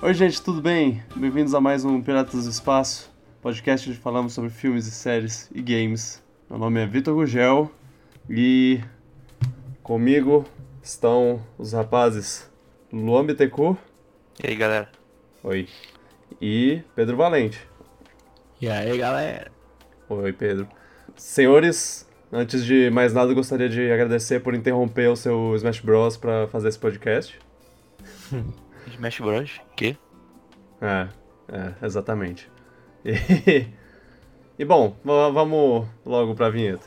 [0.00, 1.02] Oi, gente, tudo bem?
[1.16, 3.10] Bem-vindos a mais um Piratas do Espaço,
[3.42, 6.22] podcast onde falamos sobre filmes e séries e games.
[6.48, 7.68] Meu nome é Vitor Gugel
[8.30, 8.80] e
[9.82, 10.44] comigo
[10.80, 12.48] estão os rapazes
[12.92, 13.76] Luan Bittencourt.
[14.40, 14.88] E aí, galera?
[15.42, 15.68] Oi.
[16.40, 17.66] E Pedro Valente.
[18.60, 19.50] E aí, galera?
[20.08, 20.68] Oi, Pedro.
[21.16, 26.16] Senhores, antes de mais nada, eu gostaria de agradecer por interromper o seu Smash Bros.
[26.16, 27.36] para fazer esse podcast.
[28.98, 29.60] Smash Bros?
[29.76, 29.96] Que?
[30.80, 31.08] É,
[31.52, 32.50] é, exatamente.
[33.04, 33.68] E,
[34.58, 36.84] e bom, vamos logo pra vinheta.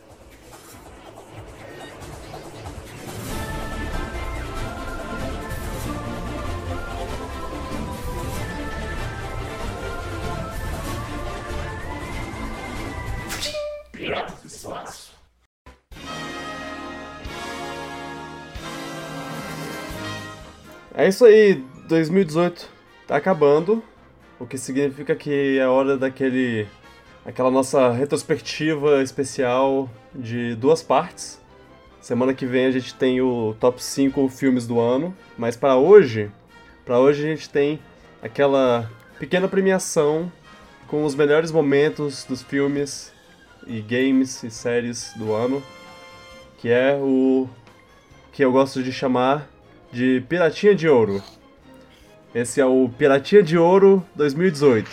[20.94, 22.70] É isso aí, 2018
[23.06, 23.84] tá acabando,
[24.40, 26.66] o que significa que é hora daquele
[27.26, 31.38] aquela nossa retrospectiva especial de duas partes.
[32.00, 36.32] Semana que vem a gente tem o top 5 filmes do ano, mas para hoje,
[36.86, 37.78] para hoje a gente tem
[38.24, 40.32] aquela pequena premiação
[40.88, 43.12] com os melhores momentos dos filmes
[43.68, 45.62] e games e séries do ano,
[46.58, 47.50] que é o
[48.32, 49.46] que eu gosto de chamar
[49.92, 51.22] de Piratinha de Ouro.
[52.34, 54.90] Esse é o Piratinha de Ouro 2018.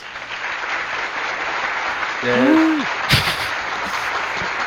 [2.25, 2.29] É,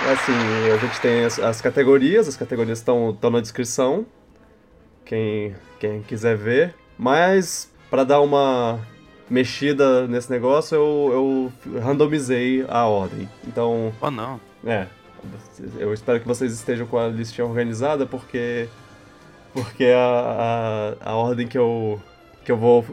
[0.07, 0.31] é assim,
[0.73, 4.05] a gente tem as, as categorias, as categorias estão na descrição.
[5.03, 6.73] Quem, quem quiser ver.
[6.97, 8.79] Mas, para dar uma
[9.29, 13.29] mexida nesse negócio, eu, eu randomizei a ordem.
[13.45, 13.91] Então.
[13.99, 14.39] Oh, não.
[14.65, 14.87] É.
[15.77, 18.69] Eu espero que vocês estejam com a listinha organizada, porque
[19.53, 22.01] porque a, a, a ordem que eu,
[22.43, 22.85] que eu vou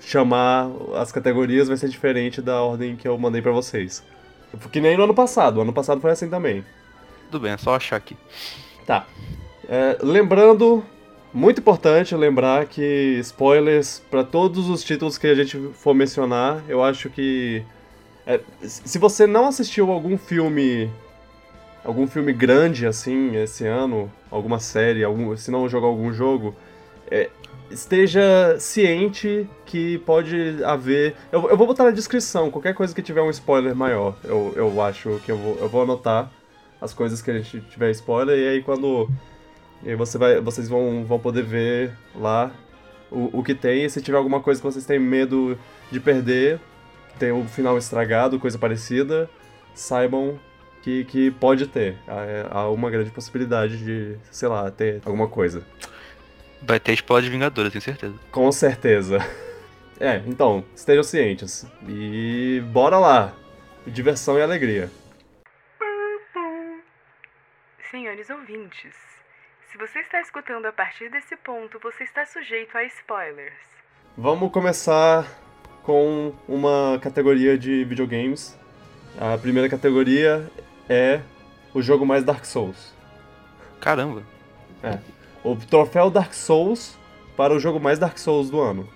[0.00, 4.02] chamar as categorias vai ser diferente da ordem que eu mandei para vocês.
[4.70, 6.64] Que nem no ano passado, o ano passado foi assim também.
[7.30, 8.16] Tudo bem, é só achar aqui.
[8.86, 9.06] Tá.
[9.68, 10.84] É, lembrando,
[11.32, 16.82] muito importante lembrar que spoilers para todos os títulos que a gente for mencionar, eu
[16.82, 17.64] acho que.
[18.26, 20.88] É, se você não assistiu algum filme
[21.84, 26.54] algum filme grande assim esse ano, alguma série, algum, se não jogou algum jogo,
[27.10, 27.28] é,
[27.72, 31.14] esteja ciente que pode haver.
[31.30, 34.80] Eu, eu, vou botar na descrição, qualquer coisa que tiver um spoiler maior, eu, eu
[34.82, 36.30] acho que eu vou, eu vou anotar
[36.80, 39.08] as coisas que a gente tiver spoiler, e aí quando.
[39.82, 42.52] E aí você vai, vocês vão, vão poder ver lá
[43.10, 45.58] o, o que tem, e se tiver alguma coisa que vocês têm medo
[45.90, 46.60] de perder,
[47.18, 49.28] tem o final estragado, coisa parecida,
[49.74, 50.38] saibam
[50.82, 51.96] que, que pode ter.
[52.50, 55.62] Há, uma grande possibilidade de, sei lá, ter alguma coisa.
[56.62, 58.14] Vai ter spoiler de Vingadores, tenho certeza.
[58.30, 59.18] Com certeza.
[59.98, 61.66] É, então, estejam cientes.
[61.88, 63.34] E bora lá!
[63.86, 64.90] Diversão e alegria.
[67.90, 68.94] Senhores ouvintes,
[69.70, 73.54] se você está escutando a partir desse ponto, você está sujeito a spoilers.
[74.16, 75.26] Vamos começar
[75.82, 78.58] com uma categoria de videogames.
[79.18, 80.50] A primeira categoria
[80.88, 81.20] é
[81.74, 82.94] o jogo mais Dark Souls.
[83.80, 84.22] Caramba.
[84.82, 84.98] É.
[85.44, 86.96] O troféu Dark Souls
[87.36, 88.88] para o jogo mais Dark Souls do ano.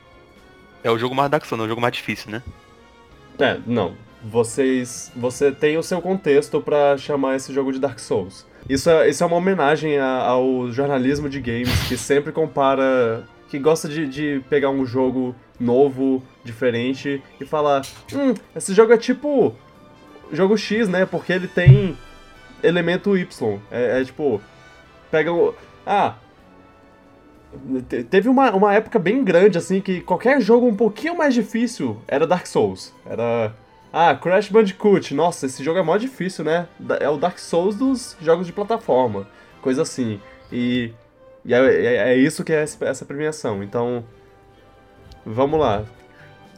[0.85, 2.43] É o jogo mais Dark Souls, é o jogo mais difícil, né?
[3.39, 3.97] É, não.
[4.23, 5.13] Vocês.
[5.17, 8.47] Você tem o seu contexto para chamar esse jogo de Dark Souls.
[8.69, 13.25] Isso é, isso é uma homenagem a, ao jornalismo de games que sempre compara.
[13.49, 18.99] que gosta de, de pegar um jogo novo, diferente, e falar: hum, esse jogo é
[18.99, 19.55] tipo
[20.33, 21.07] jogo X, né?
[21.07, 21.97] Porque ele tem
[22.63, 23.59] elemento Y.
[23.71, 24.41] É, é tipo.
[25.11, 25.55] Pega o.
[25.87, 26.15] Ah.
[28.11, 32.27] Teve uma, uma época bem grande, assim, que qualquer jogo um pouquinho mais difícil era
[32.27, 32.93] Dark Souls.
[33.05, 33.55] Era.
[33.93, 35.15] Ah, Crash Bandicoot.
[35.15, 36.69] Nossa, esse jogo é mó difícil, né?
[37.01, 39.27] É o Dark Souls dos jogos de plataforma.
[39.63, 40.21] Coisa assim.
[40.53, 40.93] E.
[41.45, 43.63] E é, é, é isso que é essa premiação.
[43.63, 44.05] Então.
[45.25, 45.85] Vamos lá.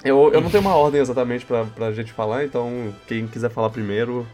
[0.04, 3.70] Eu, eu não tenho uma ordem exatamente pra, pra gente falar, então quem quiser falar
[3.70, 4.26] primeiro.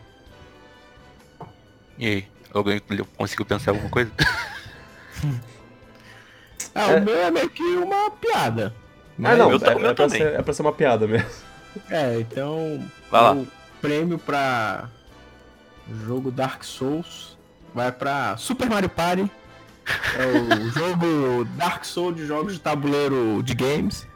[1.96, 2.80] E aí, alguém
[3.16, 4.10] conseguiu pensar alguma coisa?
[6.74, 6.98] ah, é...
[6.98, 8.74] o meu é meio que uma piada.
[9.22, 11.28] Ah, não, é, é, pra ser, é pra ser uma piada mesmo.
[11.90, 12.82] É, então.
[13.10, 13.32] Vai lá.
[13.32, 13.46] O
[13.80, 14.88] prêmio pra
[16.04, 17.36] jogo Dark Souls
[17.74, 19.30] vai pra Super Mario Party.
[20.16, 24.06] É o jogo Dark Souls de jogos de tabuleiro de games.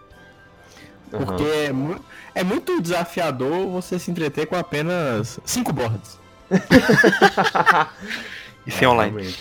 [1.11, 1.65] Porque uhum.
[1.65, 2.05] é, mu
[2.35, 6.19] é muito desafiador você se entreter com apenas cinco boards.
[8.67, 9.35] e sem online.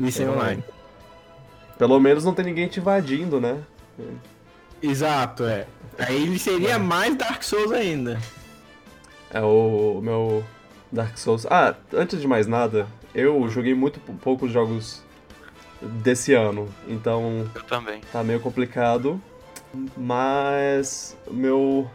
[0.00, 0.62] E sem online.
[1.78, 3.58] Pelo menos não tem ninguém te invadindo, né?
[4.82, 5.66] Exato, é.
[5.98, 8.18] Aí ele seria mais Dark Souls ainda.
[9.30, 10.44] É o meu
[10.92, 11.46] Dark Souls.
[11.46, 15.02] Ah, antes de mais nada, eu joguei muito pou- poucos jogos
[15.80, 18.00] desse ano, então Eu também.
[18.12, 19.20] tá meio complicado.
[19.96, 21.90] Mas o meu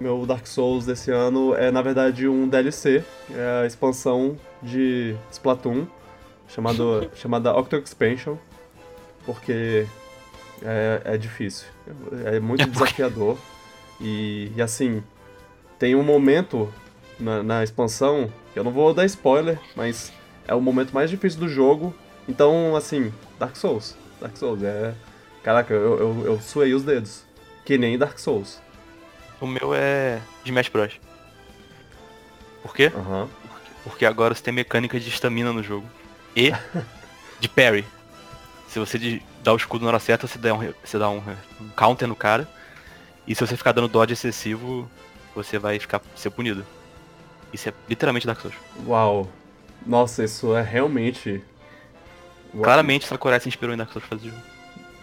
[0.00, 3.02] meu Dark Souls desse ano é na verdade um DLC,
[3.32, 5.86] é a expansão de Splatoon,
[6.48, 8.36] chamado chamada Octo Expansion,
[9.24, 9.86] porque
[10.62, 11.66] é, é difícil,
[12.24, 13.38] é muito desafiador
[14.00, 15.02] e, e assim
[15.78, 16.72] tem um momento
[17.18, 20.12] na, na expansão que eu não vou dar spoiler, mas
[20.46, 21.94] é o momento mais difícil do jogo.
[22.28, 23.96] Então, assim, Dark Souls.
[24.20, 24.94] Dark Souls é.
[25.42, 27.24] Caraca, eu, eu, eu suei os dedos.
[27.64, 28.60] Que nem Dark Souls.
[29.40, 31.00] O meu é de Smash Bros.
[32.62, 32.92] Por quê?
[32.94, 33.28] Aham.
[33.82, 35.86] Porque agora você tem mecânica de estamina no jogo.
[36.34, 36.52] E
[37.40, 37.84] de parry.
[38.74, 41.22] Se você dá o escudo na hora certa, você dá, um, você dá um,
[41.60, 42.48] um counter no cara.
[43.24, 44.90] E se você ficar dando dodge excessivo,
[45.32, 46.66] você vai ficar ser punido.
[47.52, 48.56] Isso é literalmente Dark Souls.
[48.84, 49.30] Uau.
[49.86, 51.40] Nossa, isso é realmente.
[52.52, 52.64] Uau.
[52.64, 54.42] Claramente Sakurai se inspirou em Dark Souls fazer jogo.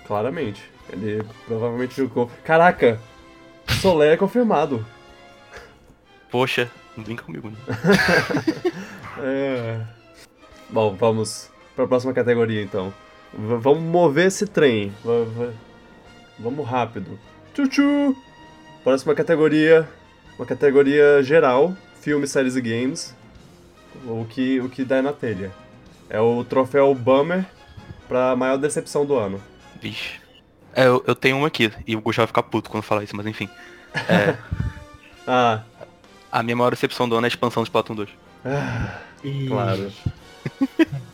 [0.05, 0.61] Claramente.
[0.89, 2.29] Ele provavelmente jogou.
[2.43, 2.99] Caraca!
[3.81, 4.85] Solé é confirmado.
[6.29, 7.57] Poxa, não brinca comigo, né?
[9.23, 9.79] É.
[10.69, 12.93] Bom, vamos pra próxima categoria então.
[13.33, 14.91] V- vamos mover esse trem.
[15.03, 15.51] V-
[16.39, 17.17] vamos rápido.
[17.53, 18.15] Tchutchu!
[18.83, 19.87] Próxima categoria.
[20.37, 23.15] Uma categoria geral: filmes, séries e games.
[24.05, 25.51] O que, o que dá na telha.
[26.09, 27.45] É o troféu Bummer
[28.07, 29.39] pra maior decepção do ano.
[29.81, 30.19] Vixe.
[30.73, 33.15] É, eu, eu tenho um aqui, e o Gustavo vai ficar puto quando falar isso,
[33.15, 33.49] mas enfim.
[34.07, 34.35] É,
[35.27, 35.61] Ah,
[36.31, 38.09] a minha maior decepção do ano é a expansão do Splatoon 2.
[39.47, 39.91] claro.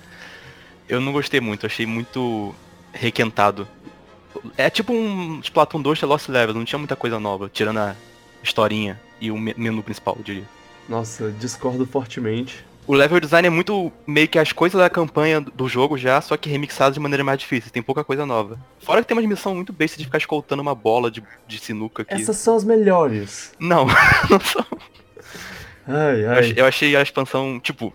[0.88, 2.54] Eu não gostei muito, achei muito
[2.94, 3.68] requentado.
[4.58, 7.96] É tipo um Splatoon 2 The Lost Level, não tinha muita coisa nova, tirando a
[8.44, 10.44] historinha e o me- menu principal, eu diria.
[10.88, 12.66] Nossa, discordo fortemente.
[12.86, 16.38] O level design é muito meio que as coisas da campanha do jogo já, só
[16.38, 18.58] que remixadas de maneira mais difícil, tem pouca coisa nova.
[18.80, 22.04] Fora que tem uma missão muito besta de ficar escoltando uma bola de, de sinuca
[22.04, 22.14] aqui.
[22.14, 23.52] Essas são as melhores.
[23.60, 23.88] Não,
[24.30, 24.66] não são.
[25.86, 26.54] Ai, ai.
[26.56, 27.94] eu achei a expansão, tipo.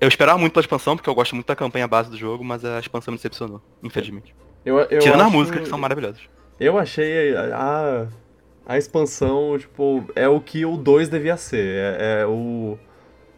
[0.00, 2.64] Eu esperava muito pela expansão, porque eu gosto muito da campanha base do jogo, mas
[2.64, 4.34] a expansão me decepcionou, infelizmente.
[4.64, 6.20] Eu, eu Tirando acho- as músicas, que são maravilhosas.
[6.58, 8.06] Eu achei a,
[8.66, 11.64] a expansão, tipo, é o que o 2 devia ser.
[11.98, 12.78] É, é o.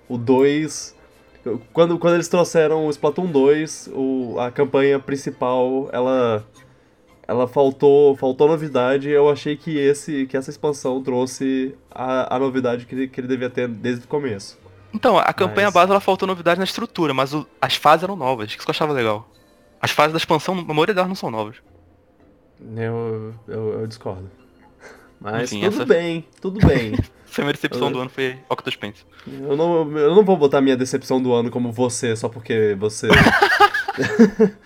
[0.09, 0.95] O 2.
[1.73, 6.45] Quando, quando eles trouxeram o Splatoon 2, o, a campanha principal, ela.
[7.29, 9.09] Ela faltou, faltou novidade.
[9.11, 13.51] Eu achei que esse que essa expansão trouxe a, a novidade que que ele devia
[13.51, 14.57] ter desde o começo.
[14.97, 18.17] Então, a campanha Mas- base ela faltou novidade na estrutura, mas o- as fases eram
[18.17, 19.29] novas, isso que eu achava legal.
[19.81, 21.57] As fases da expansão, a maioria delas não são novas.
[22.77, 24.31] Eu, eu, eu discordo.
[25.21, 26.95] Mas Enfim, tudo essa- bem, tudo bem.
[27.29, 29.05] Essa minha decepção Eu- do ano foi Octospense.
[29.27, 33.09] Eu não, eu não vou botar minha decepção do ano como você, só porque você.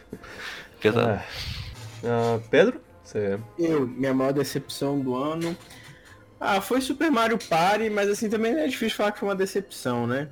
[0.80, 1.10] Pesado.
[1.10, 1.24] Ah.
[2.04, 2.80] Ah, Pedro?
[3.02, 3.38] Você.
[3.58, 5.56] Eu, minha maior decepção do ano.
[6.40, 10.06] Ah, foi Super Mario Party, mas assim também é difícil falar que foi uma decepção,
[10.06, 10.28] né?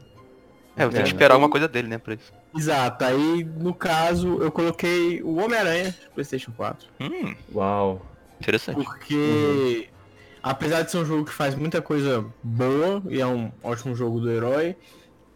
[0.75, 2.33] É, tem É, que esperar alguma coisa dele, né, pra isso.
[2.57, 6.89] Exato, aí no caso eu coloquei o Homem-Aranha de Playstation 4.
[6.99, 8.01] Hum, Uau.
[8.41, 8.83] interessante.
[8.83, 9.91] Porque
[10.43, 14.19] apesar de ser um jogo que faz muita coisa boa e é um ótimo jogo
[14.21, 14.77] do herói,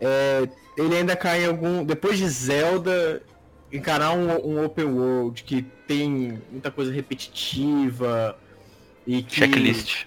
[0.01, 1.85] é, ele ainda cai em algum.
[1.85, 3.23] Depois de Zelda,
[3.71, 8.39] encarar um, um open world que tem muita coisa repetitiva
[9.07, 9.37] e que.
[9.37, 10.07] Checklist.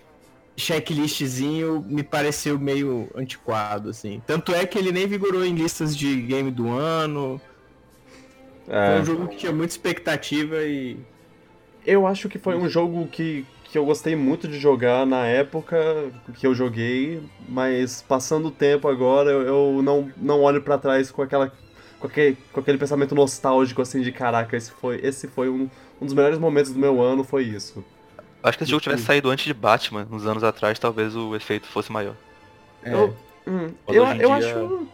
[0.57, 4.21] Checklistzinho me pareceu meio antiquado, assim.
[4.25, 7.41] Tanto é que ele nem vigorou em listas de game do ano.
[8.83, 11.05] Foi É, um jogo que tinha muita expectativa e.
[11.85, 16.11] eu acho que foi um jogo que, que eu gostei muito de jogar na época
[16.33, 19.41] que eu joguei, mas passando o tempo agora eu,
[19.75, 21.51] eu não, não olho pra trás com aquela.
[21.99, 25.69] Com aquele, com aquele pensamento nostálgico assim de caraca, esse foi, esse foi um,
[25.99, 27.85] um dos melhores momentos do meu ano, foi isso.
[28.47, 31.35] Acho que se o jogo tivesse saído antes de Batman, uns anos atrás, talvez o
[31.35, 32.15] efeito fosse maior.
[32.83, 33.15] É, Eu,
[33.47, 34.87] hum, eu, eu dia- acho.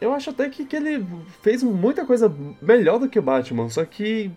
[0.00, 1.06] Eu acho até que, que ele
[1.42, 4.30] fez muita coisa melhor do que o Batman, só que.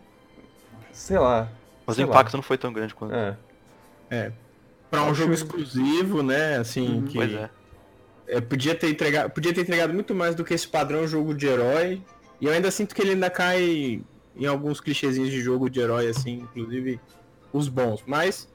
[0.92, 1.48] Sei lá.
[1.88, 2.14] Mas sei o lá.
[2.14, 3.14] impacto não foi tão grande quanto.
[4.10, 4.32] É.
[4.92, 6.58] Pra um acho- jogo exclusivo, né?
[6.58, 7.06] Assim, Uhum.
[7.06, 7.50] que Pois é.
[8.28, 11.48] é, podia, ter entregado, podia ter entregado muito mais do que esse padrão jogo de
[11.48, 12.02] herói.
[12.42, 14.02] E eu ainda sinto que ele ainda cai
[14.36, 17.00] em alguns clichêzinhos de jogo de herói, assim, inclusive
[17.54, 18.04] os bons.
[18.06, 18.50] Mas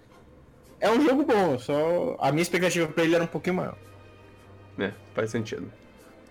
[0.80, 3.76] é um jogo bom, só a minha expectativa pra ele era um pouquinho maior.
[4.78, 5.72] É, faz sentido.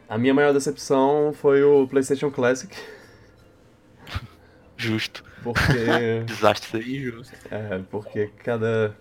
[0.07, 2.73] A minha maior decepção foi o PlayStation Classic,
[4.77, 5.23] Justo.
[5.43, 5.73] Porque.
[6.25, 6.81] Desastre.
[6.97, 7.35] Injusto.
[7.51, 8.95] É, porque cada.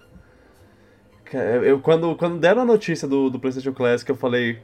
[1.25, 4.61] ca- Eu, quando, quando deram a notícia do, do PlayStation Classic, eu falei,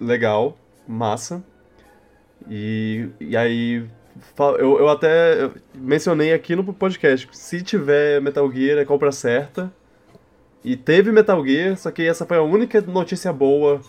[0.00, 0.56] legal,
[0.86, 1.42] massa.
[2.48, 3.88] E, e aí,
[4.58, 9.72] eu, eu até mencionei aqui no podcast: se tiver Metal Gear, é compra certa.
[10.64, 13.80] E teve Metal Gear, só que essa foi a única notícia boa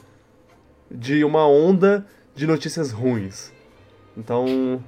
[0.89, 3.51] de uma onda de notícias ruins.
[4.18, 4.84] Então,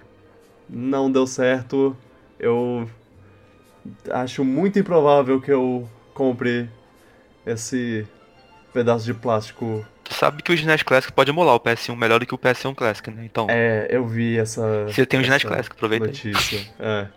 [0.70, 1.96] não deu certo.
[2.40, 2.90] Eu
[4.12, 6.70] acho muito improvável que eu compre
[7.46, 8.08] esse
[8.74, 9.86] pedaço de plástico.
[10.06, 12.76] Tu sabe que o SNES Classic pode emular o PS1 melhor do que o PS1
[12.76, 13.26] Classic, né?
[13.26, 14.86] Então, É, eu vi essa.
[14.86, 16.12] você tem o SNES Classic, aproveita aí.
[16.12, 16.60] notícia.
[16.80, 17.08] É.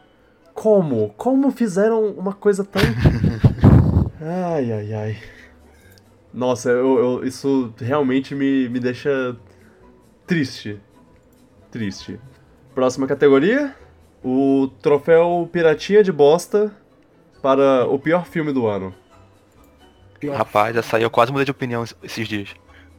[0.54, 1.10] Como?
[1.16, 2.80] Como fizeram uma coisa tão.
[4.20, 5.16] ai, ai, ai.
[6.32, 9.36] Nossa, eu, eu- isso realmente me, me deixa
[10.26, 10.80] triste.
[11.70, 12.18] Triste.
[12.74, 13.74] Próxima categoria:
[14.24, 16.72] o troféu Piratinha de Bosta
[17.42, 18.94] para o pior filme do ano.
[20.34, 22.48] Rapaz, essa aí eu quase mudei de opinião esses dias.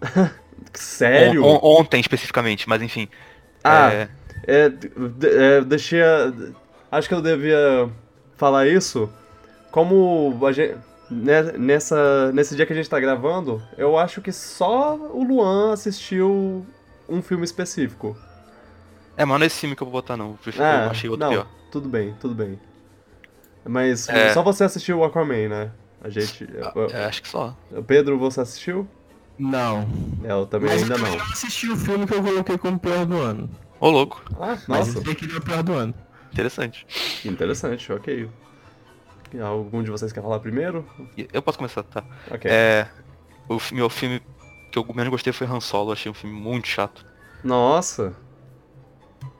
[0.73, 1.43] Sério?
[1.43, 3.07] On- on- ontem especificamente, mas enfim.
[3.63, 4.09] Ah, É,
[4.47, 4.71] É,
[5.57, 6.01] é, deixei.
[6.01, 6.31] a-
[6.91, 7.89] Acho que eu devia
[8.35, 9.09] falar isso.
[9.69, 10.75] Como a gente,
[11.11, 15.73] né, nessa, nesse dia que a gente tá gravando, eu acho que só o Luan
[15.73, 16.65] assistiu
[17.07, 18.17] um filme específico.
[19.15, 20.37] é, mas não é esse filme que eu vou botar não.
[20.45, 21.47] Eu Ah, eu achei outro não, pior.
[21.71, 22.59] tudo bem, tudo bem.
[23.65, 24.33] Mas É.
[24.33, 25.71] só você assistiu o Aquaman, né?
[26.01, 26.47] A gente.
[26.93, 27.55] É, acho que só.
[27.85, 28.87] Pedro, você assistiu?
[29.39, 29.87] Não.
[30.23, 31.05] É, eu também Mas ainda eu não.
[31.11, 33.49] também assisti o filme que eu coloquei como pior do ano.
[33.79, 34.21] Ô, louco.
[34.33, 35.93] Ah, Mas nossa, esse aqui não é o pior do ano.
[36.33, 36.85] Interessante.
[37.21, 38.29] que interessante, ok.
[39.41, 40.85] Algum de vocês quer falar primeiro?
[41.31, 42.03] Eu posso começar, tá?
[42.31, 42.49] Ok.
[42.51, 42.87] É.
[43.47, 44.21] O meu filme
[44.71, 45.91] que eu menos gostei foi Han Solo.
[45.91, 47.05] Achei um filme muito chato.
[47.43, 48.13] Nossa.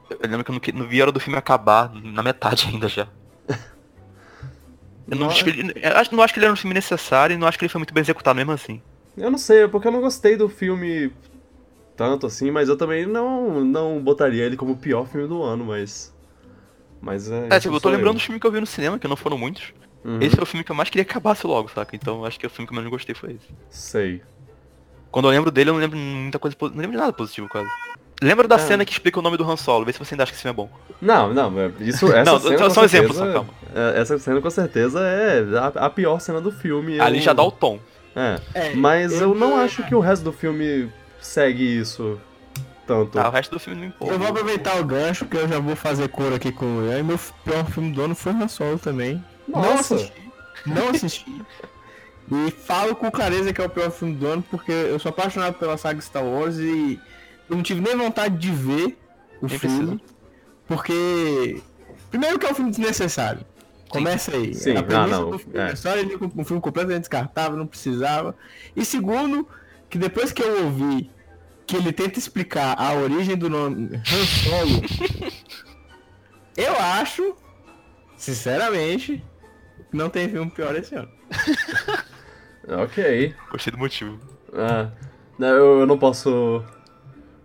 [0.08, 2.66] Eu lembro que eu não, que- não vi a hora do filme acabar, na metade
[2.68, 3.06] ainda já.
[5.08, 7.34] Eu não, acho que ele, eu acho- não acho que ele era um filme necessário
[7.34, 8.80] e não acho que ele foi muito bem executado mesmo assim.
[9.20, 11.12] Eu não sei, é porque eu não gostei do filme
[11.96, 15.64] tanto assim, mas eu também não, não botaria ele como o pior filme do ano,
[15.64, 16.14] mas.
[17.00, 17.48] Mas é.
[17.50, 19.36] É, tipo, eu tô lembrando dos filmes que eu vi no cinema, que não foram
[19.38, 19.72] muitos.
[20.04, 21.94] Uhum, Esse é o filme que eu mais queria que acabasse logo, saca?
[21.94, 23.46] Então acho que o filme que eu menos gostei foi esse.
[23.68, 24.22] Sei.
[25.10, 27.68] Quando eu lembro dele, eu não lembro muita coisa, não lembro de nada positivo quase.
[28.22, 28.58] Lembra da É.
[28.58, 30.42] cena que explica o nome do Han Solo, vê se você ainda acha que esse
[30.42, 30.70] filme é bom.
[31.00, 33.48] Não, não, é- isso essa Não, cena um exemplo, certeza- só, calma.
[33.74, 37.00] é, Essa cena com certeza é a, a pior cena do filme.
[37.00, 37.78] Ali eu- já dá o tom.
[38.14, 40.90] É, É, mas eu não eu- acho que o resto do filme
[41.20, 42.20] segue isso
[42.86, 43.18] tanto.
[43.18, 44.14] Ah, o resto do filme não importa.
[44.14, 46.98] Eu vou aproveitar o gancho, porque eu já vou fazer cor aqui com o Ian.
[46.98, 49.22] E meu pior filme do ano foi Han Solo também.
[49.46, 49.94] Não Nossa.
[49.94, 50.22] assisti.
[50.66, 51.42] Não assisti.
[52.32, 55.54] e falo com clareza que é o pior filme do ano, porque eu sou apaixonado
[55.54, 56.98] pela saga Star Wars e
[57.48, 58.96] eu não tive nem vontade de ver
[59.40, 60.00] o Nem filme.
[60.66, 61.60] Porque.
[62.10, 63.40] Primeiro que é um filme desnecessário.
[63.90, 64.54] Começa aí.
[64.54, 65.62] Sim, a premissa não, não, do filme, é.
[65.62, 68.36] A história ali com um filme completamente descartável, não precisava.
[68.74, 69.46] E segundo,
[69.88, 71.10] que depois que eu ouvi
[71.66, 74.82] que ele tenta explicar a origem do nome Han Solo,
[76.56, 77.36] eu acho,
[78.16, 79.22] sinceramente,
[79.90, 81.10] que não tem filme pior esse ano.
[82.68, 83.34] Ok.
[83.50, 84.20] Gostei do motivo.
[84.52, 84.90] Ah,
[85.38, 86.62] não, eu, eu não posso.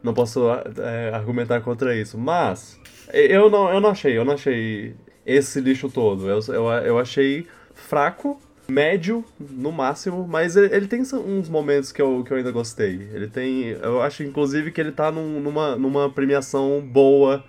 [0.03, 2.17] Não posso é, argumentar contra isso.
[2.17, 2.79] Mas.
[3.11, 6.29] Eu não, eu não achei, eu não achei esse lixo todo.
[6.29, 12.01] Eu, eu, eu achei fraco, médio, no máximo, mas ele, ele tem uns momentos que
[12.01, 13.09] eu, que eu ainda gostei.
[13.13, 13.69] Ele tem.
[13.81, 17.43] Eu acho, inclusive, que ele tá num- numa, numa premiação boa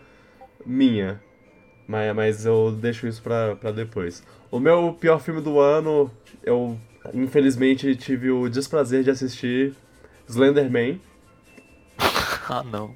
[0.64, 1.20] minha.
[1.88, 4.22] Mas, mas eu deixo isso pra, pra depois.
[4.50, 6.10] O meu pior filme do ano,
[6.42, 6.76] eu
[7.14, 9.74] infelizmente tive o desprazer de assistir
[10.28, 11.00] Slenderman.
[12.48, 12.94] Ah, não.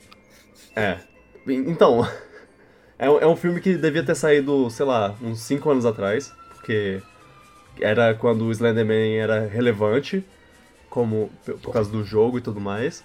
[0.77, 0.99] É.
[1.49, 2.07] Então,
[3.01, 6.33] é, um- é um filme que devia ter saído, sei lá, uns 5 anos atrás,
[6.55, 7.01] porque
[7.81, 10.23] era quando o Slenderman era relevante,
[10.91, 11.31] como
[11.63, 13.03] por causa do jogo e tudo mais.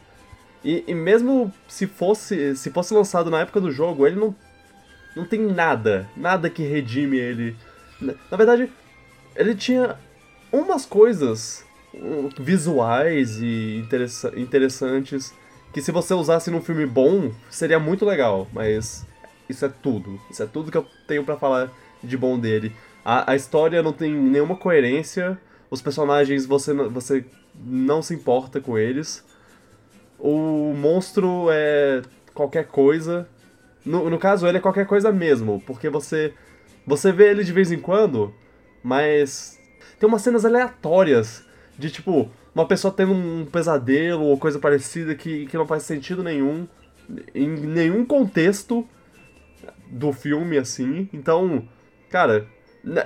[0.64, 4.36] E, e mesmo se fosse, se fosse lançado na época do jogo, ele não,
[5.16, 7.56] não tem nada, nada que redime ele.
[8.02, 8.70] Na, verdade,
[9.36, 9.96] ele tinha
[10.52, 11.64] umas coisas
[12.38, 15.34] visuais e interessa- interessantes
[15.72, 19.06] que se você usasse num filme bom, seria muito legal, mas
[19.50, 20.20] isso é tudo.
[20.30, 21.72] Isso é tudo que eu tenho pra falar
[22.04, 22.72] de bom dele.
[23.04, 27.25] A, a história não tem nenhuma coerência, os personagens você, você
[27.56, 29.24] não se importa com eles.
[30.20, 32.02] O monstro é
[32.34, 33.28] qualquer coisa.
[33.86, 36.34] No, no caso, ele é qualquer coisa mesmo, porque você
[36.88, 38.34] você vê ele de vez em quando,
[38.84, 39.60] mas
[40.00, 41.44] tem umas cenas aleatórias
[41.78, 46.24] de tipo uma pessoa tendo um pesadelo ou coisa parecida que, que não faz sentido
[46.24, 46.68] nenhum
[47.34, 48.88] em nenhum contexto
[49.89, 51.10] do filme assim.
[51.13, 51.68] Então,
[52.15, 52.48] Cara,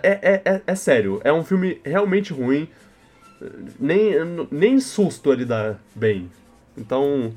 [0.03, 2.69] é, é, é, é sério, é um filme realmente ruim.
[3.79, 4.13] Nem,
[4.51, 6.29] nem susto ele dá bem.
[6.77, 7.33] Então.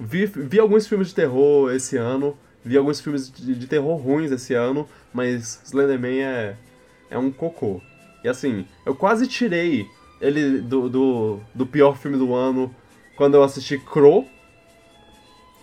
[0.00, 2.34] Vi, vi alguns filmes de terror esse ano.
[2.64, 4.88] Vi alguns filmes de, de terror ruins esse ano.
[5.12, 6.56] Mas Slenderman é,
[7.10, 7.82] é um cocô.
[8.24, 9.86] E assim, eu quase tirei
[10.22, 12.74] ele do, do, do pior filme do ano
[13.16, 14.26] quando eu assisti Crow.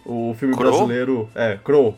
[0.05, 0.71] O filme Crow?
[0.71, 1.27] brasileiro.
[1.33, 1.97] É, Crow.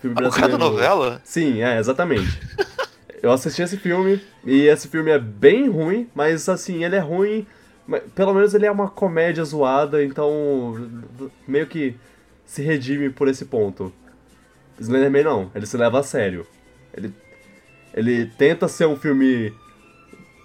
[0.00, 1.20] Filme A cara da novela?
[1.24, 2.40] Sim, é, exatamente.
[3.22, 7.46] eu assisti esse filme e esse filme é bem ruim, mas assim, ele é ruim.
[7.86, 10.90] mas Pelo menos ele é uma comédia zoada, então
[11.46, 11.96] meio que
[12.44, 13.92] se redime por esse ponto.
[14.80, 16.46] Slenderman não, ele se leva a sério.
[16.94, 17.14] Ele,
[17.94, 19.54] ele tenta ser um filme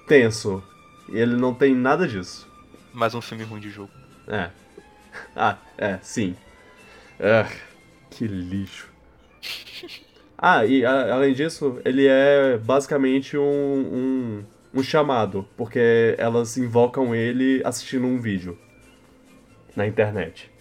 [0.07, 0.63] tenso
[1.09, 2.47] e ele não tem nada disso.
[2.93, 3.91] Mais um filme ruim de jogo.
[4.27, 4.49] É.
[5.35, 6.35] Ah, é, sim.
[7.19, 7.49] Ah,
[8.09, 8.94] que lixo.
[10.37, 14.43] Ah, e a- além disso, ele é basicamente um, um,
[14.79, 18.57] um chamado, porque elas invocam ele assistindo um vídeo
[19.75, 20.51] na internet.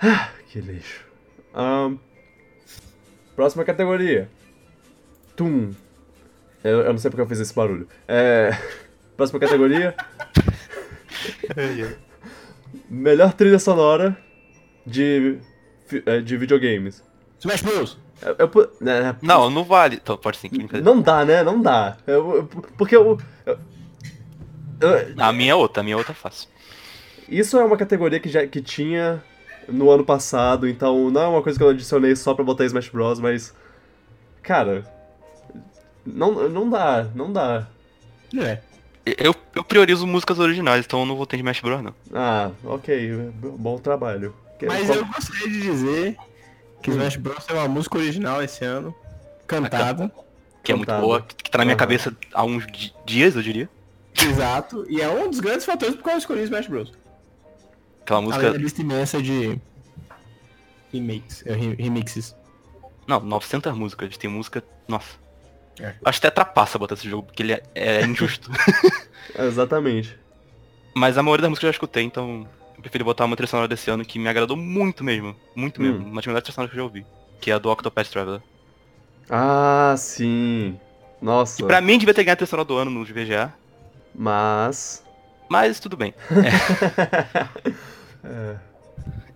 [0.00, 1.04] Ah, que lixo.
[1.52, 1.96] Ahn,
[3.34, 4.28] próxima categoria.
[5.36, 5.72] Tum.
[6.62, 7.88] Eu, eu não sei porque eu fiz esse barulho.
[8.06, 8.50] É,
[9.16, 9.94] próxima categoria.
[12.88, 14.16] Melhor trilha sonora
[14.86, 15.38] de,
[16.06, 17.02] é, de videogames.
[17.40, 17.96] Smash Bros.
[18.20, 19.96] Eu, eu pu- né, Não, não vale.
[20.02, 20.50] Então, pode sim.
[20.82, 21.42] não dá, né?
[21.42, 21.96] Não dá.
[22.06, 22.44] Eu- eu-
[22.76, 23.16] porque eu,
[23.46, 23.58] eu-
[24.80, 26.48] eu- A minha é outra, a minha é outra é fácil.
[27.28, 29.22] Isso é uma categoria que já que tinha
[29.68, 32.88] no ano passado, então não é uma coisa que eu adicionei só pra botar Smash
[32.88, 33.54] Bros, mas.
[34.42, 34.84] Cara.
[36.04, 37.66] Não, não dá, não dá.
[38.36, 38.58] É.
[39.04, 41.94] Eu, eu priorizo músicas originais, então eu não vou ter Smash Bros, não.
[42.14, 44.34] Ah, ok, bom trabalho.
[44.66, 46.16] Mas qual- eu gostaria de dizer
[46.82, 48.94] que Smash Bros é uma música original esse ano,
[49.46, 50.10] cantada.
[50.62, 51.78] Que é muito boa, que tá na minha Aham.
[51.78, 53.68] cabeça há uns di- dias, eu diria.
[54.20, 54.84] Exato.
[54.88, 56.92] E é um dos grandes fatores por qual eu escolhi Smash Bros.
[58.02, 58.52] Aquela Além música.
[58.52, 59.58] da lista imensa de
[60.92, 62.34] remakes, é, re- remixes.
[63.06, 64.16] Não, 900 músicas.
[64.16, 64.62] Tem música.
[64.86, 65.16] Nossa.
[65.80, 65.94] É.
[66.04, 68.50] Acho que até trapaça botar esse jogo, porque ele é, é injusto.
[69.38, 70.18] Exatamente.
[70.94, 72.46] Mas a maioria das músicas eu já escutei, então
[72.80, 75.34] preferi botar uma trilha sonora desse ano que me agradou muito mesmo.
[75.54, 75.98] Muito mesmo.
[76.00, 76.10] Hum.
[76.10, 77.06] Uma das melhores trilhas sonoras que eu já ouvi.
[77.40, 78.40] Que é a do Octopath Traveler.
[79.30, 80.78] Ah, sim.
[81.20, 81.56] Nossa.
[81.58, 83.52] Que pra mim devia ter ganhado a trilha sonora do ano no VGA.
[84.14, 85.04] Mas.
[85.48, 86.14] Mas tudo bem.
[88.24, 88.56] É.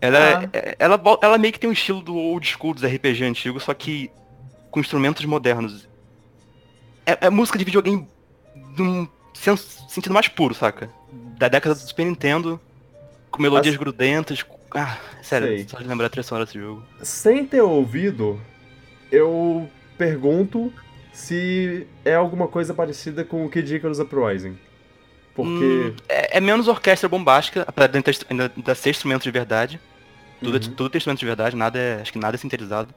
[0.00, 0.48] Ela, Ah.
[0.52, 3.62] é- ela, vo- ela meio que tem um estilo do old school dos RPG antigos,
[3.62, 4.11] só que
[4.70, 5.88] com instrumentos modernos.
[7.07, 8.09] É, é música de videogame
[8.76, 9.07] num
[9.88, 10.90] sentido mais puro, saca?
[11.38, 12.61] Da década do Super Nintendo,
[13.33, 14.45] com melodias As- grudentas.
[14.75, 15.66] Ah, sério, Sei.
[15.68, 16.85] só de lembrar a trilha sonora desse jogo.
[17.03, 18.40] Sem ter ouvido,
[19.11, 19.68] eu
[19.99, 20.73] pergunto
[21.12, 24.57] se é alguma coisa parecida com o Kid Icarus Uprising.
[25.35, 25.51] Porque.
[25.55, 29.81] Hum, é, é menos orquestra bombástica, apesar de ainda ser instrumento de verdade.
[30.40, 30.75] Tudo, é- Uhum.
[30.75, 32.95] tudo tem instrumento de verdade, nada é, acho que nada é sintetizado.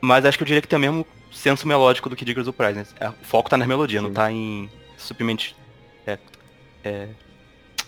[0.00, 2.74] Mas acho que eu diria que tem o mesmo senso melódico do que Diggers Prize,
[2.74, 2.84] né?
[3.20, 4.14] O foco tá na melodia, não Sim.
[4.14, 5.54] tá em simplesmente
[6.06, 6.18] é,
[6.84, 7.08] é,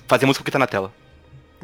[0.07, 0.93] fazer música que tá na tela.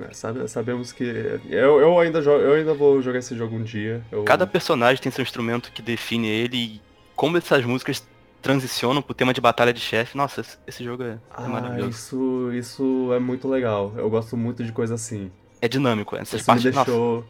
[0.00, 1.04] É, sabe- sabemos que.
[1.48, 4.02] Eu, eu, ainda eu ainda vou jogar esse jogo um dia.
[4.12, 6.80] Eu- Cada personagem tem seu instrumento que define ele e
[7.14, 8.06] como essas músicas
[8.42, 10.16] transicionam pro tema de batalha de chefe.
[10.16, 11.90] Nossa, esse, jogo é, é Ah, maravilhoso.
[11.90, 13.92] isso, isso é muito legal.
[13.96, 15.30] Eu gosto muito de coisa assim.
[15.60, 16.14] É dinâmico.
[16.16, 16.90] Essas Isso me partes, nossa.
[16.90, 17.24] deixou.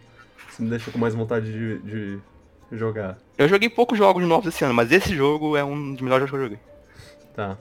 [0.51, 2.19] Isso me deixou com mais vontade de, de
[2.73, 3.17] jogar.
[3.39, 6.31] Eu joguei poucos jogos novos esse ano, mas esse jogo é um dos melhores jogos
[6.31, 6.59] que eu joguei.
[7.35, 7.57] Tá.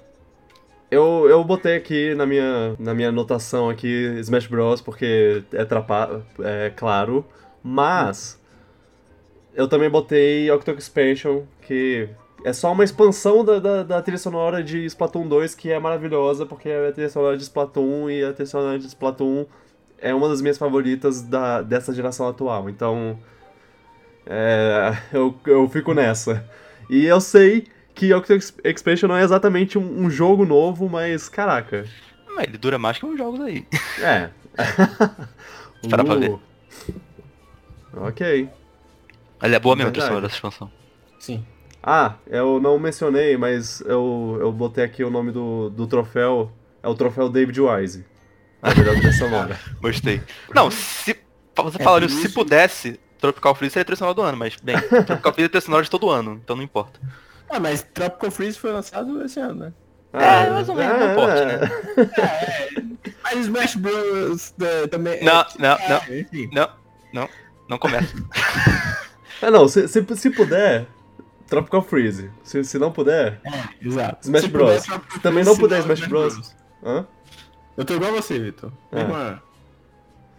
[0.89, 3.88] Eu, eu botei aqui na minha, na minha anotação aqui
[4.19, 7.26] Smash Bros, porque é, trapa, é claro,
[7.63, 8.39] mas
[9.56, 12.08] eu também botei Octo Expansion, que
[12.43, 16.45] é só uma expansão da, da, da trilha sonora de Splatoon 2, que é maravilhosa,
[16.45, 19.48] porque é a trilha sonora de Splatoon e a trilha sonora de Splatoon
[19.98, 23.17] é uma das minhas favoritas da, dessa geração atual, então
[24.26, 26.48] é, eu, eu fico nessa.
[26.89, 31.86] E eu sei que Ex- Expansion não é exatamente um, um jogo novo, mas caraca.
[32.38, 33.65] Ah, ele dura mais que uns jogos aí.
[34.01, 34.29] É.
[35.81, 36.38] Espera pra ver.
[37.93, 38.49] Ok.
[39.41, 39.93] Ele é boa mesmo, a Verdade.
[39.93, 40.71] trilha sonora dessa expansão.
[41.19, 41.45] Sim.
[41.81, 46.51] Ah, eu não mencionei, mas eu, eu botei aqui o nome do, do troféu.
[46.81, 48.05] É o troféu David Wise.
[48.62, 49.60] A melhor trilha sonora.
[49.79, 50.21] Gostei.
[50.53, 51.15] Não, se
[51.55, 54.75] você É, isso, se pudesse, Tropical Freeze seria a trilha sonora do ano, mas bem,
[55.05, 56.99] Tropical Freeze é a trilha sonora de todo ano, então não importa.
[57.49, 59.73] Ah, mas Tropical Freeze foi lançado esse ano, né?
[60.13, 61.69] É, mais ou menos, não importa, né?
[63.23, 64.53] Mas Smash Bros.
[64.62, 65.23] é, também.
[65.23, 66.15] Não, é, não, é, não.
[66.17, 66.49] Enfim.
[66.53, 66.69] Não,
[67.13, 67.29] não,
[67.69, 68.13] não começa.
[69.41, 70.88] É, não, se, se, se puder,
[71.47, 72.31] Tropical Freeze.
[72.41, 73.41] Se, se não puder.
[73.43, 74.19] É, exato.
[74.25, 74.86] Smash Se Bros.
[74.88, 76.55] puder, Se também não puder Smash Bros.
[76.81, 77.05] Hã?
[77.75, 78.71] Eu tô igual a você, Vitor.
[78.93, 79.03] É.
[79.03, 79.43] Mesma-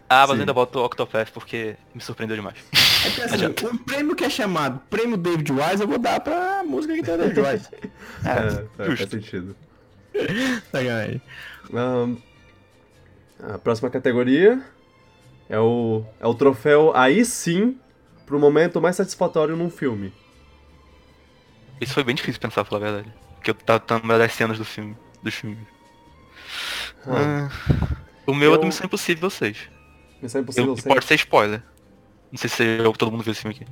[0.09, 0.41] Ah, mas Sim.
[0.43, 2.57] ainda boto o Octopath porque me surpreendeu demais.
[3.05, 6.63] É que assim, um prêmio que é chamado Prêmio David Wise, eu vou dar pra
[6.65, 7.69] música que tem o David Wise.
[8.25, 9.11] É, é, faz justo.
[9.11, 9.57] sentido.
[10.71, 11.21] Sacanagem.
[11.75, 12.17] Ahn,
[13.43, 14.63] a próxima categoria
[15.49, 17.79] é o, é o troféu aí sim
[18.27, 20.13] pro momento mais satisfatório num filme.
[21.81, 23.15] Isso foi bem difícil pensar, pra falar a verdade.
[23.35, 24.97] Porque eu tava tava das cenas do filme.
[25.23, 25.59] Dos filmes.
[27.07, 29.69] Ah, Ah, o meu é eu- do Missão Impossível 6.
[30.23, 30.95] Missão Impossível Eu, 6.
[30.95, 31.63] pode ser spoiler.
[32.33, 33.67] Não sei se eu, todo mundo viu esse filme aqui.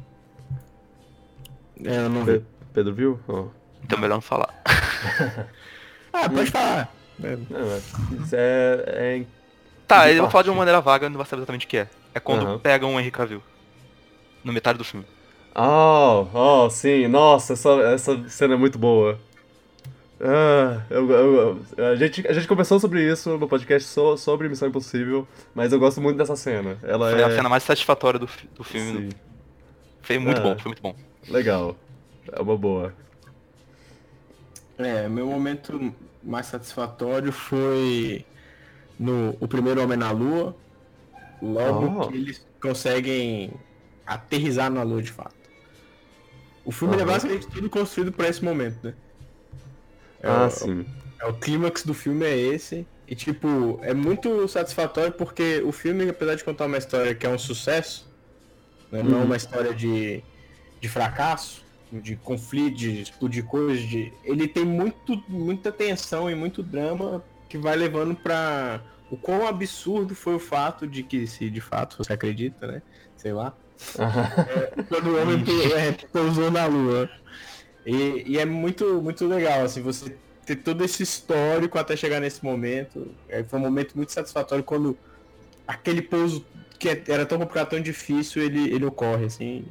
[1.85, 2.41] É, eu não vi.
[2.41, 3.21] Pe- Pedro viu?
[3.29, 3.49] Ó.
[3.83, 4.55] Então melhor não falar.
[6.13, 6.89] Ah, pode falar.
[7.23, 7.83] É, é,
[8.15, 9.27] isso é, é
[9.87, 11.89] Tá, eu vou falar de uma maneira vaga, não vai saber exatamente o que é.
[12.15, 12.59] É quando Aham.
[12.63, 13.43] pegam o Henry Cavill.
[14.45, 15.07] No metade do filme.
[15.57, 19.21] Oh, oh, sim, nossa, essa, essa cena é muito boa.
[20.27, 24.49] Ah, eu, eu- eu- a, gente, a gente conversou sobre isso no podcast so- sobre
[24.49, 26.79] Missão Impossível, mas eu gosto muito dessa cena.
[26.83, 27.25] Ela Foi é.
[27.25, 29.11] a cena mais satisfatória do, do filme.
[29.11, 29.19] sim,
[30.01, 30.43] Foi muito Ah.
[30.45, 30.97] bom, foi muito bom.
[31.29, 31.77] legal.
[32.33, 32.95] É uma boa.
[34.79, 38.25] É, meu momento mais satisfatório foi
[38.99, 40.57] no o primeiro Homem na Lua,
[41.43, 42.09] logo Oh.
[42.09, 43.53] que eles conseguem
[44.07, 45.35] aterrizar na Lua de fato.
[46.65, 47.07] O filme é Aham.
[47.07, 48.95] basicamente tudo construído para esse momento, né?
[50.25, 50.85] É, Ah, o- sim.
[51.21, 52.87] é o clímax do filme é esse.
[53.07, 57.29] E tipo, é muito satisfatório porque o filme, apesar de contar uma história que é
[57.29, 58.07] um sucesso,
[58.91, 59.25] né, não Uhum.
[59.25, 60.23] uma história de,
[60.81, 64.13] de fracasso, de conflito, de explodir coisas, de...
[64.25, 70.15] ele tem muito, muita tensão e muito drama que vai levando pra o quão absurdo
[70.15, 72.83] foi o fato de que, se de fato você acredita, né?
[73.17, 73.57] Sei lá,
[74.89, 75.45] quando o homem
[75.77, 77.09] é, pousou na lua.
[77.87, 80.17] E, e é muito, muito legal, assim, você
[80.47, 83.09] ter todo esse histórico até chegar nesse momento.
[83.29, 84.97] É, foi um momento muito satisfatório quando
[85.67, 86.45] aquele pouso
[86.79, 89.65] que é- era tão complicado, tão difícil, ele, ele ocorre, assim.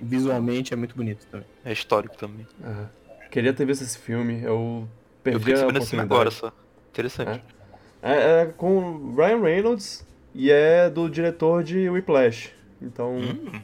[0.00, 1.46] Visualmente é muito bonito também.
[1.64, 2.46] É histórico também.
[2.62, 2.86] Ah,
[3.30, 4.88] queria ter visto esse filme, eu Eu
[5.22, 6.12] perdi fiquei a desse filme oportunidade.
[6.14, 6.52] agora só.
[6.90, 7.42] Interessante.
[8.02, 12.50] É, é com Ryan Reynolds e é do diretor de Whiplash.
[12.80, 13.16] Então.
[13.16, 13.60] Hum,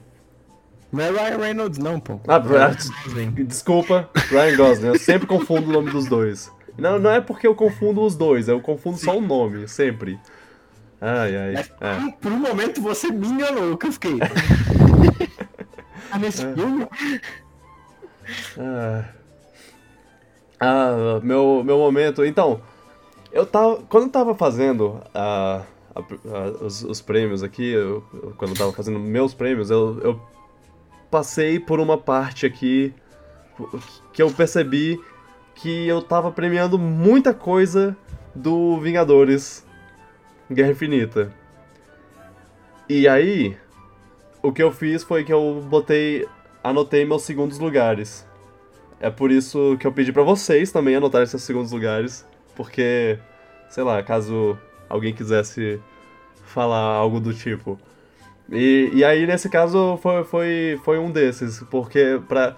[0.95, 2.21] Não é Ryan Reynolds, não, pô.
[2.29, 6.53] Ah, É Desculpa, Ryan Gosling, eu sempre confundo o nome dos dois.
[6.79, 10.19] Não, não é porque eu confundo os dois, eu confundo só o nome, sempre.
[11.01, 11.53] Ai, ai.
[11.55, 12.11] Mas É.
[12.21, 14.19] por, um momento você me enganou, que eu fiquei.
[16.11, 16.53] ah, nesse É.
[16.55, 16.87] filme?
[18.59, 19.05] Ah,
[20.61, 22.25] Ah, meu, meu momento.
[22.25, 22.61] Então,
[23.33, 23.83] eu tava.
[23.89, 25.63] Quando eu tava fazendo a,
[25.95, 30.21] a- os, os prêmios aqui, eu- eu- quando eu tava fazendo meus prêmios, eu, eu
[31.15, 32.93] passei por uma parte aqui
[34.13, 35.01] que eu percebi
[35.55, 37.97] que eu tava premiando muita coisa
[38.35, 39.65] do Vingadores
[40.51, 41.33] Guerra Infinita.
[42.89, 43.57] E aí,
[44.43, 46.27] o que eu fiz foi que eu botei.
[46.65, 48.27] Anotei meus segundos lugares.
[48.99, 52.27] É por isso que eu pedi pra vocês também anotarem seus segundos lugares.
[52.57, 53.21] Porque,
[53.69, 55.81] sei lá, caso alguém quisesse
[56.45, 57.79] falar algo do tipo.
[58.51, 61.61] E, e aí, nesse caso, foi, foi, foi um desses.
[61.71, 62.57] Porque pra.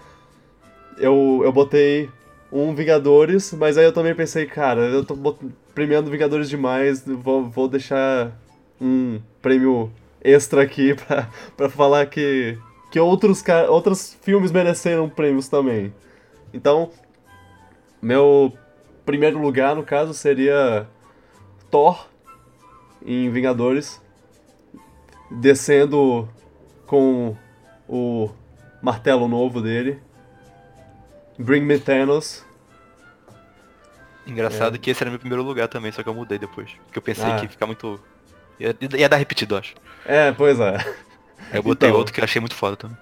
[0.99, 2.11] Eu, eu botei
[2.51, 5.37] um Vingadores, mas aí eu também pensei, cara, eu tô
[5.75, 8.33] premiando Vingadores demais, vou, vou deixar
[8.81, 12.59] um prêmio extra aqui pra, pra falar que,
[12.91, 15.93] que outros, outros filmes mereceram prêmios também.
[16.53, 16.91] Então,
[18.01, 18.53] meu
[19.05, 20.87] primeiro lugar, no caso, seria
[21.71, 22.07] Thor
[23.05, 24.01] em Vingadores,
[25.31, 26.29] descendo
[26.87, 27.37] com
[27.89, 28.31] o
[28.83, 30.01] martelo novo dele.
[31.39, 32.45] Bring Me Thanos.
[34.27, 36.71] Engraçado que esse era meu primeiro lugar também, só que eu mudei depois.
[36.87, 37.37] Porque eu pensei Ah.
[37.37, 38.01] que ia ficar muito.
[38.59, 39.75] Ia, ia dar repetido, eu acho.
[40.05, 40.77] É, pois é.
[41.53, 41.99] Aí eu botei Então.
[41.99, 42.97] outro que eu achei muito foda também.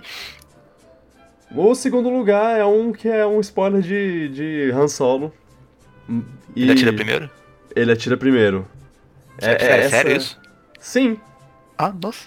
[1.54, 5.32] O segundo lugar é um que é um spoiler de, de Han Solo.
[6.54, 7.30] E Ele atira primeiro?
[7.74, 8.66] Ele atira primeiro.
[9.38, 10.40] É, sério, sério isso?
[10.78, 11.18] Sim.
[11.88, 12.20] Ah, nossa.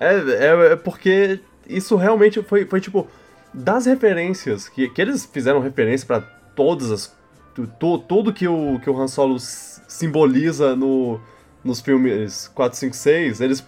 [0.00, 3.06] É, é, é porque isso realmente foi, foi tipo.
[3.54, 7.16] Das referências, que, que eles fizeram referência pra todas as.
[7.78, 11.18] tu- tudo que o, que o Han Solo simboliza no,
[11.64, 13.66] nos filmes 4, 5, 6, eles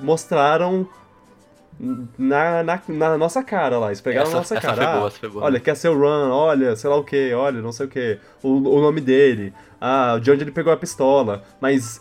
[0.00, 0.88] mostraram
[2.18, 3.88] na, na, na nossa cara lá.
[3.88, 4.76] Eles pegaram Essa- na nossa essa cara.
[4.76, 5.44] foi Ah, boa, essa foi boa.
[5.44, 8.18] Olha, quer ser o Run, olha, sei lá o que, olha, não sei o que.
[8.42, 11.42] O, o nome dele, ah, de onde ele pegou a pistola.
[11.60, 12.00] Mas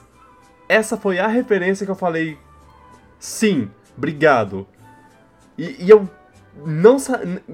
[0.68, 2.38] essa foi a referência que eu falei.
[3.20, 4.68] Sim, obrigado.
[5.58, 6.10] E, e eu
[6.66, 6.98] não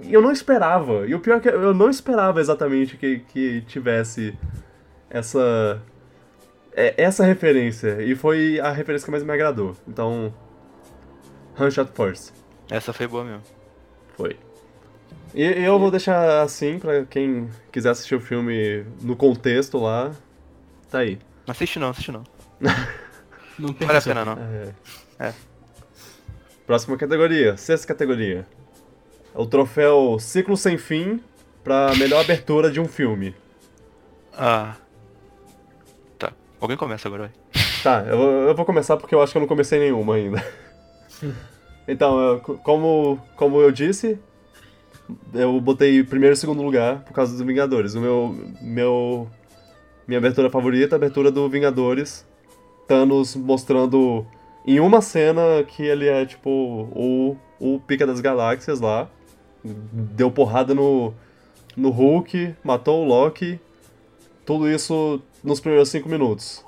[0.09, 1.05] eu não esperava.
[1.07, 4.37] E o pior é que eu não esperava exatamente que, que tivesse
[5.09, 5.81] essa
[6.73, 8.01] é- essa referência.
[8.01, 9.75] E foi a referência que mais me agradou.
[9.87, 10.33] Então,
[11.59, 12.31] Hunshot First.
[12.69, 13.41] Essa foi boa mesmo.
[14.15, 14.37] Foi.
[15.33, 20.11] E eu vou deixar assim pra quem quiser assistir o filme no contexto lá.
[20.89, 21.19] Tá aí.
[21.45, 22.23] Não assiste não, assiste não.
[23.57, 24.33] Não tem Vale a pena não.
[24.33, 24.73] É.
[25.27, 25.33] É.
[26.65, 28.45] Próxima categoria, sexta categoria.
[29.33, 31.21] O troféu Ciclo Sem Fim
[31.63, 33.35] pra melhor abertura de um filme.
[34.37, 34.75] Ah.
[36.17, 36.31] Tá.
[36.59, 37.63] Alguém começa agora, vai.
[37.83, 40.43] Tá, eu, eu vou começar porque eu acho que eu não comecei nenhuma ainda.
[41.91, 44.19] Então, eu- como, como eu disse,
[45.33, 47.95] eu botei primeiro e segundo lugar por causa dos Vingadores.
[47.95, 49.27] O meu, meu
[50.07, 52.27] minha abertura favorita é a abertura do Vingadores.
[52.89, 54.25] Thanos mostrando
[54.65, 59.07] em uma cena que ele é tipo o, o pica das galáxias lá.
[59.63, 61.13] Deu porrada no,
[61.77, 63.59] no Hulk, matou o Loki.
[64.43, 66.65] Tudo isso nos primeiros cinco minutos.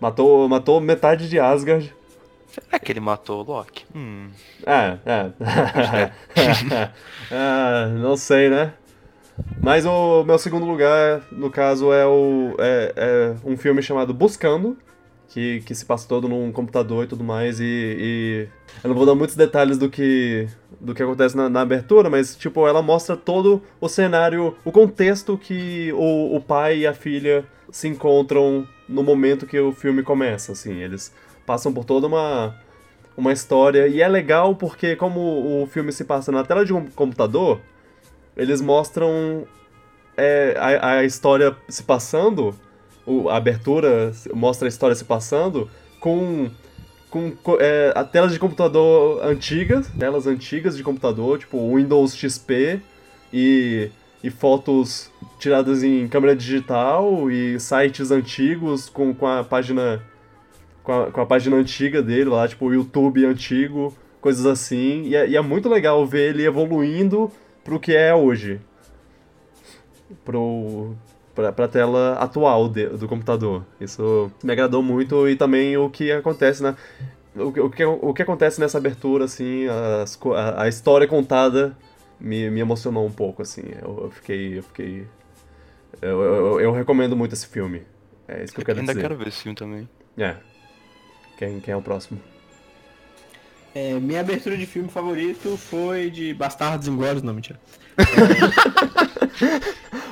[0.00, 1.94] Matou, matou metade de Asgard.
[2.48, 3.84] Será que ele matou o Loki?
[3.94, 4.30] Hum.
[4.64, 5.32] É, é.
[7.30, 8.72] Ah, não sei, né?
[9.62, 14.78] Mas o meu segundo lugar, no caso, é, o, é, é um filme chamado Buscando,
[15.32, 18.48] que, que se passa todo num computador e tudo mais, e, e
[18.84, 20.46] eu não vou dar muitos detalhes do que,
[20.78, 25.38] do que acontece na, na abertura, mas, tipo, ela mostra todo o cenário, o contexto
[25.38, 30.52] que o, o pai e a filha se encontram no momento que o filme começa,
[30.52, 31.14] assim, eles
[31.46, 32.54] passam por toda uma,
[33.16, 36.90] uma história, e é legal porque como o filme se passa na tela de um
[36.90, 37.58] computador,
[38.36, 39.46] eles mostram
[40.14, 42.54] é, a, a história se passando,
[43.06, 45.68] o- a abertura mostra a história se passando
[46.00, 46.50] com,
[47.10, 52.80] com co- é, a telas de computador antigas, telas antigas de computador, tipo Windows XP
[53.32, 53.90] e,
[54.22, 60.02] e fotos tiradas em câmera digital e sites antigos com, com a página
[60.82, 65.02] com a, com a página antiga dele lá, tipo o YouTube antigo, coisas assim.
[65.04, 67.30] E é, e é muito legal ver ele evoluindo
[67.62, 68.60] pro que é hoje.
[70.24, 70.94] Pro,
[71.34, 73.64] pra, pra tela atual de- do computador.
[73.80, 76.76] Isso me agradou muito e também o que acontece na.
[77.34, 79.66] O, que- o, que, o que acontece nessa abertura, assim,
[80.02, 81.76] as a, a história contada
[82.20, 83.62] me, me emocionou um pouco, assim.
[83.82, 84.58] Eu, eu fiquei.
[84.58, 85.06] Eu fiquei.
[86.00, 87.82] Eu, eu, eu recomendo muito esse filme.
[88.28, 89.02] É isso que eu quero Ainda dizer.
[89.02, 89.88] quero ver esse filme também.
[90.18, 90.36] É.
[91.38, 92.20] Quem, quem é o próximo?
[93.74, 97.58] É, minha abertura de filme favorito foi de Bastardos Inglórios, não, mentira.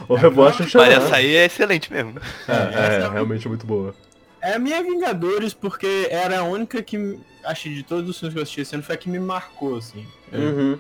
[0.09, 0.87] O Rebocha chamar.
[0.87, 2.14] Mas essa aí é excelente mesmo.
[2.49, 3.95] É, é, realmente muito boa.
[4.40, 8.35] É a minha Vingadores, porque era a única que, acho que de todos os filmes
[8.35, 10.07] que eu assisti esse ano, foi a que me marcou, assim.
[10.33, 10.79] Uhum.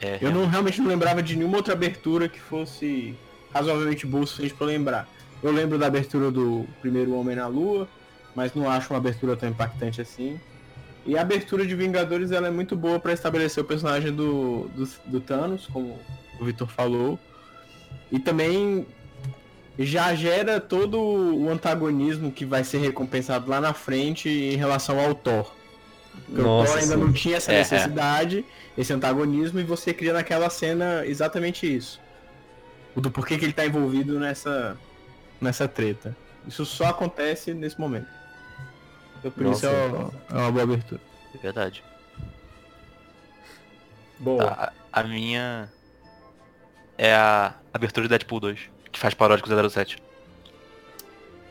[0.00, 3.16] É, Eu não, realmente não lembrava de nenhuma outra abertura que fosse
[3.52, 5.08] razoavelmente boa o suficiente pra lembrar.
[5.42, 7.88] Eu lembro da abertura do primeiro Homem na Lua,
[8.34, 10.38] mas não acho uma abertura tão impactante assim.
[11.06, 14.88] E a abertura de Vingadores ela é muito boa pra estabelecer o personagem do, do,
[15.06, 15.98] do Thanos, como
[16.40, 17.18] o Vitor falou.
[18.10, 18.86] E também
[19.78, 25.14] já gera todo o antagonismo que vai ser recompensado lá na frente em relação ao
[25.14, 25.54] Thor.
[26.26, 27.00] Porque o Nossa, Thor ainda sim.
[27.00, 27.58] não tinha essa É, é.
[27.58, 28.44] necessidade,
[28.76, 32.00] esse antagonismo, e você cria naquela cena exatamente isso.
[32.96, 34.76] O do porquê que ele tá envolvido nessa,
[35.40, 36.16] nessa treta.
[36.46, 38.08] Isso só acontece nesse momento.
[39.18, 39.66] Então por Nossa.
[39.66, 41.00] isso é uma, é uma boa abertura.
[41.34, 41.84] É verdade.
[44.18, 44.44] Boa.
[44.44, 45.70] A, a minha
[46.98, 48.58] é a abertura de Deadpool 2,
[48.90, 50.02] que faz paródia com 007.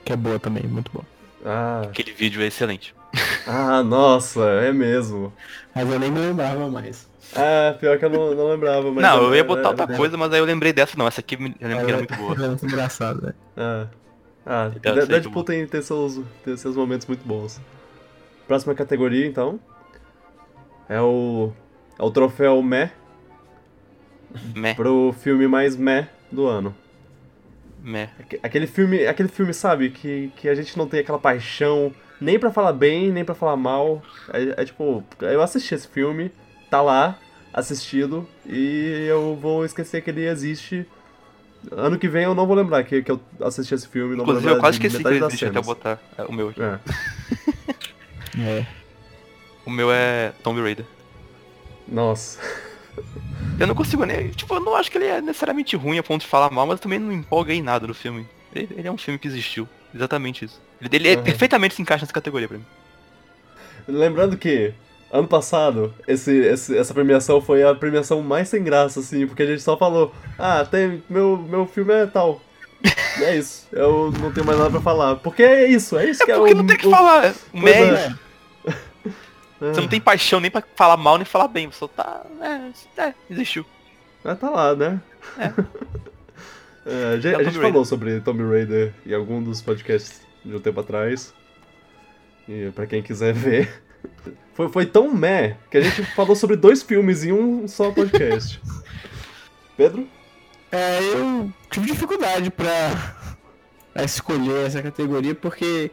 [0.03, 1.05] Que é boa também, muito boa.
[1.45, 2.93] Ah, Aquele vídeo é excelente.
[3.47, 5.33] ah, nossa, é mesmo.
[5.73, 7.07] Mas eu nem me lembrava mais.
[7.33, 9.03] Ah, pior que eu não, não lembrava, mas.
[9.03, 11.07] não, eu ia é- botar é- outra coisa, mas aí eu lembrei dessa não.
[11.07, 12.33] Essa aqui me- eu lembro que era muito boa.
[12.33, 13.33] É muito engraçado, né?
[13.55, 13.87] Ah,
[14.45, 17.61] ah Então, Deadpool tem, tem, seus, tem seus momentos muito bons.
[18.47, 19.59] Próxima categoria, então.
[20.89, 21.51] É o.
[21.97, 22.91] É o troféu Meh
[24.55, 26.75] Meh, pro filme mais Meh do ano.
[27.83, 28.09] meh.
[28.19, 32.37] Aque- Aquele filme, aquele filme, sabe, que, que a gente não tem aquela paixão nem
[32.39, 34.01] pra falar bem, nem pra falar mal.
[34.33, 36.31] É, é tipo, eu assisti esse filme,
[36.69, 37.17] tá lá,
[37.53, 40.85] assistido, e eu vou esquecer que ele existe.
[41.71, 44.15] Ano que vem eu não vou lembrar que, que eu assisti esse filme.
[44.15, 46.23] Não vou Inclusive lembrar eu quase de esqueci que ele existe até eu botar é,
[46.23, 46.61] o meu aqui.
[46.61, 46.79] É.
[48.39, 48.65] É.
[49.65, 50.85] O meu é Tomb Raider.
[51.87, 52.39] Nossa.
[53.59, 54.29] Eu não consigo nem.
[54.29, 56.75] Tipo, eu não acho que ele é necessariamente ruim a ponto de falar mal, mas
[56.77, 58.27] eu também não empolga em nada no filme.
[58.53, 59.67] Ele, ele é um filme que existiu.
[59.93, 60.61] Exatamente isso.
[60.81, 61.23] Ele, ele é Uhum.
[61.23, 62.65] perfeitamente se encaixa nessa categoria pra mim.
[63.87, 64.73] Lembrando que
[65.11, 69.45] ano passado, esse, esse- essa premiação foi a premiação mais sem graça, assim, porque a
[69.45, 72.41] gente só falou, ah, tem, meu, meu filme é tal.
[73.19, 73.65] É isso.
[73.71, 75.15] Eu não tenho mais nada pra falar.
[75.15, 76.57] Porque é isso, é isso que é Porque o.
[76.57, 77.33] não tem o que falar.
[77.53, 78.19] Médio.
[79.61, 79.73] É.
[79.73, 81.67] Você não tem paixão nem pra falar mal nem falar bem.
[81.67, 82.23] Você só tá.
[82.41, 83.65] É, é existiu.
[84.23, 85.01] Ah, tá lá, né?
[86.85, 90.21] É, a gente, É a gente Tomb falou sobre Tomb Raider em algum dos podcasts
[90.43, 91.33] de um tempo atrás.
[92.47, 93.83] E pra quem quiser ver.
[94.53, 98.61] Foi, foi tão meh que a gente falou sobre dois filmes em um só podcast.
[99.75, 100.07] Pedro?
[100.71, 103.15] É, eu tive dificuldade pra,
[103.93, 105.91] pra escolher essa categoria porque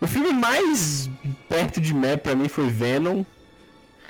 [0.00, 1.10] o filme mais
[1.48, 3.24] perto de meh pra mim foi Venom,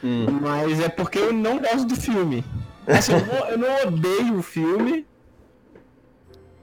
[0.03, 0.27] Hum.
[0.40, 2.44] mas é porque eu não gosto do filme.
[2.87, 5.05] Assim, eu, não, eu não odeio o filme,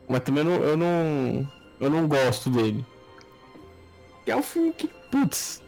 [0.07, 2.85] mas também eu não, eu não, eu não gosto dele.
[4.25, 5.61] É um filme que, putz,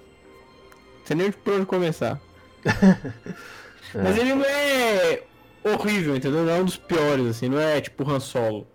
[1.00, 2.20] não sei nem por onde começar.
[3.94, 5.24] Mas ele não é
[5.64, 6.44] horrível, entendeu?
[6.44, 8.68] Não é um dos piores, assim, não é tipo Han Solo.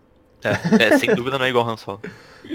[0.43, 2.01] É, é, sem dúvida não é igual Han Solo.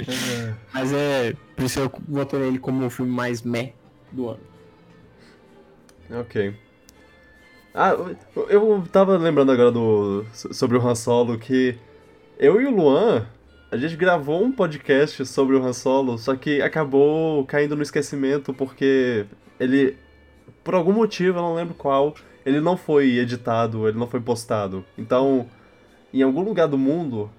[0.73, 1.33] Mas é.
[1.55, 3.73] Por isso eu botei ele como o filme mais meh
[4.12, 4.39] do ano.
[6.12, 6.55] Ok.
[7.73, 7.91] Ah,
[8.36, 11.77] eu- eu tava lembrando agora do sobre o Han Solo que
[12.39, 13.27] eu e o Luan,
[13.71, 18.53] a gente gravou um podcast sobre o Han Solo, só que acabou caindo no esquecimento
[18.53, 19.25] porque
[19.60, 19.95] ele,
[20.63, 24.83] por algum motivo, eu não lembro qual, ele não foi editado, ele não foi postado.
[24.97, 25.47] Então,
[26.13, 27.29] em algum lugar do mundo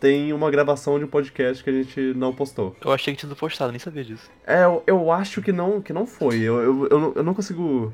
[0.00, 2.76] tem uma gravação de um podcast que a gente não postou.
[2.84, 4.30] Eu achei que tinha sido postado, nem sabia disso.
[4.46, 6.40] É, eu, eu acho que não, que não foi.
[6.40, 7.92] Eu, eu, eu, não- eu não consigo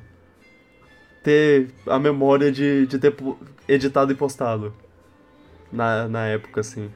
[1.22, 3.14] ter a memória de, de ter
[3.68, 4.74] editado e postado.
[5.70, 6.90] Na, na época, assim.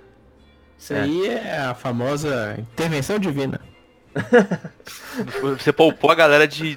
[0.79, 1.01] Isso É.
[1.01, 3.61] aí é a famosa intervenção divina.
[5.57, 6.77] Você poupou a galera de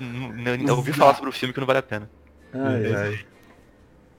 [0.69, 2.09] ouvir falar sobre o filme que não vale a pena.
[2.53, 3.19] Ai, ai.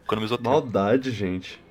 [0.05, 0.51] Economizou tempo.
[0.51, 1.62] Maldade, gente.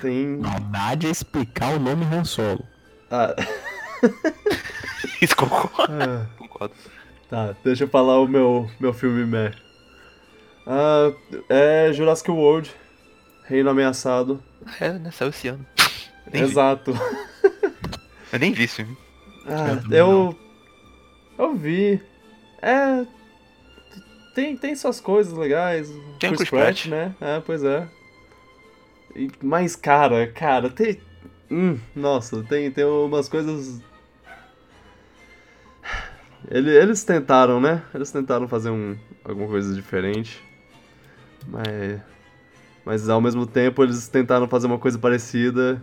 [0.00, 0.38] Tem.
[0.38, 2.64] Maldade é explicar o nome Han Solo.
[3.10, 3.34] Ah,
[5.20, 5.92] Isso concordo.
[5.92, 6.74] ah, concordo.
[7.28, 9.52] tá, deixa eu falar o meu, meu filme meh.
[10.66, 11.12] Ah,
[11.48, 12.70] é Jurassic World.
[13.44, 14.42] Reino Ameaçado.
[14.80, 15.10] É, né?
[15.10, 15.66] Saiu esse ano.
[16.32, 16.50] Nem vi.
[16.50, 16.92] Exato.
[18.32, 18.96] Eu nem vi esse filme.
[19.46, 21.56] Ah, Eu também eu.
[21.56, 22.00] Vi.
[22.62, 23.04] É.
[24.34, 25.88] Tem, tem suas coisas legais.
[26.20, 26.86] Tem o Chris Chris Pratt.
[26.86, 27.12] né?
[27.20, 27.88] É, pois é.
[29.42, 31.00] Mas, cara, cara, tem.
[31.50, 33.80] Hum, nossa, tem, tem umas coisas.
[36.50, 37.82] Ele- Eles tentaram, né?
[37.94, 40.42] Eles tentaram fazer um, alguma coisa diferente.
[41.46, 42.00] Mas.
[42.84, 45.82] Mas ao mesmo tempo eles tentaram fazer uma coisa parecida.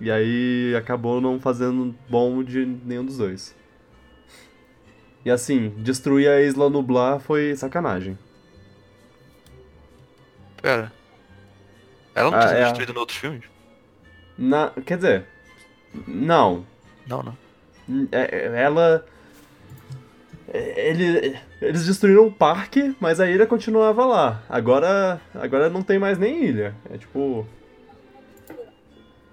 [0.00, 3.54] E aí acabou não fazendo bom de nenhum dos dois.
[5.24, 8.18] E assim, destruir a Isla Nublar foi sacanagem.
[10.62, 10.92] Pera.
[12.14, 13.42] Ela não Ah, tinha sido é a- destruída em outros filmes?
[14.38, 15.24] Na, quer dizer,
[16.06, 16.64] não.
[17.06, 17.36] Não, não.
[18.12, 19.04] É- é- Ela.
[20.52, 24.42] é- Ele, eles destruíram o parque, mas a ilha continuava lá.
[24.48, 26.74] Agora, agora não tem mais nem ilha.
[26.92, 27.46] É tipo.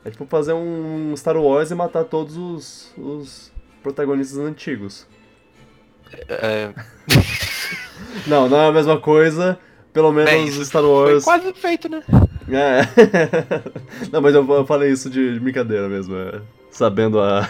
[0.05, 3.51] É tipo fazer um Star Wars e matar todos os, os
[3.83, 5.05] protagonistas antigos.
[6.27, 6.73] É,
[8.25, 9.59] Não, não é a mesma coisa.
[9.93, 11.23] Pelo menos isso Star foi Wars.
[11.23, 12.01] quase feito, né?
[12.51, 12.81] É.
[14.11, 17.49] não, mas eu, eu falei isso de, de brincadeira mesmo, é, sabendo a,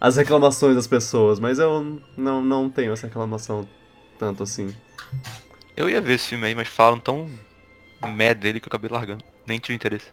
[0.00, 3.66] as reclamações das pessoas, mas eu não, não tenho essa reclamação
[4.18, 4.74] tanto assim.
[5.76, 7.28] Eu ia ver esse filme aí, mas falam tão
[8.14, 9.24] meh dele que eu acabei largando.
[9.46, 10.06] Nem tive interesse.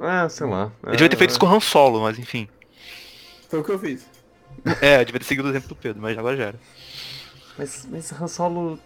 [0.00, 0.72] É, sei lá.
[0.82, 2.48] Eu devia ter feito isso com o Han Solo, mas enfim.
[3.48, 4.06] Foi o que eu fiz.
[4.80, 6.60] É, eu devia ter seguido o exemplo do Pedro, mas agora já era.
[7.58, 8.78] Mas, mas Han Solo.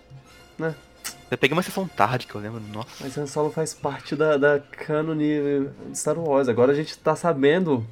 [1.30, 2.88] Eu peguei uma sessão tarde que eu lembro, nossa.
[3.00, 5.26] Mas Han Solo faz parte da, da cânone
[5.90, 6.48] de Star Wars.
[6.48, 7.84] Agora a gente tá sabendo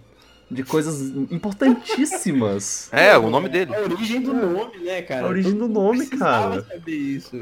[0.51, 2.88] de coisas importantíssimas.
[2.94, 3.75] É, o nome dele.
[3.75, 5.27] A origem do nome, né, cara?
[5.27, 6.62] A origem do nome, precisava cara.
[6.79, 7.37] saber isso.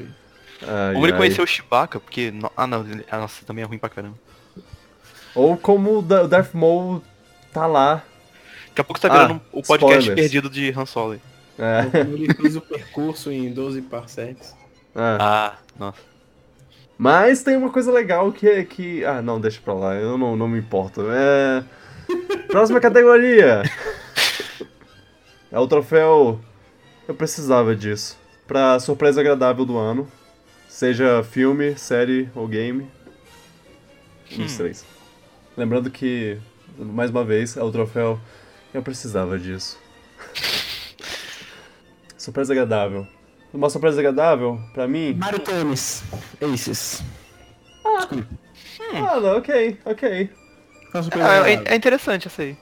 [0.62, 1.16] Ai, ai.
[1.16, 2.32] conheceu o Chewbacca, porque...
[2.56, 4.16] Ah, não, ah, nossa, também é ruim pra caramba.
[5.34, 7.02] Ou como o Da- o Darth Maul
[7.52, 8.02] tá lá.
[8.68, 10.14] Daqui a pouco você tá Ah, virando o podcast spoilers.
[10.14, 11.12] perdido de Han Solo.
[11.12, 11.20] aí.
[11.58, 12.04] É.
[12.04, 14.54] Como ele fez o percurso em 12 parsecs.
[14.94, 15.16] é.
[15.20, 15.98] Ah, nossa.
[16.98, 19.04] Mas tem uma coisa legal que é que.
[19.04, 21.02] Ah, não, deixa pra lá, eu não, não me importo.
[21.10, 21.64] É.
[22.48, 23.62] Próxima categoria!
[25.50, 26.40] É o troféu.
[27.08, 28.18] Eu precisava disso.
[28.46, 30.06] Pra surpresa agradável do ano.
[30.68, 32.88] Seja filme, série ou game.
[34.32, 34.56] Um dos Hum.
[34.58, 34.86] três.
[35.56, 36.38] Lembrando que,
[36.78, 38.18] mais uma vez, é o troféu.
[38.72, 39.78] Eu precisava disso.
[42.16, 43.06] surpresa agradável.
[43.52, 45.14] Uma surpresa agradável pra mim.
[45.14, 46.02] Mario Tennis.
[46.40, 47.02] Aces.
[47.84, 50.30] Ah, não, ok, ok.
[50.92, 52.56] Uma surpresa É, é- é interessante essa aí.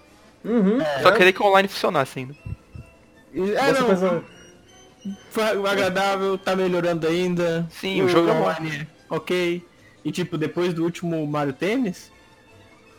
[0.45, 0.79] Uhum.
[1.03, 2.35] Só queria que o online funcionasse ainda.
[3.35, 4.23] É, não, surpresa-
[5.31, 7.67] foi agradável, tá melhorando ainda.
[7.71, 9.65] Sim, o jogo é online é ok.
[10.05, 12.11] E tipo, depois do último Mario Tennis,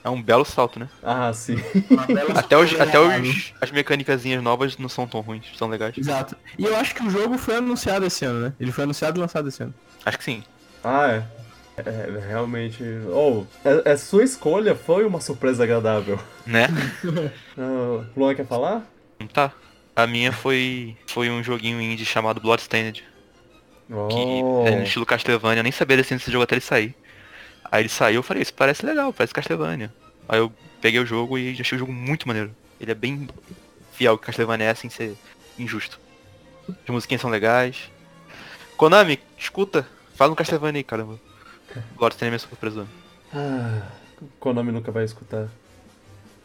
[0.03, 0.89] É um belo salto, né?
[1.03, 1.55] Ah, sim.
[2.35, 5.95] Até, os, até os, as mecânicazinhas novas não são tão ruins, são legais.
[5.97, 6.35] Exato.
[6.57, 8.53] E eu acho que o jogo foi anunciado esse ano, né?
[8.59, 9.73] Ele foi anunciado e lançado esse ano.
[10.03, 10.43] Acho que sim.
[10.83, 11.23] Ah, é.
[11.77, 12.83] É, realmente.
[13.09, 16.19] Oh, é, é sua escolha foi uma surpresa agradável.
[16.45, 16.67] Né?
[17.57, 18.83] Ah, Luan quer falar?
[19.33, 19.51] Tá.
[19.95, 23.03] A minha foi foi um joguinho indie chamado Bloodstained.
[24.09, 24.63] Que Oh.
[24.65, 26.95] é no estilo Castlevania, eu nem sabia desse jogo até ele sair.
[27.71, 29.93] Aí ele saiu, eu falei, isso parece legal, parece Castlevania.
[30.27, 30.51] Aí eu
[30.81, 32.53] peguei o jogo e achei o jogo muito maneiro.
[32.79, 33.27] Ele é bem
[33.93, 35.15] fiel que Castlevania é sem ser
[35.57, 35.99] injusto.
[36.67, 37.89] As musiquinhas são legais.
[38.77, 41.19] Konami, escuta, fala um Castlevania aí, caramba.
[41.95, 42.85] Bloodstained é minha surpresa.
[43.33, 43.83] Ah,
[44.39, 45.47] Konami nunca vai escutar.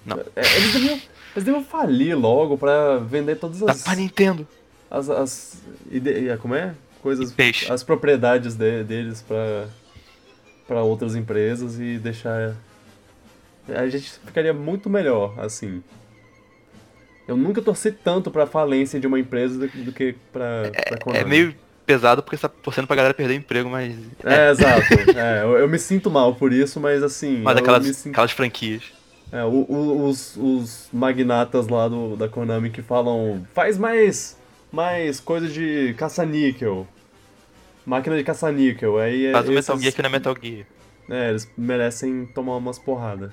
[0.04, 0.18] Não.
[0.36, 3.82] É, eles, deviam, eles deviam falir logo pra vender todas Dá as.
[3.82, 4.46] pra Nintendo.
[4.88, 6.74] as, as ide- como é?
[7.02, 7.32] Coisas.
[7.32, 7.70] Peixe.
[7.72, 9.68] As propriedades de- deles pra,
[10.66, 12.54] pra outras empresas e deixar.
[13.68, 15.82] A gente ficaria muito melhor assim.
[17.26, 20.70] Eu nunca torci tanto pra falência de uma empresa do, do que pra
[21.02, 21.24] Konami.
[21.24, 21.54] É meio
[21.84, 23.96] pesado porque você tá torcendo pra galera perder emprego, mas.
[24.24, 24.86] É, exato.
[25.16, 27.38] É, eu, eu me sinto mal por isso, mas assim.
[27.42, 28.84] Mas aquelas, sinto- aquelas franquias.
[29.32, 34.36] É, o- o- os, os magnatas lá do, da Konami que falam faz mais
[34.70, 36.86] mais coisa de caça-níquel.
[37.86, 38.98] Máquina de caça-níquel.
[38.98, 40.66] Aí é Faz o esses- Metal Gear que não é Metal Gear.
[41.08, 43.32] É, eles merecem tomar umas porradas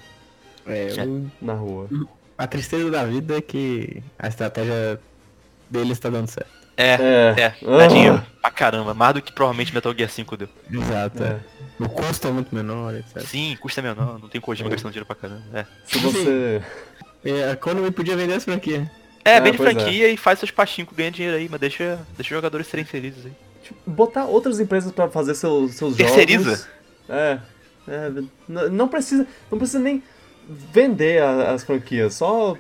[0.66, 1.90] É, o- na rua.
[2.38, 5.00] a tristeza da vida é que a estratégia
[5.70, 6.52] deles tá dando certo.
[6.78, 7.36] É, É.
[7.42, 10.50] é, dá dinheiro pra caramba, mais do que provavelmente Metal Gear 5 deu.
[10.72, 11.24] Exato.
[11.24, 11.28] É.
[11.28, 11.40] é.
[11.84, 13.22] O custo é muito menor, etc.
[13.22, 15.44] Sim, custa menor, não tem Kojima gastando dinheiro pra caramba.
[15.54, 16.62] É, Se você.
[17.26, 18.90] É, a Konami podia vender essa franquia.
[19.26, 19.60] é É, vende é.
[19.60, 23.26] franquia e faz seus pastinhos, ganha dinheiro aí, mas deixa, deixa os jogadores serem felizes
[23.26, 23.32] aí.
[23.64, 26.44] Tipo, botar outras empresas pra fazer seus, seus Terceiriza?
[26.52, 26.68] jogos.
[27.10, 27.40] É.
[27.88, 28.12] é
[28.70, 29.26] não precisa.
[29.52, 30.04] Não precisa nem
[30.48, 32.58] vender a- as franquias, só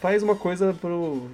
[0.00, 1.28] faz uma coisa pro.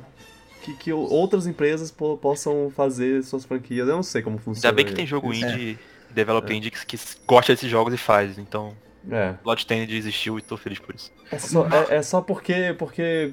[0.62, 3.88] Que, que outras empresas po- possam fazer suas franquias.
[3.88, 4.68] Eu não sei como funciona.
[4.68, 5.44] Ainda bem que tem jogo isso.
[5.46, 5.78] indie,
[6.10, 8.74] developer indie que, que gosta desses jogos e faz, então
[9.10, 9.34] É.
[9.42, 11.10] Bloodstained existiu e tô feliz por isso.
[11.32, 13.32] É só, é, é só porque, porque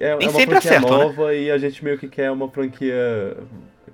[0.00, 1.04] é, é Nem uma sempre franquia acertam, né?
[1.04, 3.36] nova e a gente meio que quer uma franquia.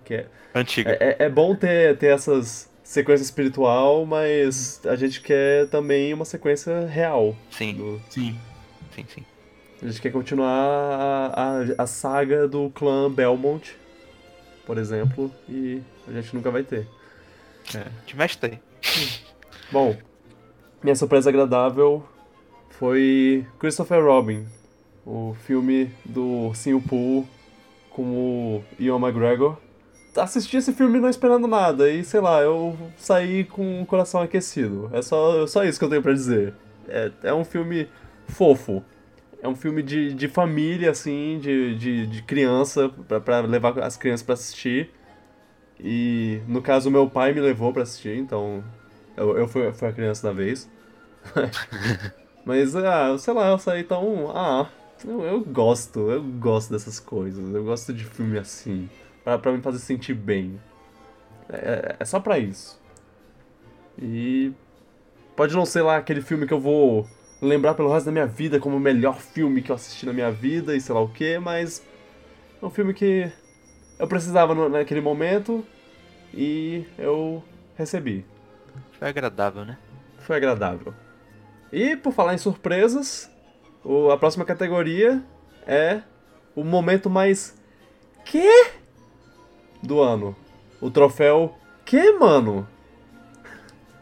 [0.05, 0.97] Que é, Antiga.
[1.01, 6.87] é, é bom ter, ter essas sequência espiritual, mas a gente quer também uma sequência
[6.87, 7.35] real.
[7.51, 8.37] Sim, do- Sim.
[8.95, 9.25] sim, sim.
[9.81, 11.33] a gente quer continuar a,
[11.79, 13.75] a, a saga do clã Belmont,
[14.67, 16.87] por exemplo, e a gente nunca vai ter.
[18.07, 18.59] Te mexe aí.
[19.71, 19.97] Bom,
[20.83, 22.05] minha surpresa agradável
[22.71, 24.45] foi Christopher Robin,
[25.07, 27.27] o filme do Ursinho Pooh
[27.91, 29.57] com o Ian McGregor.
[30.17, 34.91] Assisti esse filme não esperando nada e, sei lá, eu saí com o coração aquecido.
[34.93, 36.55] É só, só isso que eu tenho pra dizer.
[36.89, 37.89] É, é um filme
[38.29, 38.85] fofo.
[39.43, 43.97] É um filme de, de família, assim, de, de, de criança, pra, pra levar as
[43.97, 44.91] crianças pra assistir.
[45.81, 48.63] E, no caso, meu pai me levou pra assistir, então
[49.17, 50.71] eu, eu fui, fui a criança da vez.
[52.45, 54.31] Mas, ah, sei lá, eu saí tão.
[54.37, 54.69] Ah,
[55.05, 57.53] eu, eu gosto, eu gosto dessas coisas.
[57.55, 58.89] Eu gosto de filme assim.
[59.25, 60.61] Pra, pra me fazer sentir bem.
[61.49, 62.81] É, é só pra isso.
[64.01, 64.53] E.
[65.37, 67.07] Pode não ser lá aquele filme que eu vou
[67.41, 70.31] lembrar pelo resto da minha vida como o melhor filme que eu assisti na minha
[70.31, 71.83] vida e sei lá o que, mas.
[72.61, 73.31] É um filme que
[73.99, 75.65] eu precisava naquele momento
[76.33, 77.43] e eu
[77.77, 78.25] recebi.
[78.99, 79.79] Foi agradável, né?
[80.19, 80.95] Foi agradável.
[81.73, 83.31] E por falar em surpresas,
[83.85, 85.23] o- a próxima categoria
[85.67, 86.03] é
[86.55, 87.59] o momento mais
[88.25, 88.47] que
[89.83, 90.35] do ano.
[90.81, 92.67] O troféu que, mano?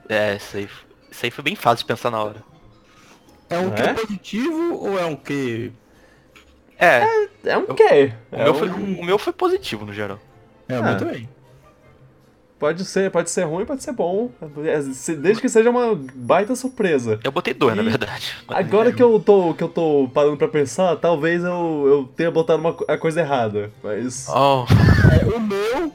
[0.09, 0.68] É, isso aí,
[1.11, 2.43] isso aí foi bem fácil de pensar na hora.
[3.49, 3.95] É um Não que é?
[3.95, 5.72] positivo ou é um que.
[6.78, 7.03] É,
[7.45, 8.12] É um quê?
[8.33, 10.18] o, É meu um- foi, o meu foi positivo no geral.
[10.68, 11.28] É, muito bem.
[12.61, 14.31] Pode ser, pode ser ruim, pode ser bom.
[14.59, 14.79] É,
[15.15, 17.19] Desde que seja uma baita surpresa.
[17.25, 18.37] Eu botei dois, na E verdade.
[18.47, 22.61] Agora que eu tô, que eu tô parando pra pensar, talvez eu, eu tenha botado
[22.61, 23.73] uma, a coisa errada.
[23.83, 24.29] Mas.
[24.29, 24.67] Oh,
[25.11, 25.91] É, o meu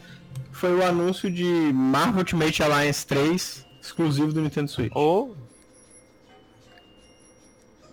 [0.52, 4.92] foi o anúncio de Marvel Ultimate Alliance 3, exclusivo do Nintendo Switch.
[4.96, 5.30] oh,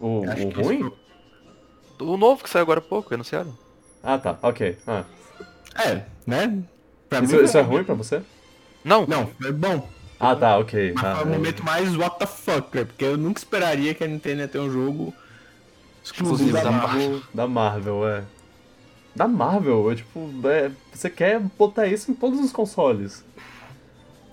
[0.01, 0.91] O, o ruim?
[2.01, 3.57] o novo que saiu agora há pouco, anunciaram.
[4.03, 4.79] Ah, tá, ok.
[4.87, 5.05] Ah.
[5.77, 6.63] É, né?
[7.09, 8.23] Pra Isso, mim, isso é ruim pra você?
[8.85, 9.89] Não, Não, é bom.
[10.19, 10.93] Ah, tá, ok.
[10.95, 12.85] Mas Tá, foi o eu- momento mais what the fuck, né?
[12.85, 15.13] Porque eu nunca esperaria que a Nintendo ia ter um jogo
[16.05, 17.01] exclusivo da da Marvel.
[17.11, 18.25] Marvel, da Marvel, é.
[19.15, 23.25] Da Marvel, é tipo, é, você quer botar isso em todos os consoles.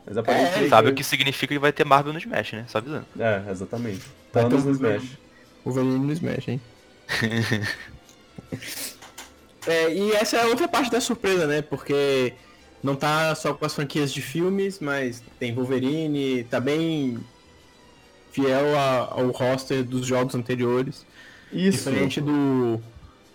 [0.05, 0.69] Mas aparentemente.
[0.69, 2.65] sabe o que significa que vai ter Marvel no Smash, né?
[2.67, 3.05] Só avisando.
[3.19, 4.01] É, exatamente.
[4.31, 5.17] Thanos no Smash.
[5.65, 6.61] O Wolverine no Smash, hein?
[9.67, 11.61] é, e essa é outra parte da surpresa, né?
[11.61, 12.33] Porque
[12.83, 17.19] não tá só com as franquias de filmes, mas tem Wolverine, tá bem
[18.31, 21.05] fiel a- ao roster dos jogos anteriores.
[21.51, 22.79] Isso, Diferente do,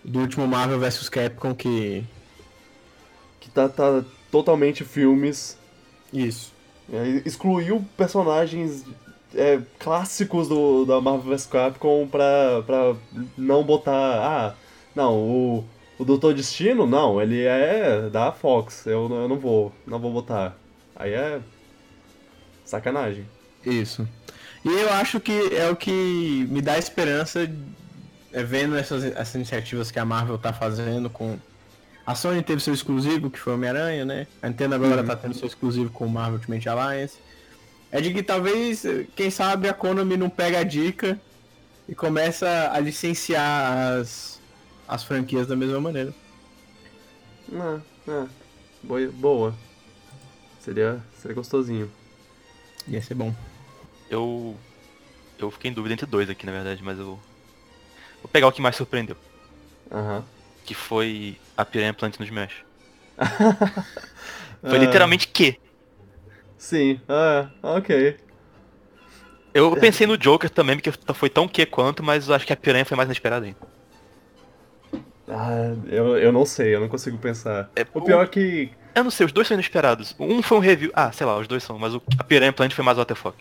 [0.03, 2.03] do último Marvel vs Capcom, que.
[3.39, 5.57] que tá, tá totalmente filmes.
[6.13, 6.53] Isso.
[6.91, 8.85] é, excluiu personagens
[9.33, 12.95] é, clássicos do, da Marvel vs Capcom pra, pra
[13.37, 13.91] não botar.
[13.93, 14.55] Ah,
[14.95, 15.65] não, o,
[15.97, 20.11] o Doutor Destino, não, ele é da Fox, eu, não- eu não vou, não vou
[20.11, 20.55] botar.
[20.95, 21.39] Aí é.
[22.65, 23.25] sacanagem.
[23.65, 24.07] Isso.
[24.63, 27.49] E eu acho que é o que me dá esperança
[28.33, 31.37] é vendo essas, essas iniciativas que a Marvel tá fazendo com.
[32.05, 34.27] A Sony teve seu exclusivo, que foi o Homem-Aranha, né?
[34.41, 37.17] A Nintendo agora tá tendo seu exclusivo com o Marvel Ultimate Alliance.
[37.91, 38.83] É de que talvez,
[39.15, 41.19] quem sabe, a Konami não pega a dica
[41.87, 44.34] e começa a licenciar as,
[44.87, 46.13] as franquias da mesma maneira.
[47.53, 48.27] Ah, ah,
[48.83, 49.53] boa, boa.
[50.59, 51.89] Seria, seria gostosinho.
[52.87, 53.33] Ia ser bom.
[54.09, 54.55] Eu.
[55.37, 57.19] Eu fiquei em dúvida entre dois aqui, na verdade, mas eu.
[58.21, 59.17] Vou pegar o que mais surpreendeu.
[59.91, 60.23] Aham.
[60.65, 62.65] Que foi a Piranha Plant no Smash.
[64.67, 65.59] Foi Ah, literalmente que.
[66.57, 68.17] Sim, ah, ok.
[69.53, 72.57] Eu pensei no Joker também, porque foi tão que quanto, mas eu acho que a
[72.57, 73.57] Piranha foi mais inesperada ainda.
[75.27, 77.69] Ah, eu, eu não sei, eu não consigo pensar.
[77.75, 78.69] É, O pior é que.
[78.93, 80.15] Eu não sei, os dois são inesperados.
[80.19, 80.91] Um foi um review.
[80.93, 83.33] Ah, sei lá, os dois são, mas o, a Piranha Plant foi mais WTF.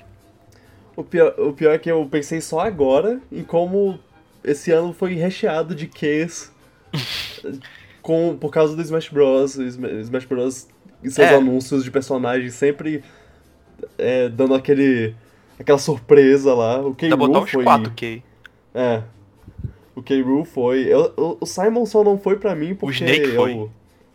[0.97, 3.99] O pior, o pior é que eu pensei só agora em como
[4.43, 6.53] esse ano foi recheado de Ks
[8.03, 9.57] com, por causa do Smash Bros.
[9.57, 10.69] O Sma- Smash Bros.
[11.03, 11.35] e seus É.
[11.35, 13.03] anúncios de personagens sempre
[13.99, 15.15] é, dando aquele.
[15.59, 16.81] aquela surpresa lá.
[16.81, 17.09] O K.
[17.09, 17.65] Dá botar uns foi.
[17.65, 18.23] 4K.
[18.75, 19.03] É.
[19.97, 20.21] O K.
[20.23, 20.85] Rool foi.
[20.93, 23.53] eu- o, o Simon só não foi pra mim porque Snake eu, foi.
[23.55, 23.71] eu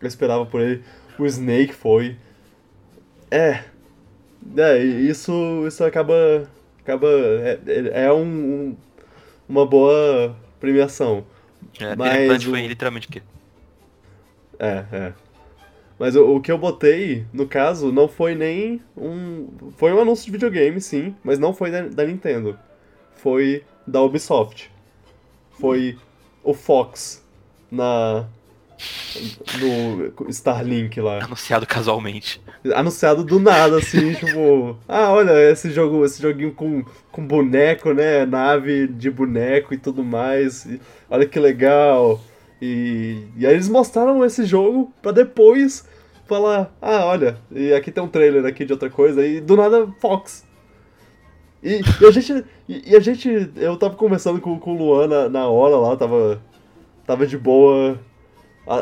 [0.07, 0.83] esperava por ele.
[1.17, 2.15] O Snake foi.
[3.31, 3.63] É.
[4.57, 5.31] É, isso,
[5.67, 6.49] isso acaba.
[6.81, 7.07] Acaba.
[7.07, 8.75] É, é um, um-
[9.47, 11.23] uma boa premiação.
[11.79, 13.21] É, Mas o- foi literalmente que.
[14.57, 15.13] É, é.
[15.97, 19.47] Mas o, o que eu botei, no caso, não foi nem um.
[19.77, 22.57] Foi um anúncio de videogame, sim, mas não foi da, da Nintendo.
[23.15, 24.71] Foi da Ubisoft.
[25.59, 25.97] Foi
[26.43, 27.23] o Fox
[27.71, 28.25] na.
[29.59, 31.23] no Starlink lá.
[31.23, 32.41] Anunciado casualmente.
[32.73, 34.77] Anunciado do nada, assim, tipo.
[34.87, 38.25] Ah, olha, esse jogo, esse joguinho com, com boneco, né?
[38.25, 40.65] Nave de boneco e tudo mais.
[40.65, 40.79] e
[41.09, 42.19] olha que legal.
[42.61, 45.87] E, e aí eles mostraram esse jogo pra depois
[46.27, 49.87] falar, ah, olha, e aqui tem um trailer aqui de outra coisa, e do nada
[49.99, 50.45] Fox.
[51.63, 52.45] E, e a gente.
[52.67, 53.51] E, a gente.
[53.55, 56.41] Eu tava conversando com, com o Luan na, na hora lá, tava.
[57.05, 57.99] Tava de boa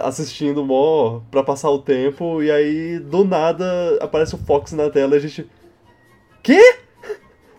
[0.03, 3.65] assistindo mó pra passar o tempo, e aí do nada
[4.01, 5.49] aparece o Fox na tela e a gente.
[6.43, 6.77] Quê?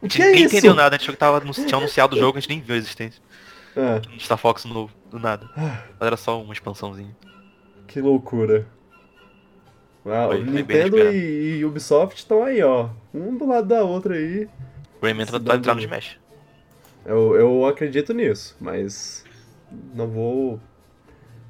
[0.03, 0.55] O que é Ninguém isso?
[0.57, 3.23] entendeu nada, a gente tava, tinha anunciado o jogo, a gente nem viu a existência.
[3.75, 5.49] É, Star Fox novo, do nada.
[5.57, 7.17] Mas era só uma expansãozinha.
[7.87, 8.67] que loucura.
[10.05, 12.89] Ah, Foi- foi Nintendo e, e Ubisoft estão aí, ó.
[13.13, 14.49] Um do lado da outra aí.
[15.01, 16.19] O Rayman vai Cidade- entrar no Smash.
[17.05, 19.25] Eu, eu acredito nisso, mas
[19.95, 20.61] não vou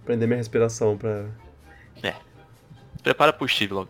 [0.04, 1.26] prender minha respiração pra.
[3.02, 3.88] Prepara pro Steve logo.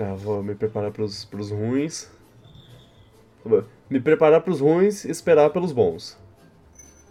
[0.00, 2.10] Ah, vou me preparar pros, pros ruins.
[3.88, 6.18] Me preparar pros ruins e esperar pelos bons.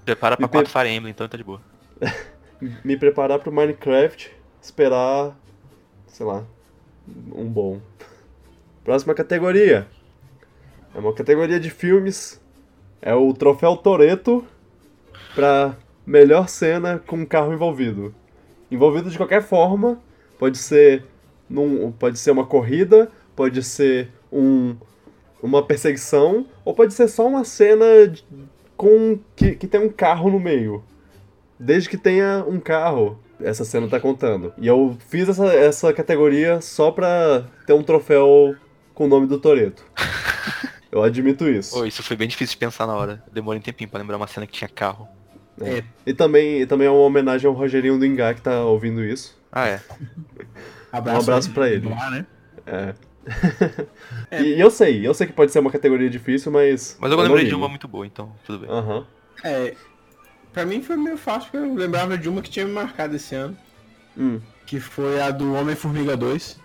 [0.03, 1.61] Prepara pra Me pe- 4 Fire Emblem, então tá de boa.
[2.83, 4.31] Me preparar pro Minecraft,
[4.61, 5.37] esperar.
[6.07, 6.43] sei lá.
[7.33, 7.79] um bom.
[8.83, 9.87] Próxima categoria.
[10.95, 12.41] É uma categoria de filmes.
[13.01, 14.45] É o Troféu Toreto
[15.35, 15.75] pra
[16.05, 18.13] melhor cena com carro envolvido.
[18.71, 19.99] Envolvido de qualquer forma.
[20.39, 21.05] Pode ser
[21.49, 24.75] num, pode ser uma corrida, pode ser um,
[25.41, 28.23] uma perseguição, ou pode ser só uma cena de-
[28.75, 30.83] com que, que tem um carro no meio.
[31.59, 34.53] Desde que tenha um carro, essa cena tá contando.
[34.59, 38.55] E eu fiz essa, essa categoria só pra ter um troféu
[38.93, 39.83] com o nome do Toreto.
[40.91, 41.73] Eu admito isso.
[41.75, 43.23] Pô, isso foi bem difícil de pensar na hora.
[43.31, 45.07] Demorei um tempinho pra lembrar uma cena que tinha carro.
[46.05, 49.35] E também, e também é uma homenagem ao Rogerinho do Ingá que tá ouvindo isso.
[49.51, 49.81] Ah, é.
[50.91, 51.89] Abraço, Um abraço pra ele.
[51.89, 52.25] Lá, né?
[52.65, 52.93] É.
[54.41, 56.97] e eu sei, eu sei que pode ser uma categoria difícil, mas.
[56.99, 58.69] Mas eu não lembrei de uma muito boa, então tudo bem.
[58.69, 59.05] Aham.
[59.43, 59.73] É,
[60.53, 63.35] pra mim foi meio fácil, porque eu lembrava de uma que tinha me marcado esse
[63.35, 63.57] ano,
[64.17, 64.39] Hum.
[64.65, 66.57] que foi a do Homem-Formiga 2.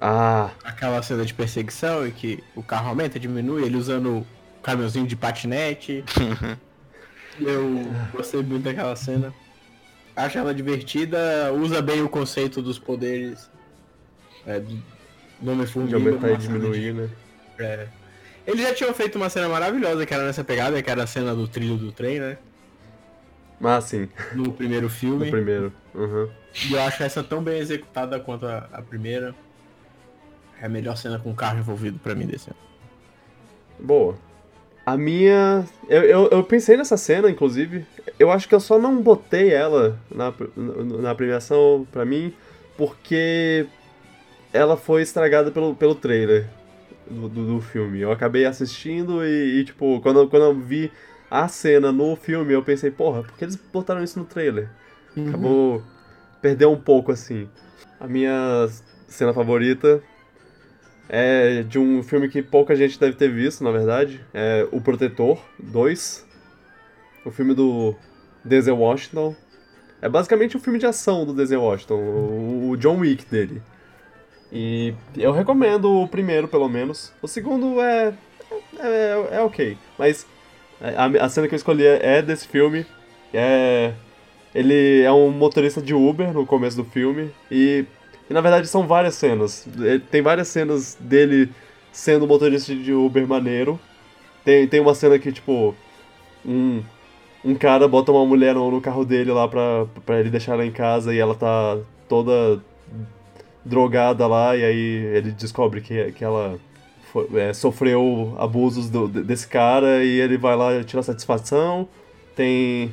[0.00, 4.26] Ah, Aquela cena de perseguição e que o carro aumenta, diminui, ele usando o
[4.62, 6.04] caminhãozinho de patinete.
[7.40, 9.32] eu gostei muito daquela cena.
[10.14, 13.50] Acho ela divertida, usa bem o conceito dos poderes
[14.46, 14.82] é, do,
[15.40, 17.10] do de aumentar e diminuir, né?
[17.58, 17.86] É.
[18.46, 21.34] Eles já tinham feito uma cena maravilhosa que era nessa pegada, que era a cena
[21.34, 22.38] do trilho do trem, né?
[23.62, 25.30] Ah, sim, No primeiro no filme.
[25.30, 25.72] primeiro.
[25.94, 26.30] Uhum.
[26.68, 29.34] E eu acho essa tão bem executada quanto a, a primeira.
[30.60, 32.58] É a melhor cena com o carro envolvido pra mim desse ano.
[33.78, 34.16] Boa.
[34.84, 35.66] A minha.
[35.88, 37.84] Eu, eu, eu pensei nessa cena, inclusive.
[38.18, 42.32] Eu acho que eu só não botei ela na, na premiação pra mim,
[42.76, 43.66] porque
[44.52, 46.48] ela foi estragada pelo, pelo trailer
[47.10, 48.00] do, do, do filme.
[48.00, 50.90] Eu acabei assistindo e, e, tipo, quando, quando eu vi
[51.30, 54.70] a cena no filme, eu pensei, porra, por que eles botaram isso no trailer?
[55.16, 55.82] Acabou.
[56.40, 57.48] Perdeu um pouco assim.
[57.98, 58.68] A minha
[59.08, 60.02] cena favorita
[61.08, 64.20] é de um filme que pouca gente deve ter visto, na verdade.
[64.34, 66.26] É O Protetor 2.
[67.24, 67.94] O filme do
[68.44, 69.34] Denzel Washington.
[70.00, 73.62] É basicamente um filme de ação do Denzel Washington, o, o John Wick dele.
[74.52, 77.12] E eu recomendo o primeiro, pelo menos.
[77.20, 78.12] O segundo é.
[78.78, 79.76] é, é ok.
[79.98, 80.26] Mas
[80.80, 82.86] a, a cena que eu escolhi é desse filme.
[83.32, 83.92] É.
[84.54, 87.30] Ele é um motorista de Uber no começo do filme.
[87.50, 87.84] E
[88.28, 89.66] e na verdade são várias cenas.
[89.82, 91.50] Eh, Tem várias cenas dele
[91.92, 93.78] sendo motorista de Uber maneiro.
[94.44, 95.74] Tem, tem uma cena que, tipo,
[96.44, 96.82] um,
[97.44, 100.64] um cara bota uma mulher no, no carro dele lá pra, pra ele deixar ela
[100.66, 102.60] em casa e ela tá toda
[103.64, 104.76] drogada lá, e aí
[105.16, 106.58] ele descobre que, que ela
[107.12, 111.88] foi- é, sofreu abusos do- de- desse cara e ele vai lá tirar satisfação.
[112.36, 112.92] Tem,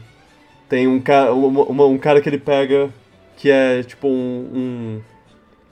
[0.69, 2.89] tem um, ca, uma- um cara que ele pega
[3.37, 4.11] que é tipo um,
[4.53, 5.01] um,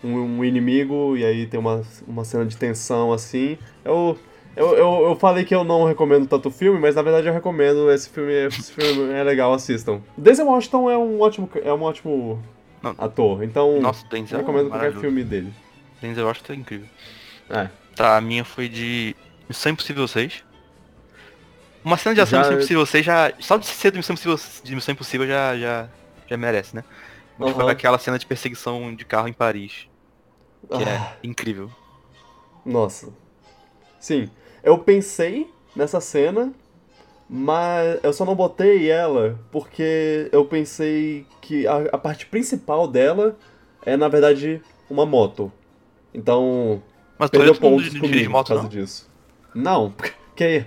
[0.04, 3.58] um, um inimigo, e aí tem uma, uma cena de tensão assim.
[3.86, 4.18] Eu,
[4.56, 7.34] eu, eu, eu falei que eu não recomendo tanto o filme, mas na verdade eu
[7.34, 7.92] recomendo.
[7.92, 10.02] Esse filme, esse filme é legal, assistam.
[10.18, 12.42] Denzel Washington é um ótimo, é um ótimo
[12.82, 12.96] Não.
[12.98, 15.54] ator, então Nossa, o eu é recomendo qualquer filme dele.
[16.02, 16.88] Denzel Washington é incrível.
[17.50, 17.68] É.
[17.96, 19.16] Tá, a minha foi de
[19.48, 20.44] Missão Impossível 6.
[21.84, 23.34] Uma cena de ação Já- de Missão Impossível 6 já.
[23.40, 25.90] Só de ser de Missão Impossível, de Missão Impossível já, já,
[26.28, 26.84] já merece, né?
[27.38, 27.72] Mas foi Aham.
[27.72, 29.88] aquela cena de perseguição de carro em Paris.
[30.70, 31.16] Que Ah.
[31.24, 31.70] é incrível.
[32.66, 33.10] Nossa.
[34.00, 34.30] Sim,
[34.64, 36.54] eu pensei nessa cena,
[37.30, 43.38] mas eu só não botei ela porque eu pensei que a, a parte principal dela
[43.86, 45.52] é, na verdade, uma moto.
[46.14, 46.82] Então,
[47.18, 48.70] Mas tu perdeu mundo pontos de, comigo por moto, causa não?
[48.70, 49.10] disso.
[49.56, 49.94] Não,
[50.36, 50.66] que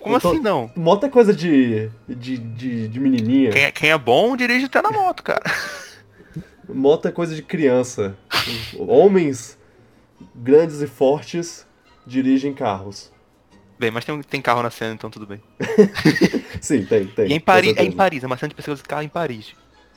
[0.00, 0.70] Como tô- assim não?
[0.76, 3.50] moto é coisa de, de, de, de menininha.
[3.50, 5.42] Quem é, quem é bom dirige até na moto, cara.
[6.74, 8.16] Moto é coisa de criança.
[8.78, 9.58] Homens
[10.34, 11.66] grandes e fortes
[12.06, 13.12] dirigem carros.
[13.78, 15.40] Bem, mas tem, tem carro na cena, então tudo bem.
[16.60, 17.28] Sim, tem, tem.
[17.28, 17.90] E é em Paris, é em.
[17.92, 19.54] Paris, é uma cena de perseguição de carro em Paris.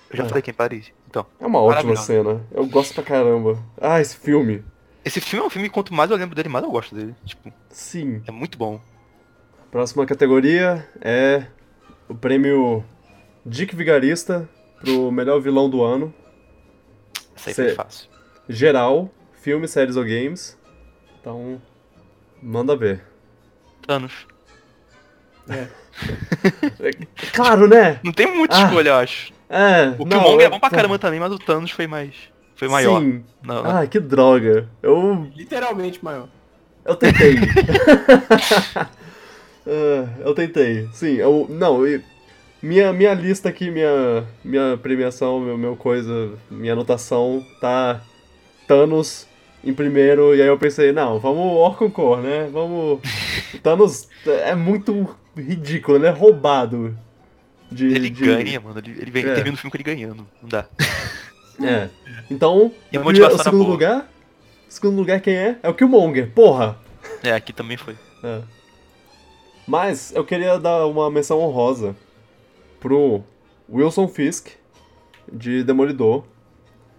[0.10, 0.28] Eu já Ah.
[0.28, 0.92] falei que é em Paris.
[1.08, 2.42] Então, É uma ótima cena.
[2.52, 3.58] Eu gosto pra caramba.
[3.80, 4.64] Ah, esse filme.
[5.04, 7.14] esse filme é um filme que quanto mais eu lembro dele, mais eu gosto dele.
[7.26, 8.22] Tipo, Sim.
[8.28, 8.82] é muito bom.
[9.72, 11.46] Próxima categoria é
[12.10, 12.84] o prêmio
[13.46, 14.50] Dick Vigarista
[14.80, 16.14] pro melhor vilão do ano.
[17.36, 18.10] Isso aí Cê- foi fácil.
[18.48, 20.58] Geral, filmes, séries ou games.
[21.20, 21.62] Então,
[22.42, 23.04] manda ver.
[23.86, 24.28] Thanos.
[27.34, 28.00] Claro, né?
[28.04, 29.32] Não tem muita Ah, escolha, eu acho.
[29.50, 29.88] É.
[29.98, 32.14] O não, Killmonger é eu- bom pra caramba também, mas o Thanos foi mais.
[32.56, 33.00] Foi maior.
[33.02, 33.24] Sim.
[33.44, 33.78] Não, não.
[33.78, 34.68] Ah, que droga.
[34.82, 36.28] Eu Literalmente maior.
[36.84, 37.36] Eu tentei.
[39.68, 40.88] Ah, eu tentei.
[40.94, 41.48] Sim, eu.
[41.50, 42.04] Não, e-
[42.66, 48.02] minha, minha lista aqui, minha, minha premiação, meu, meu coisa, minha anotação tá
[48.68, 49.28] Thanos
[49.64, 52.50] em primeiro, e aí eu pensei, não, vamos Orconcor, né?
[52.52, 53.00] Vamos.
[53.64, 56.98] Thanos é muito ridículo, ele é roubado.
[57.72, 58.78] De, Ele de- ganha, mano.
[58.80, 59.34] Ele, ele vem, É.
[59.34, 60.26] termina o filme com ele ganhando.
[60.42, 60.66] Não dá.
[61.64, 61.90] É.
[62.30, 63.70] Então, E a o, primeiro- segundo boa.
[63.72, 64.12] lugar?
[64.70, 65.58] Segundo lugar quem é?
[65.64, 66.78] É o Killmonger, porra!
[67.24, 67.96] É, aqui também foi.
[68.24, 68.42] É.
[69.68, 71.96] Mas eu queria dar uma menção honrosa
[72.86, 73.24] pro
[73.68, 74.50] Wilson Fisk,
[75.34, 76.24] de Demolidor,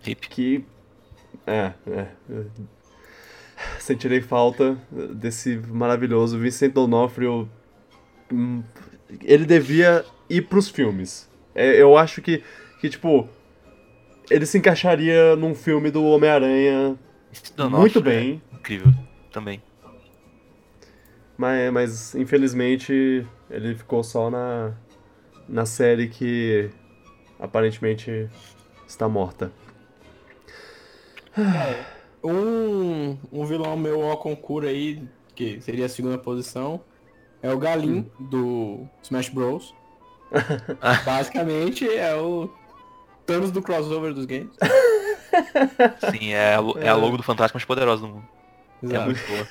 [0.05, 0.28] Hip.
[0.28, 0.64] que.
[1.47, 2.07] É, é.
[2.28, 2.45] é.
[3.78, 7.49] Sentirei falta desse maravilhoso Vincent D'Onofrio.
[8.32, 8.64] Hum,
[9.22, 11.30] Ele devia ir pros filmes.
[11.55, 12.43] É, eu acho que,
[12.80, 13.28] que, tipo.
[14.28, 16.99] ele se encaixaria num filme do Homem-Aranha
[17.70, 18.93] muito é bem, Incrível,
[19.30, 19.62] também.
[21.39, 24.74] mas, mas infelizmente ele ficou só na,
[25.49, 26.71] na série que
[27.39, 28.29] aparentemente
[28.87, 29.53] está morta.
[32.25, 36.81] Um, um vilão meu ao concurso aí, que seria a segunda posição,
[37.43, 39.75] é o Galim do Smash Bros.
[41.05, 42.51] Basicamente é o
[43.25, 44.57] Thanos do crossover dos games.
[46.11, 48.29] Sim, é, a é a logo do Fantástico mais poderosa do mundo.
[48.83, 49.05] É Exato.
[49.05, 49.49] muito boa.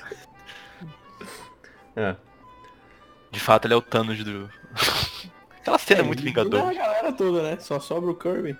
[1.96, 2.16] É.
[3.30, 4.50] De fato, ele é o Thanos do.
[5.66, 6.68] Aquela cena é muito ele Vingador.
[6.68, 7.56] a galera toda, né?
[7.58, 8.56] Só sobra o Kirby.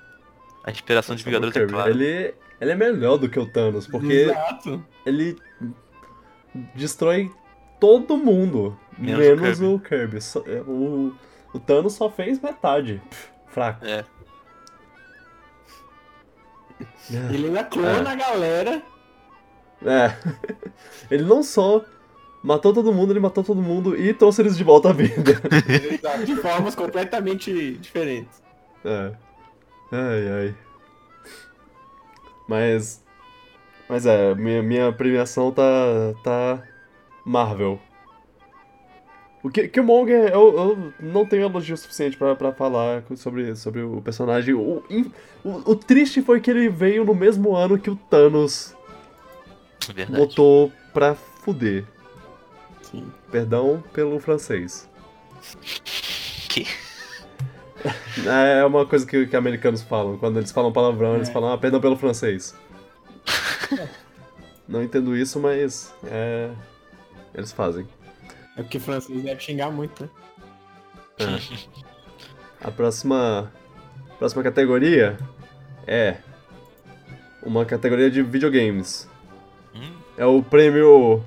[0.65, 1.73] A inspiração de Vingadores é Kirby.
[1.73, 1.91] clara.
[1.91, 4.85] Ele, ele é melhor do que o Thanos, porque Exato.
[5.05, 5.37] ele
[6.75, 7.31] destrói
[7.79, 10.21] todo mundo, Menos menos, o o Kirby.
[10.21, 11.15] Só- é, O,
[11.55, 13.01] o Thanos só fez metade.
[13.47, 13.85] Fraco.
[13.85, 14.05] É.
[17.33, 18.83] Ele ainda clona a galera.
[19.85, 20.17] É.
[21.11, 21.85] Ele não só
[22.47, 25.35] matou todo mundo, ele matou todo mundo e trouxe eles de volta à vida.
[26.25, 28.43] De formas completamente diferentes.
[28.85, 29.13] É.
[29.93, 30.55] Ai, ai.
[32.49, 33.03] Mas.
[33.89, 35.63] Mas é, minha, minha premiação tá.
[36.23, 36.63] tá.
[37.25, 37.79] Marvel.
[39.43, 44.01] O que, Killmonger, eu, eu não tenho elogio suficiente pra, pra falar sobre, sobre o
[44.01, 44.55] personagem.
[44.55, 45.13] O, in-
[45.45, 48.75] o, o triste foi que ele veio no mesmo ano que o Thanos
[49.95, 50.19] Verdade.
[50.21, 51.85] botou pra fuder.
[52.91, 53.11] Sim.
[53.31, 54.89] Perdão pelo francês.
[56.49, 56.67] Que?
[58.27, 60.17] É uma coisa que, que americanos falam.
[60.19, 61.33] Quando eles falam palavrão, eles É.
[61.33, 62.55] falam, ah, perdão pelo francês.
[64.67, 66.51] Não entendo isso, mas é.
[67.35, 67.87] Eles fazem.
[68.57, 70.11] É porque francês deve xingar muito, né?
[72.61, 73.53] A próxima.
[74.19, 75.19] Próxima categoria
[75.87, 76.17] é.
[77.43, 79.09] Uma categoria de videogames.
[79.75, 81.23] Hum, É o prêmio.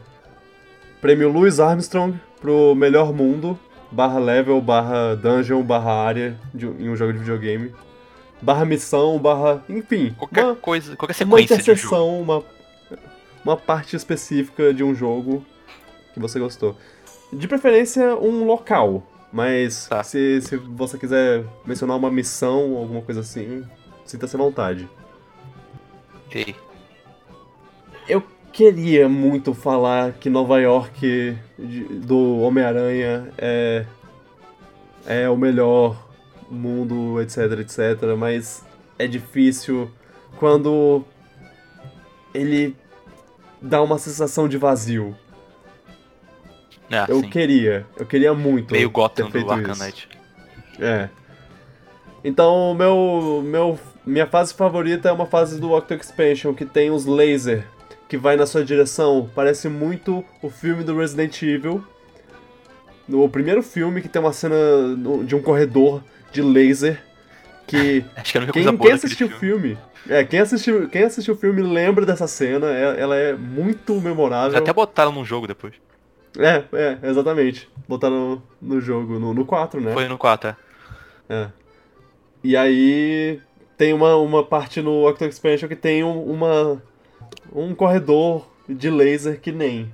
[1.02, 3.58] Prêmio Louis Armstrong pro melhor mundo,
[3.92, 7.74] barra level, barra dungeon, barra área de, em um jogo de videogame.
[8.42, 9.64] Barra missão, barra.
[9.70, 10.14] Enfim.
[10.18, 11.96] qualquer uma- coisa, qualquer uma sequência um jogo.
[12.06, 12.44] interseção, uma,
[13.44, 15.46] uma parte específica de um jogo
[16.14, 16.76] que você gostou.
[17.32, 19.04] De preferência, um local.
[19.32, 20.04] Mas Tá.
[20.04, 23.64] se, se você quiser mencionar uma missão ou alguma coisa assim,
[24.06, 24.88] sinta-se à vontade.
[26.26, 26.56] Ok.
[28.60, 33.86] Eu queria muito falar que Nova York de- do Homem-Aranha é,
[35.08, 36.10] é o melhor
[36.52, 38.66] mundo, etc, etc, mas
[38.98, 39.90] é difícil
[40.38, 41.06] quando
[42.34, 42.76] ele
[43.62, 45.16] dá uma sensação de vazio.
[46.92, 47.30] É, eu sim.
[47.30, 49.76] queria, eu queria muito Meio ter Gotham feito do Arkham.
[49.76, 50.10] Knight.
[50.82, 51.08] É.
[52.26, 57.06] Então, meu, meu, minha fase favorita é uma fase do Octo Expansion, que tem os
[57.06, 57.66] laser,
[58.10, 59.30] que vai na sua direção.
[59.34, 61.82] Parece muito o filme do Resident Evil.
[63.08, 64.56] No primeiro filme, que tem uma cena
[64.98, 67.02] no- de um corredor de laser,
[67.66, 69.70] que Acho que é a única quem, coisa boa quem assistiu o filme.
[69.76, 69.78] filme...
[70.08, 74.58] É, quem assistiu, quem assistiu o filme lembra dessa cena, é- ela é muito memorável.
[74.58, 75.74] Até botaram num jogo depois.
[76.38, 77.68] É, é, exatamente.
[77.88, 79.92] Botaram no jogo, no, no 4, né?
[79.94, 80.56] Foi no 4, é.
[81.30, 81.48] É.
[82.44, 83.40] E aí
[83.78, 86.82] tem uma, uma parte no Octo Expansion que tem um, uma,
[87.54, 89.92] um corredor de laser que nem.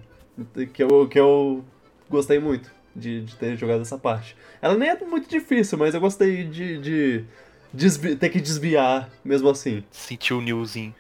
[0.73, 1.63] Que eu, que eu
[2.09, 4.36] gostei muito de, de ter jogado essa parte.
[4.61, 7.26] Ela nem é muito difícil, mas eu gostei de, de
[7.73, 9.84] desvi- ter que desviar mesmo assim.
[9.91, 10.93] Sentiu o newzinho.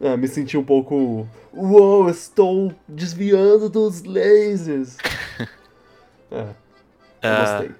[0.00, 1.28] É, me senti um pouco.
[1.52, 4.96] Uou, estou desviando dos lasers.
[6.30, 6.46] é,
[7.22, 7.74] Ah, gostei.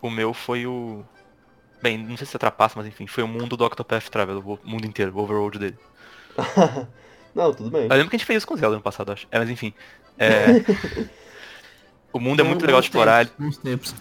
[0.00, 1.02] O meu foi o.
[1.82, 4.86] Bem, não sei se ultrapassa, mas enfim, foi o mundo do Octopath Traveler, o mundo
[4.86, 5.76] inteiro, o overworld dele.
[7.38, 7.82] Não, tudo bem.
[7.82, 9.28] Eu lembro que a gente fez isso com o Zelda ano passado, acho.
[9.30, 9.72] É, mas enfim.
[10.18, 10.46] É...
[12.12, 13.94] o mundo é muito legal de explorar, Uns tempos.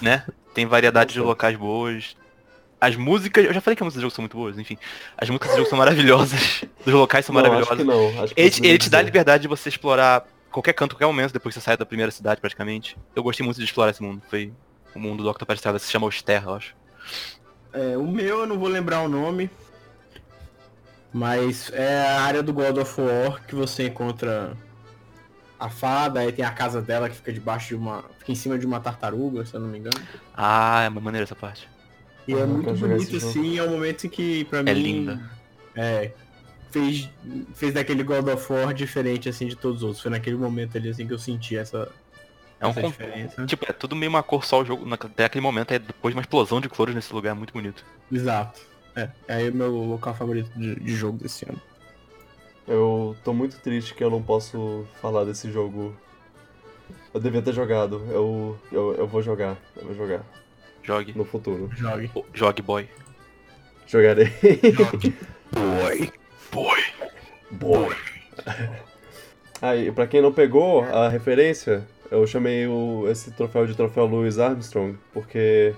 [0.00, 0.24] né?
[0.54, 2.16] Tem variedade de locais boas.
[2.80, 4.78] As músicas, eu já falei que as músicas do jogo são muito boas, enfim.
[5.18, 6.62] As músicas do jogo são maravilhosas.
[6.86, 7.78] Os locais são não, acho maravilhosos.
[7.78, 8.22] que não.
[8.22, 11.32] Acho que Ele, ele te dá a liberdade de você explorar qualquer canto, qualquer momento,
[11.32, 12.96] depois que você sai da primeira cidade, praticamente.
[13.16, 14.22] Eu gostei muito de explorar esse mundo.
[14.30, 14.52] Foi
[14.94, 16.76] o mundo do Octopath Traveler, se chama Osterra, eu acho.
[17.72, 19.50] É, o meu eu não vou lembrar o nome.
[21.16, 24.54] Mas é a área do God of War que você encontra
[25.58, 28.04] a fada, aí tem a casa dela que fica debaixo de uma.
[28.18, 29.98] fica em cima de uma tartaruga, se eu não me engano.
[30.36, 31.66] Ah, é uma maneira essa parte.
[32.28, 34.70] E Ah, é muito bonito assim, é um momento em que pra mim.
[34.70, 35.30] É linda.
[35.74, 36.12] É.
[36.70, 37.08] Fez,
[37.54, 40.02] fez daquele God of War diferente assim de todos os outros.
[40.02, 41.90] Foi naquele momento ali assim que eu senti essa,
[42.60, 43.46] É um essa diferença.
[43.46, 44.84] Tipo, é tudo meio uma cor só o jogo.
[44.84, 47.54] na- Até aquele momento, é depois de uma explosão de cores nesse lugar, é muito
[47.54, 47.82] bonito.
[48.12, 48.75] Exato.
[48.96, 51.60] É, é aí o meu local favorito de, de jogo desse ano.
[52.66, 55.94] Eu tô muito triste que eu não posso falar desse jogo.
[57.12, 58.02] Eu devia ter jogado.
[58.10, 59.56] Eu, eu, eu vou jogar.
[59.76, 60.24] Eu vou jogar
[60.82, 61.12] Jogue.
[61.14, 61.70] no futuro.
[61.76, 62.10] Jogue.
[62.32, 62.88] Jogue, boy.
[63.86, 64.32] Jogarei.
[65.52, 66.12] Boy.
[66.50, 66.84] Boy.
[67.50, 67.96] Boa.
[69.62, 74.38] Aí, pra quem não pegou a referência, eu chamei o, esse troféu de troféu Louis
[74.38, 75.74] Armstrong, porque.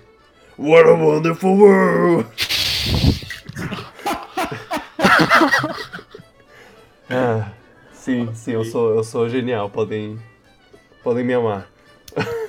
[0.58, 2.57] What a wonderful world!
[7.10, 7.50] ah,
[7.92, 10.18] sim, sim, eu sou, eu sou genial, podem.
[11.02, 11.68] podem me amar.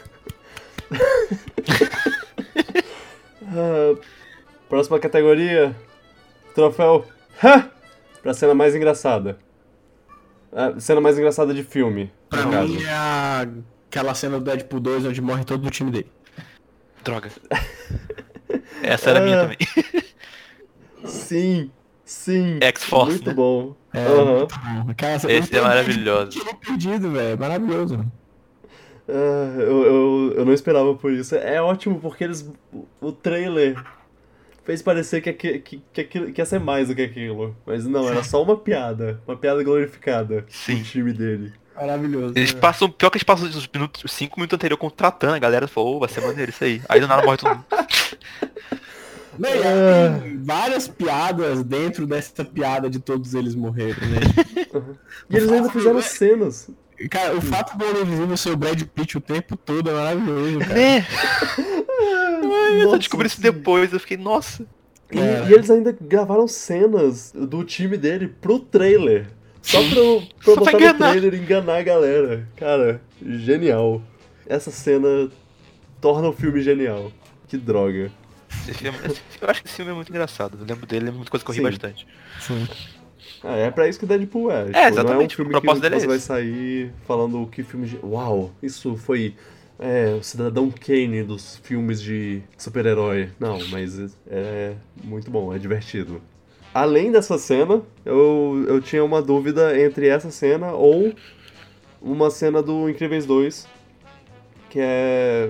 [3.52, 3.96] Ah,
[4.70, 5.76] próxima categoria:
[6.54, 7.06] troféu.
[7.44, 7.68] Ha!
[8.22, 9.40] Pra cena mais engraçada.
[10.52, 12.74] A cena mais engraçada de filme, Pra no caso.
[12.74, 13.48] mim é a-
[13.88, 16.12] aquela cena do Deadpool 2 onde morre todo o time dele.
[17.04, 17.30] Droga.
[18.84, 19.42] Essa era a minha Ah.
[19.44, 19.58] também.
[21.06, 21.72] Sim,
[22.06, 22.58] sim.
[22.62, 23.34] X-Force, Muito né?
[23.34, 23.76] bom.
[23.94, 24.40] É, Aham.
[24.40, 25.20] muito bom.
[25.20, 26.30] Cena- Esse é maravilhoso.
[26.32, 27.40] Tiro perdido, velho.
[27.40, 28.06] Maravilhoso.
[29.08, 31.36] Ah, eu, eu, eu não esperava por isso.
[31.36, 32.42] É ótimo porque eles.
[32.74, 33.82] o- O trailer
[34.64, 35.60] fez parecer que, que,
[35.92, 37.56] que, aquilo, que ia ser mais do que aquilo.
[37.66, 39.20] Mas não, era só uma piada.
[39.28, 40.46] Uma piada glorificada.
[40.50, 40.76] Sim.
[40.76, 41.54] Do time dele.
[41.76, 42.34] Maravilhoso.
[42.36, 42.60] Eles né?
[42.60, 45.96] passam, pior que eles passam os minutos, os 5 minutos anteriores contratando a galera, falou,
[45.96, 46.82] ô, vai ser maneiro isso aí.
[46.90, 47.66] Aí do nada morre todo mundo.
[49.40, 50.20] Não, e Ah.
[50.22, 54.20] tem várias piadas dentro dessa piada de todos eles morrerem, né?
[55.30, 56.70] E eles ainda fizeram cenas.
[57.10, 60.60] Cara, o fato do Homem Invisível ser o Brad Pitt o tempo todo é maravilhoso,
[60.60, 60.80] cara.
[62.02, 64.66] É, eu Nossa, descobri isso depois, eu fiquei, nossa.
[65.12, 65.48] E, É.
[65.50, 69.28] e eles ainda gravaram cenas do time dele pro trailer.
[69.62, 72.48] Só pra, eu- pra eu Só pra botar no trailer e enganar a galera.
[72.56, 74.02] Cara, genial.
[74.48, 75.30] Essa cena
[76.00, 77.12] torna o filme genial.
[77.48, 78.12] Que droga.
[78.68, 80.58] Esse filme, esse- eu acho que esse filme é muito engraçado.
[80.60, 81.64] Eu lembro dele, é muita coisa que eu ri Sim.
[81.68, 82.08] bastante.
[82.40, 82.68] Sim.
[83.44, 84.66] Ah, é pra isso que Deadpool é.
[84.66, 86.26] Tipo, Não é um exatamente, filme o propósito que dele é você vai esse.
[86.26, 87.88] sair falando que filme...
[87.88, 89.36] ge- Uau, isso foi
[89.78, 93.30] é, o Cidadão Kane dos filmes de super-herói.
[93.40, 93.98] Não, mas
[94.28, 96.22] é muito bom, é divertido.
[96.74, 101.14] Além dessa cena, eu, eu tinha uma dúvida entre essa cena ou
[102.02, 103.68] uma cena do Incríveis 2,
[104.70, 105.50] que é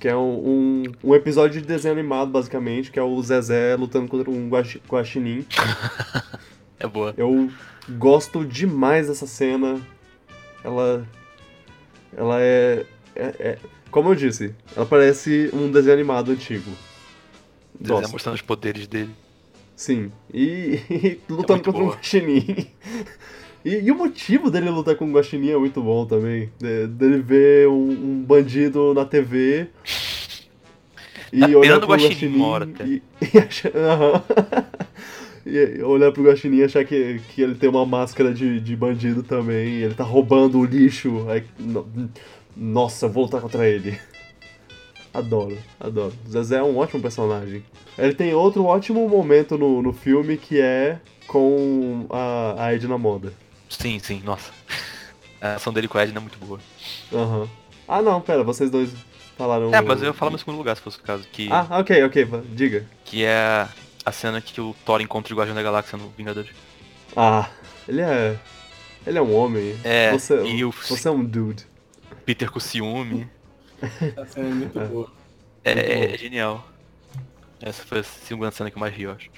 [0.00, 4.08] que é um, um, um episódio de desenho animado, basicamente, que é o Zezé lutando
[4.08, 5.46] contra um guaxi- guaxinim.
[6.82, 7.12] É boa.
[7.14, 7.50] Eu
[7.98, 9.78] gosto demais dessa cena.
[10.64, 11.06] Ela.
[12.16, 13.58] Ela é, é- é-
[13.90, 16.70] Como eu disse, ela parece um desenho animado antigo.
[17.78, 18.12] Desenho Gosto.
[18.12, 19.10] mostrando os poderes dele.
[19.76, 20.10] Sim.
[20.32, 21.96] E, e lutando muito contra um boa.
[21.96, 22.66] guaxinim.
[23.64, 26.50] E, e o motivo dele lutar com um guaxinim é muito bom também.
[26.58, 29.66] De- dele ver um, um bandido na TV.
[31.32, 32.84] E Tá olhar pro guaxinim até.
[32.86, 33.02] e,
[33.34, 33.70] e achar...
[35.46, 39.22] E olhar pro guaxinim e achar que, que ele tem uma máscara de, de bandido
[39.22, 39.68] também.
[39.78, 41.26] e ele tá roubando o lixo.
[41.28, 41.86] Aí, no-
[42.56, 43.98] nossa, vou lutar contra ele.
[45.12, 46.12] Adoro, adoro.
[46.28, 47.64] Zezé é um ótimo personagem.
[47.98, 53.32] Ele tem outro ótimo momento no, no filme que é com a, a Edna Moda.
[53.70, 54.52] Sim, sim, nossa.
[55.40, 56.60] A ação dele com a Edna é muito boa.
[57.12, 57.48] Aham.
[57.88, 58.90] Ah não, pera, vocês dois
[59.38, 59.74] falaram.
[59.74, 61.24] É, mas eu ia falar no segundo lugar, se fosse o caso.
[61.32, 62.84] Que, Ah, ok, ok, diga.
[63.04, 63.66] que é
[64.04, 66.50] a cena que o Thor encontra o Guardião da Galáxia no Vingadores.
[67.16, 67.48] Ah,
[67.88, 68.36] ele é.
[69.06, 69.74] Ele é um homem.
[69.82, 71.64] É, você, e o você é um dude.
[72.26, 73.26] Peter com ciúme.
[73.80, 74.84] Essa cena é muito É.
[74.84, 75.10] boa.
[75.64, 76.16] É, Muito é bom.
[76.18, 76.68] genial.
[77.62, 79.30] Essa foi a segunda cena que eu mais ri, eu acho.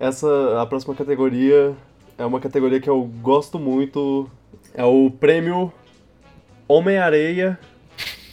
[0.00, 1.74] Essa, a próxima categoria
[2.18, 4.28] é uma categoria que eu gosto muito.
[4.74, 5.72] É o prêmio
[6.66, 7.58] Homem-Areia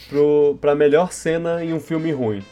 [0.08, 2.44] pro, pra melhor cena em um filme ruim.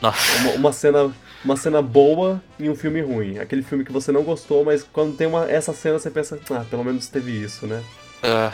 [0.00, 0.38] Nossa.
[0.42, 1.12] Uma, uma cena,
[1.44, 3.38] uma cena boa em um filme ruim.
[3.38, 6.64] Aquele filme que você não gostou, mas quando tem uma, essa cena você pensa, ah,
[6.68, 7.82] pelo menos teve isso, né?
[8.22, 8.50] Ah,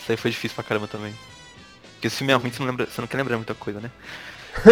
[0.00, 1.12] isso aí foi difícil pra caramba também.
[1.94, 3.90] Porque se filme é ruim, você não, lembra, você não quer lembrar muita coisa, né?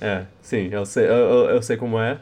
[0.00, 2.18] É, sim, eu sei, eu, eu- eu sei como é.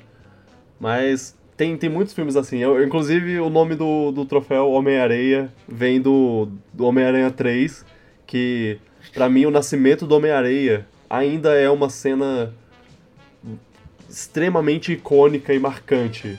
[0.80, 2.56] Mas tem, tem muitos filmes assim.
[2.60, 7.84] Eu, inclusive, o nome do, do troféu Homem-Areia vem do, do Homem-Aranha 3,
[8.26, 8.78] que
[9.12, 12.54] pra mim o nascimento do Homem-Areia ainda é uma cena
[14.08, 16.38] extremamente icônica e marcante.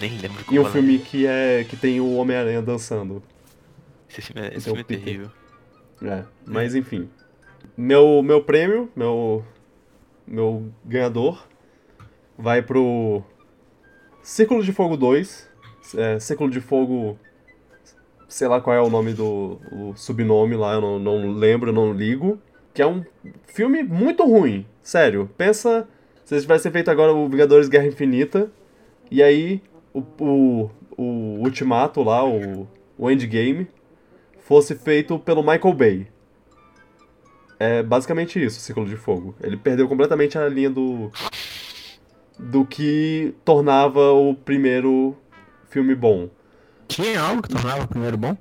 [0.00, 3.22] Nem lembro Em como um ela- filme que é que tem o Homem-Aranha dançando.
[4.10, 5.30] Esse filme é, esse filme é terrível.
[6.02, 7.08] É, mas enfim.
[7.76, 9.44] Meu, meu prêmio, meu,
[10.26, 11.46] meu ganhador,
[12.36, 13.22] vai pro
[14.26, 15.48] Círculo de Fogo 2.
[15.96, 17.16] É, Círculo de Fogo,
[18.28, 21.92] sei lá qual é o nome do o subnome lá, eu não, não lembro, não
[21.92, 22.36] ligo.
[22.74, 23.04] Que é um
[23.46, 25.30] filme muito ruim, sério.
[25.38, 25.88] Pensa,
[26.24, 28.50] se eles tivessem feito agora o Vingadores Guerra Infinita,
[29.12, 29.62] e aí
[29.94, 31.02] o, o, o
[31.44, 32.66] Ultimato lá, o,
[32.98, 33.68] o Endgame,
[34.40, 36.08] fosse feito pelo Michael Bay.
[37.60, 39.36] É basicamente isso, Ciclo de Fogo.
[39.40, 41.12] Ele perdeu completamente a linha do.
[42.38, 45.16] Do que tornava o primeiro
[45.68, 46.28] filme bom.
[46.88, 48.36] Tinha algo que tornava o primeiro bom?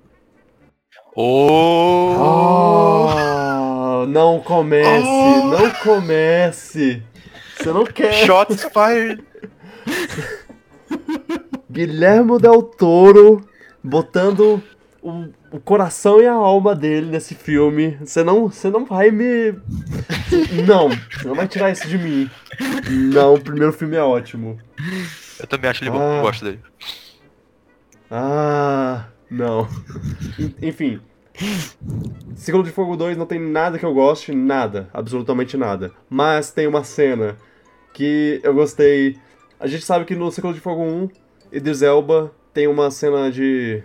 [1.16, 2.16] Oh!
[2.18, 5.48] Oh, não comece, Oh!
[5.48, 7.02] não comece.
[7.58, 8.26] Você não quer.
[8.26, 9.24] Shots fired!
[11.72, 13.41] Guilhermo Del Toro
[13.84, 14.62] botando
[15.08, 17.97] o, o coração e a alma dele nesse filme.
[18.03, 19.51] Você não, você não vai me.
[20.68, 22.30] Não, você não vai tirar isso de mim.
[23.14, 24.58] Não, o primeiro filme é ótimo.
[25.39, 26.18] Eu também acho ele bom, Ah.
[26.18, 26.60] eu gosto dele.
[28.10, 29.68] Ah, não.
[30.39, 31.01] En- Enfim.
[32.36, 35.91] Ciclo de Fogo 2 não tem nada que eu goste, nada, absolutamente nada.
[36.10, 37.38] Mas tem uma cena
[37.93, 39.18] que eu gostei.
[39.60, 41.10] A gente sabe que no Ciclo de Fogo 1,
[41.51, 43.84] Idris Elba tem uma cena de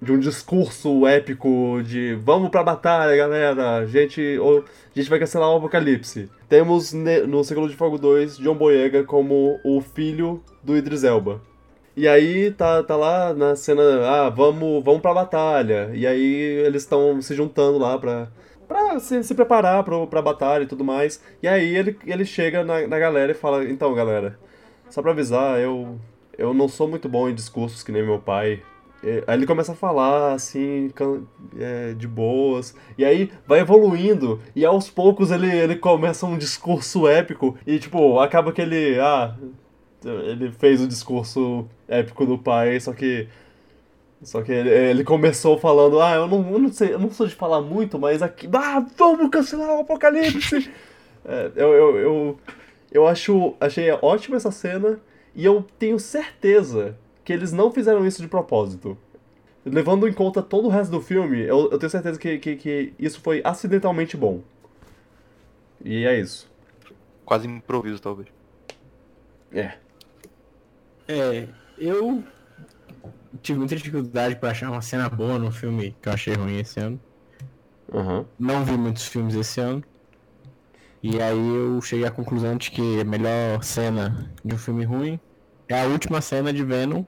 [0.00, 4.64] de um discurso épico de vamos pra batalha, galera, a gente, ou-
[4.94, 6.28] a gente vai cancelar o apocalipse.
[6.48, 11.40] Temos no Ciclo de Fogo 2 John Boyega como o filho do Idris Elba.
[11.96, 15.90] E aí tá, tá lá na cena, ah, vamos, vamos pra batalha.
[15.94, 16.24] E aí
[16.64, 18.28] eles estão se juntando lá pra,
[18.68, 21.22] pra se, se preparar pro, pra batalha e tudo mais.
[21.42, 24.38] E aí ele, ele chega na, na galera e fala, então galera,
[24.88, 25.98] só pra avisar, eu,
[26.38, 28.62] eu não sou muito bom em discursos que nem meu pai.
[29.02, 30.90] E- Aí ele começa a falar assim,
[31.58, 37.06] é, de boas, e aí vai evoluindo, e aos poucos ele, ele começa um discurso
[37.08, 39.34] épico, e tipo, acaba que ele, ah,
[40.04, 43.28] ele fez o discurso épico do pai, só que.
[44.22, 47.26] Só que ele, ele começou falando, ah, eu não, eu não sei, eu não sou
[47.26, 48.48] de falar muito, mas aqui.
[48.52, 50.70] Ah, vamos cancelar o apocalipse!
[51.22, 52.38] É, eu, eu, eu,
[52.90, 53.54] eu acho.
[53.60, 54.98] Achei ótima essa cena
[55.34, 56.96] e eu tenho certeza
[57.30, 58.98] que eles não fizeram isso de propósito.
[59.64, 62.92] Levando em conta todo o resto do filme, eu, eu tenho certeza que, que, que
[62.98, 64.42] isso foi acidentalmente bom.
[65.84, 66.50] E é isso.
[67.24, 68.28] Quase improviso, talvez.
[69.52, 69.74] É.
[71.06, 71.46] É,
[71.78, 72.24] eu
[73.40, 76.80] tive muita dificuldade pra achar uma cena boa no filme que eu achei ruim esse
[76.80, 77.00] ano.
[77.94, 78.26] Aham.
[78.36, 79.84] Não vi muitos filmes esse ano.
[81.00, 85.20] E aí eu cheguei à conclusão de que a melhor cena de um filme ruim
[85.68, 87.04] é a última cena de Venom,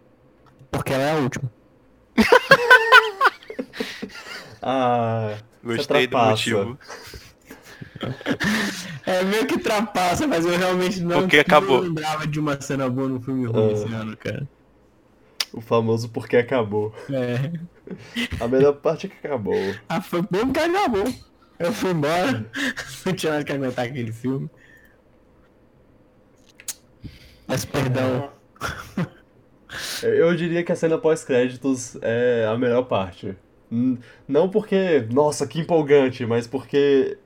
[0.72, 1.50] porque ela é a última.
[4.64, 5.38] Ah.
[5.64, 6.78] Gostei do motivo.
[9.04, 11.78] É meio que trapaça, mas eu realmente não, Porque acabou.
[11.78, 13.72] não lembrava de uma cena boa no filme ruim Ah.
[13.72, 14.48] esse ano, cara.
[15.52, 16.94] O famoso porque acabou.
[17.10, 17.52] É.
[18.40, 19.56] A melhor parte é que acabou.
[19.88, 21.12] Ah, foi bom que acabou.
[21.58, 22.46] Eu fui embora.
[23.04, 24.48] Não tinha mais que aguentar aquele filme.
[27.48, 28.30] Mas perdão.
[30.02, 33.34] Eu diria que a cena pós-créditos é a melhor parte.
[34.28, 37.16] Não porque, nossa, que empolgante, mas porque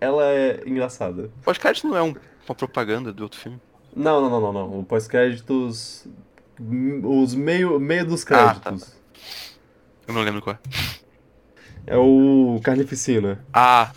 [0.00, 1.30] ela é engraçada.
[1.42, 2.14] Pós-crédito não é um-
[2.46, 3.58] uma propaganda do outro filme.
[3.96, 4.80] Não, não, não, não, não.
[4.80, 6.06] O pós-créditos.
[7.02, 8.94] Os meio, meio dos Ah, tá, créditos.
[10.06, 10.58] Eu não lembro qual é.
[11.86, 13.42] É o Carnificina.
[13.52, 13.90] Ah,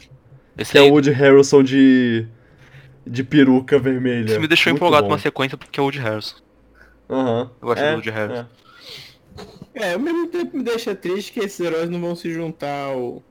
[0.58, 2.26] esse Que é aí o Woody Harrelson de.
[3.06, 4.32] de peruca vermelha.
[4.32, 5.10] isso me deixou Muito empolgado bom.
[5.10, 6.38] com uma sequência porque é o Woody Harrison.
[7.10, 7.52] Aham.
[7.62, 8.48] Eu gosto É, do Woody Harrelson.
[9.76, 9.84] é.
[9.90, 13.24] É, ao mesmo tempo me deixa triste que esses heróis não vão se juntar ao.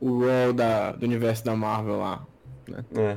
[0.00, 2.26] O rol da, do universo da Marvel lá.
[2.94, 3.16] É.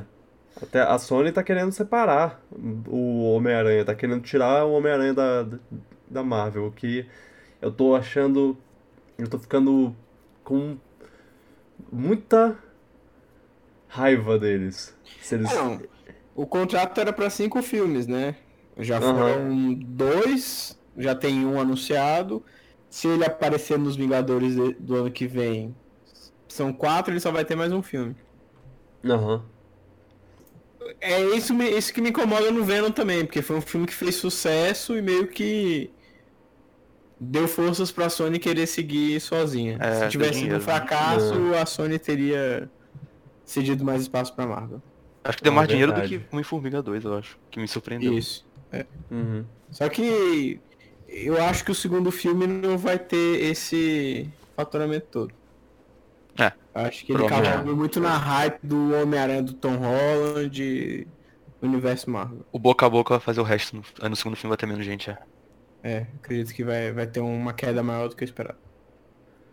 [0.62, 2.40] Até a Sony tá querendo separar
[2.86, 5.46] o Homem-Aranha, tá querendo tirar o Homem-Aranha da,
[6.08, 7.06] da Marvel, o que
[7.60, 8.56] eu tô achando.
[9.18, 9.94] Eu tô ficando
[10.44, 10.76] com
[11.92, 12.56] muita
[13.88, 14.96] raiva deles.
[15.20, 15.52] Se eles.
[15.52, 15.80] Não,
[16.34, 18.36] o contrato era pra cinco filmes, né?
[18.78, 19.14] Já Aham.
[19.14, 22.42] foram dois, já tem um anunciado.
[22.88, 25.74] Se ele aparecer nos Vingadores do ano que vem,
[26.48, 28.16] são quatro, ele só vai ter mais um filme.
[29.04, 29.44] Aham.
[31.00, 34.16] É isso, isso que me incomoda no Venom também, porque foi um filme que fez
[34.16, 35.90] sucesso e meio que
[37.18, 39.76] deu forças pra Sony querer seguir sozinha.
[39.78, 40.60] É, Se tivesse sido um né?
[40.60, 42.68] fracasso, a Sony teria
[43.44, 44.82] cedido mais espaço pra Marvel.
[45.22, 47.38] Acho que deu mais dinheiro do que Homem-Formiga 2, eu acho.
[47.50, 48.16] Que me surpreendeu.
[48.16, 48.46] Isso.
[49.10, 49.44] Uhum.
[49.70, 50.60] Só que
[51.08, 55.34] eu acho que o segundo filme não vai ter esse faturamento todo.
[56.38, 61.06] É, Acho que ele cavalgou muito na hype do Homem-Aranha do Tom Holland e
[61.60, 62.46] do universo Marvel.
[62.52, 63.76] O boca a boca vai fazer o resto.
[63.76, 65.18] No, no segundo filme vai ter menos gente, é.
[65.82, 68.58] É, acredito que vai, vai ter uma queda maior do que eu esperava.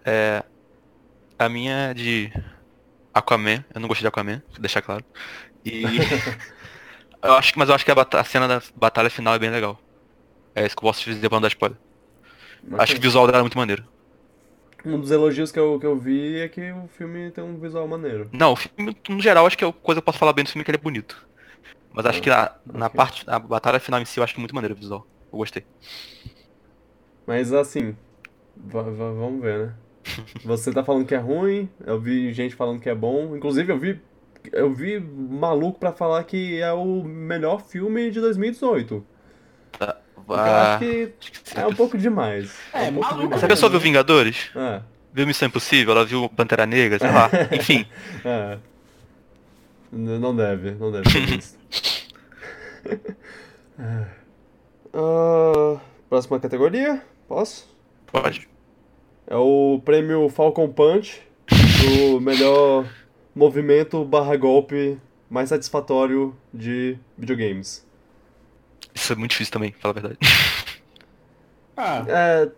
[0.06, 0.44] É.
[1.40, 2.32] A minha é de.
[3.14, 5.04] Aquaman, eu não gostei de Aquaman, deixar claro.
[5.66, 5.84] E.
[7.24, 9.50] eu acho que, mas eu acho que a, a cena da batalha final é bem
[9.50, 9.80] legal.
[10.56, 11.80] É isso que eu posso te dizer pra não dar spoiler.
[12.78, 13.88] Acho que o visual dela é muito maneiro.
[14.84, 17.88] Um dos elogios que eu, que eu vi é que o filme tem um visual
[17.88, 18.32] maneiro.
[18.32, 20.44] Não, o filme, no geral, acho que é a coisa que eu posso falar bem
[20.44, 21.28] do filme é que ele é bonito.
[21.94, 22.92] Mas acho que na, na ok.
[22.92, 25.10] parte, a batalha final em si, eu acho muito maneiro o visual.
[25.34, 25.68] Eu gostei.
[27.26, 27.98] Mas assim,
[28.56, 29.80] va- va- vamos ver, né?
[30.44, 33.36] Você tá falando que é ruim, eu vi gente falando que é bom.
[33.38, 34.07] Inclusive eu vi
[34.54, 39.06] eu vi maluco pra falar que é o melhor filme de 2018.
[39.80, 42.54] Eu Ah, acho que acho que é um pouco demais.
[42.74, 43.22] É, um pouco maluco.
[43.24, 43.38] demais.
[43.38, 44.50] Essa pessoa viu Vingadores?
[44.56, 44.82] É,
[45.14, 45.94] Viu Missão Impossível?
[45.94, 47.00] Ela viu Pantera Negra?
[47.00, 47.30] Sei lá.
[47.52, 47.86] Enfim.
[48.26, 48.58] é.
[49.92, 51.58] Não deve, não deve ser isso.
[54.94, 55.80] Ah,
[56.10, 57.02] próxima categoria?
[57.28, 57.68] Posso?
[58.08, 58.48] Pode.
[59.28, 62.86] É o prêmio Falcon Punch do melhor
[63.38, 64.98] movimento barra golpe
[65.30, 67.86] mais satisfatório de videogames.
[68.94, 70.18] Isso é muito difícil também, fala a verdade.
[71.80, 72.52] Ah, É,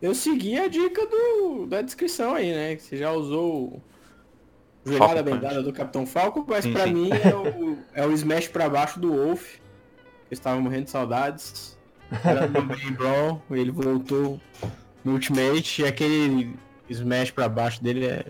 [0.00, 2.76] eu segui a dica do, da descrição aí, né?
[2.76, 3.82] Que você já usou
[4.86, 5.62] o Jogada Punch.
[5.64, 6.92] do Capitão Falcon, mas Sim, pra sim.
[6.94, 9.56] mim é o, é o Smash pra baixo do Wolf.
[10.30, 11.76] Eu estava morrendo de saudades.
[12.24, 14.40] Era do Brain Brawl, ele voltou
[15.04, 16.54] no Ultimate e aquele
[16.88, 18.26] Smash pra baixo dele é,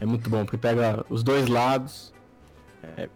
[0.00, 2.12] é muito bom, porque pega os dois lados.
[2.96, 3.08] É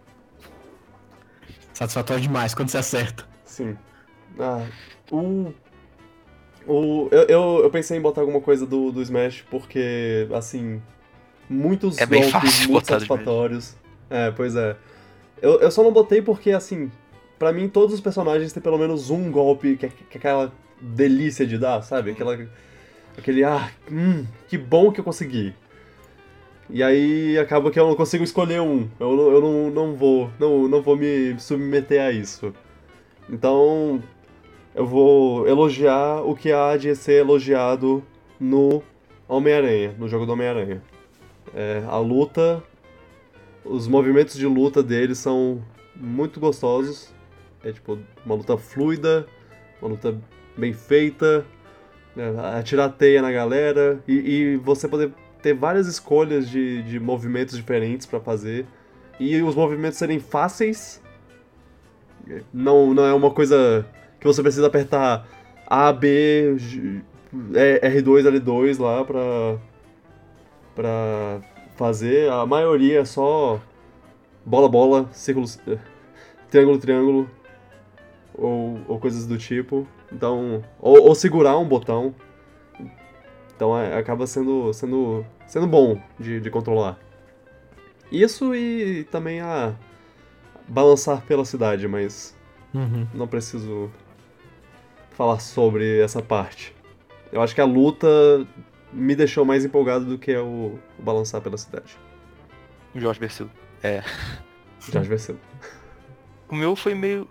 [1.75, 3.25] satisfatório demais quando você acerta.
[3.45, 3.77] sim.
[4.39, 4.65] Ah,
[5.11, 5.53] o.
[6.67, 10.81] O, eu, eu, eu pensei em botar alguma coisa do, do Smash porque, assim,
[11.47, 13.75] muitos É bem golpes fácil muito satisfatórios.
[14.09, 14.75] É, pois é.
[15.39, 16.91] Eu, eu só não botei porque, assim,
[17.37, 20.51] pra mim todos os personagens têm pelo menos um golpe que é, que é aquela
[20.81, 22.11] delícia de dar, sabe?
[22.11, 22.47] Aquela,
[23.15, 25.53] aquele, ah, hum, que bom que eu consegui.
[26.69, 28.89] E aí acaba que eu não consigo escolher um.
[28.99, 32.53] Eu, eu não, não vou, não, não vou me submeter a isso.
[33.29, 34.01] Então,
[34.73, 38.03] eu vou elogiar o que há de ser elogiado
[38.39, 38.81] no
[39.27, 40.81] Homem-Aranha, no jogo do Homem-Aranha.
[41.53, 42.63] É, a luta,
[43.63, 45.61] os movimentos de luta dele são
[45.95, 47.13] muito gostosos.
[47.63, 49.27] É tipo uma luta fluida,
[49.81, 50.17] uma luta
[50.57, 51.45] bem feita,
[52.15, 55.11] né, atirar teia na galera e, e você poder
[55.45, 58.65] ter várias escolhas de, de movimentos diferentes pra fazer
[59.19, 60.99] e os movimentos serem fáceis.
[62.51, 63.85] Não, não é uma coisa
[64.19, 65.27] que você precisa apertar
[65.67, 67.03] A, B, G-
[67.53, 69.59] é, R2, L2 lá pra,
[70.73, 71.41] pra
[71.75, 72.27] fazer.
[72.31, 73.61] A maioria é só
[74.43, 75.45] bola, bola, círculo,
[76.49, 77.29] triângulo, triângulo
[78.33, 79.87] ou, ou coisas do tipo.
[80.11, 82.15] Então, ou, ou segurar um botão.
[83.55, 86.97] Então é, acaba sendo, sendo, sendo bom de, de controlar.
[88.11, 89.73] Isso e também a
[90.67, 92.35] balançar pela cidade, mas
[93.13, 93.91] não preciso
[95.11, 96.75] falar sobre essa parte.
[97.31, 98.07] Eu acho que a luta
[98.91, 101.97] me deixou mais empolgado do que o, o balançar pela cidade.
[102.93, 103.49] O Jorge Versilo.
[103.81, 104.03] É.
[104.91, 105.37] Já venceu.
[106.47, 107.27] O meu foi meio.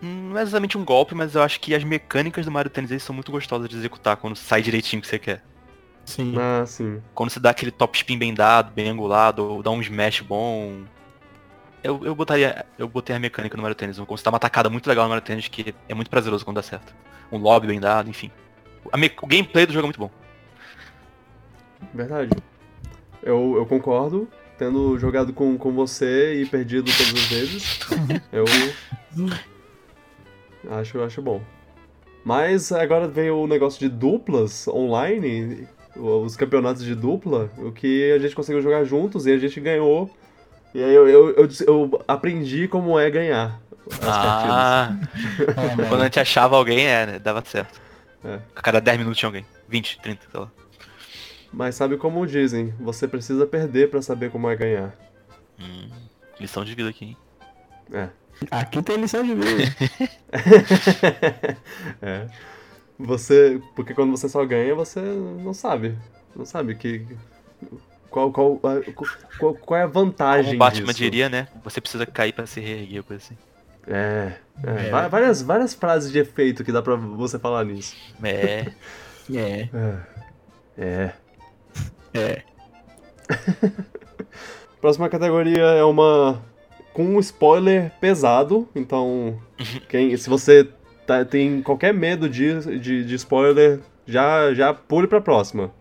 [0.00, 3.00] Não é exatamente um golpe, mas eu acho que as mecânicas do Mario Tennis aí
[3.00, 5.42] são muito gostosas de executar quando sai direitinho o que você quer.
[6.10, 6.34] Sim.
[6.38, 7.00] Ah, sim.
[7.14, 10.82] Quando você dá aquele top spin bem dado, bem angulado, ou dá um smash bom.
[11.82, 12.64] Eu, eu botaria.
[12.78, 13.96] Eu botei a mecânica no Mario Tennis.
[13.98, 16.56] Quando você dá uma tacada muito legal no Mario Tennis, que é muito prazeroso quando
[16.56, 16.94] dá certo.
[17.32, 18.30] Um lobby bem dado, enfim.
[18.92, 20.10] A me- o gameplay do jogo é muito bom.
[21.94, 22.30] Verdade.
[23.22, 24.28] Eu, eu concordo.
[24.58, 27.80] Tendo jogado com, com você e perdido todas as vezes,
[28.30, 28.44] eu
[30.70, 31.40] acho, acho bom.
[32.22, 35.66] Mas agora veio o negócio de duplas online,
[35.96, 40.10] os campeonatos de dupla, o que a gente conseguiu jogar juntos e a gente ganhou.
[40.74, 43.60] E aí eu, eu, eu, eu aprendi como é ganhar
[43.90, 44.54] as partidas.
[44.54, 44.96] Ah,
[45.82, 47.80] É, quando a gente achava alguém, é, né, dava certo.
[48.24, 48.38] É.
[48.54, 49.44] A cada 10 minutos tinha alguém.
[49.68, 50.50] 20, 30, sei lá.
[51.52, 54.94] Mas sabe como dizem, você precisa perder pra saber como é ganhar.
[55.58, 55.90] Hum,
[56.38, 57.16] lição de vida aqui, hein?
[57.92, 58.08] É.
[58.50, 59.64] Aqui tem lição de vida.
[62.00, 62.26] é.
[63.04, 63.60] Você.
[63.74, 65.96] Porque quando você só ganha, você não sabe.
[66.34, 67.06] Não sabe que.
[68.10, 68.58] Qual, qual,
[69.38, 70.98] qual, qual é a vantagem Como o Batman disso.
[70.98, 71.46] diria, né?
[71.62, 73.36] Você precisa cair pra se reerguer, coisa assim.
[73.86, 74.32] É.
[74.64, 75.08] é, É.
[75.08, 77.96] Várias, várias frases de efeito que dá pra você falar nisso.
[78.22, 78.66] É.
[79.32, 79.68] é.
[80.76, 81.12] É.
[82.12, 82.42] É.
[84.80, 86.42] Próxima categoria é uma.
[86.92, 88.68] com um spoiler pesado.
[88.74, 89.40] Então,
[89.88, 90.68] quem, se você
[91.18, 95.72] tá- tem qualquer medo de, de, de spoiler, já, já pule pra próxima.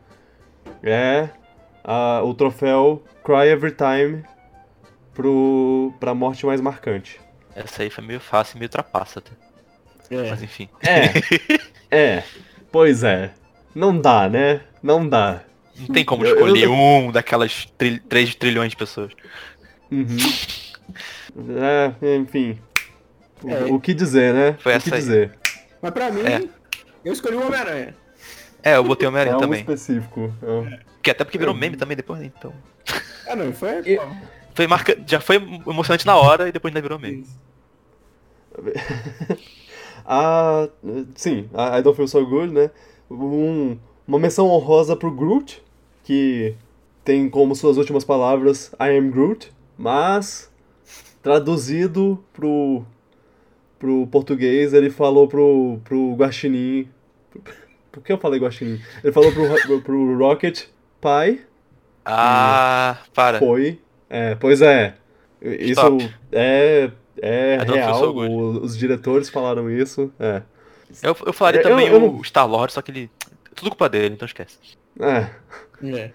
[0.83, 1.29] É
[1.83, 4.23] a- o troféu Cry Every Time
[5.13, 7.19] pro, pra morte mais marcante.
[7.55, 9.31] Essa aí foi meio fácil e meio trapaça até.
[10.15, 10.29] É.
[10.29, 10.67] Mas enfim.
[10.81, 11.13] É,
[12.17, 12.23] é,
[12.71, 13.31] pois é.
[13.75, 14.61] Não dá, né?
[14.81, 15.41] Não dá.
[15.77, 17.71] Não tem como Eu- eu- escolher um daquelas
[18.09, 19.11] 3 trilhões de pessoas.
[19.91, 20.17] Uhum.
[22.01, 22.57] É, enfim.
[23.43, 23.63] O, É.
[23.71, 24.57] o que dizer, né?
[24.59, 25.01] Foi o essa que aí.
[25.01, 25.37] dizer?
[25.81, 26.47] Mas pra mim, É.
[27.05, 27.95] eu escolhi o Homem-Aranha.
[28.61, 29.59] É, eu botei o É Homem-Aranha algo também.
[29.61, 30.33] específico.
[30.43, 30.79] é.
[31.01, 32.29] Que até porque virou meme também depois, né?
[32.37, 32.53] Então.
[33.27, 33.79] Ah, não, foi.
[33.85, 33.99] E-
[34.53, 34.97] Foi marca...
[35.07, 37.25] Já foi emocionante na hora e depois ainda virou meme.
[40.05, 40.67] Ah,
[41.15, 42.71] sim, a I Don't Feel So Good, né?
[43.11, 45.61] Um- uma menção honrosa pro Groot,
[46.03, 46.55] que
[47.03, 50.51] tem como suas últimas palavras I am Groot, mas
[51.21, 52.83] traduzido pro,
[53.79, 56.87] pro português, ele falou pro, pro Guaxinim.
[57.91, 58.79] Por que eu falei Guaxinim?
[59.03, 60.65] Ele falou pro, pro Rocket,
[61.01, 61.39] pai,
[62.05, 63.39] Ah, para.
[63.39, 63.79] foi.
[64.09, 64.95] É, pois é.
[65.41, 66.13] Isso Stop.
[66.31, 66.91] é,
[67.21, 70.11] é I feel real, o- os diretores falaram isso.
[70.19, 70.41] É.
[71.03, 73.09] Eu, eu falaria Eu- também eu não- o Star-Lord, só que ele...
[73.55, 74.57] Tudo culpa dele, então esquece.
[74.99, 75.29] É.
[75.83, 76.11] É.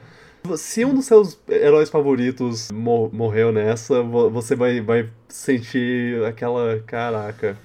[0.57, 6.81] Se um dos seus heróis favoritos mo- morreu nessa, vo- você vai, vai sentir aquela.
[6.87, 7.57] Caraca.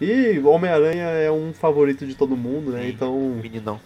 [0.00, 2.82] E o Homem-Aranha é um favorito de todo mundo, né?
[2.82, 2.88] Sim.
[2.90, 3.80] Então Meninão.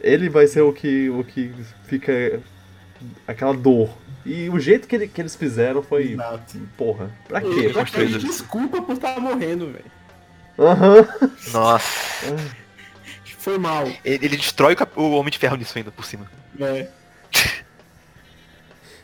[0.00, 1.52] ele vai ser o que, o que
[1.86, 2.40] fica.
[3.26, 3.90] aquela dor.
[4.24, 6.12] E o jeito que, ele- que eles fizeram foi.
[6.12, 6.60] Exato.
[6.76, 7.70] Porra, pra quê?
[7.72, 8.06] Pra quê?
[8.06, 9.90] desculpa por estar morrendo, velho.
[10.60, 11.08] Aham.
[11.52, 12.36] Nossa.
[13.36, 13.84] Foi mal.
[14.04, 16.30] Ele, ele destrói o, o Homem de Ferro nisso ainda, por cima.
[16.60, 16.86] É.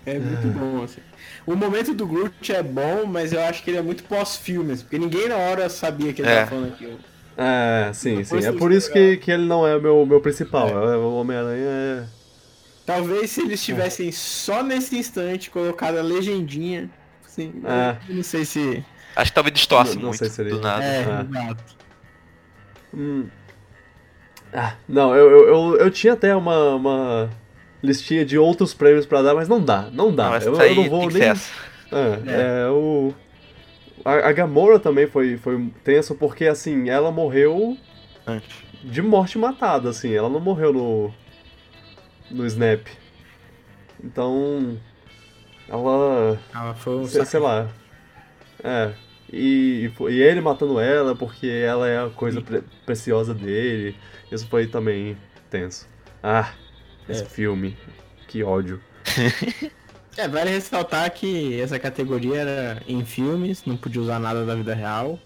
[0.06, 1.00] É muito bom, assim.
[1.46, 4.98] O momento do Groot é bom, mas eu acho que ele é muito pós-filmes, porque
[4.98, 6.36] ninguém na hora sabia que ele É.
[6.36, 6.98] tava falando aquilo.
[7.36, 8.44] É, sim, sim.
[8.44, 10.68] É por isso que, que ele não é o meu, meu principal.
[10.68, 10.72] É.
[10.94, 12.04] É, O Homem-Aranha é.
[12.86, 16.88] Talvez se eles tivessem só nesse instante colocado a legendinha,
[17.26, 17.96] assim, É.
[18.08, 18.82] eu não sei se...
[19.14, 20.82] Acho que talvez distorce Não- não muito sei se ele- do nada.
[20.84, 21.64] É, exato.
[22.94, 23.26] Hum.
[24.52, 27.30] Ah, não, eu, eu, eu, eu tinha até uma, uma
[27.82, 30.30] listinha de outros prêmios pra dar, mas não dá, não dá.
[30.30, 31.22] Não, eu, eu não vou nem.
[31.22, 31.52] essa.
[31.92, 33.12] É, é, o.
[34.04, 37.76] A, a Gamora também foi, foi tenso porque, assim, ela morreu
[38.26, 38.48] Antes.
[38.84, 41.14] de morte matada, assim, ela não morreu no.
[42.30, 42.86] no Snap.
[44.02, 44.78] Então.
[45.68, 46.38] Ela.
[46.54, 47.68] Ela foi um sei, sei lá.
[48.62, 48.92] É.
[49.30, 53.94] E, e e ele matando ela porque ela é a coisa pre- preciosa dele.
[54.32, 55.16] Isso foi também
[55.50, 55.86] tenso.
[56.22, 56.50] Ah,
[57.08, 57.26] esse É.
[57.26, 57.76] filme.
[58.26, 58.80] Que ódio.
[60.16, 64.74] É, vale ressaltar que essa categoria era em filmes, não podia usar nada da vida
[64.74, 65.16] real.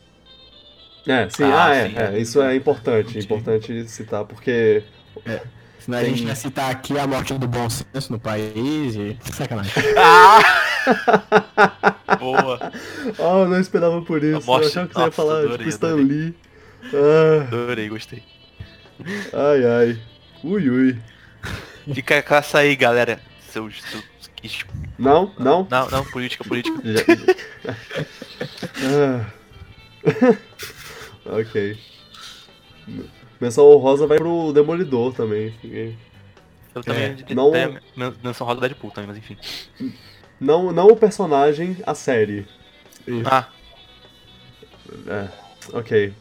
[1.07, 1.95] É, sim, Ah, ah, é, sim.
[1.97, 4.83] é, Isso é importante, importante citar, porque.
[5.79, 9.17] Senão a gente ia citar aqui a morte do bom senso no país e...
[9.33, 9.73] Sacanagem.
[12.21, 12.59] Boa.
[13.19, 14.47] Ah, eu não esperava por isso.
[14.47, 16.05] morte- eu achava que você ia falar, adorei, tipo, Stan adorei.
[16.07, 16.35] Lee.
[16.93, 18.23] Ah, Adorei, gostei.
[19.33, 19.99] ai, ai.
[20.45, 20.99] Ui, ui.
[21.95, 23.21] Fica com essa aí, galera.
[23.49, 23.81] Seus.
[24.99, 25.67] Não, não.
[25.71, 26.77] Não, não, política, política.
[28.85, 29.27] Ah.
[31.39, 31.79] ok.
[33.41, 35.55] Menção honrosa vai pro Demolidor também.
[36.75, 37.79] Eu também É, não- não...
[37.97, 39.37] men- menção roda Deadpool também, mas enfim.
[40.41, 42.47] Não, não o personagem, a série.
[43.27, 43.49] Ah,
[45.07, 45.29] É,
[45.73, 46.13] ok,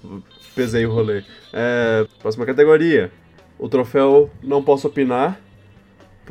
[0.56, 1.24] pesei o rolê.
[1.54, 3.12] É, próxima categoria.
[3.58, 5.40] O troféu Não Posso Opinar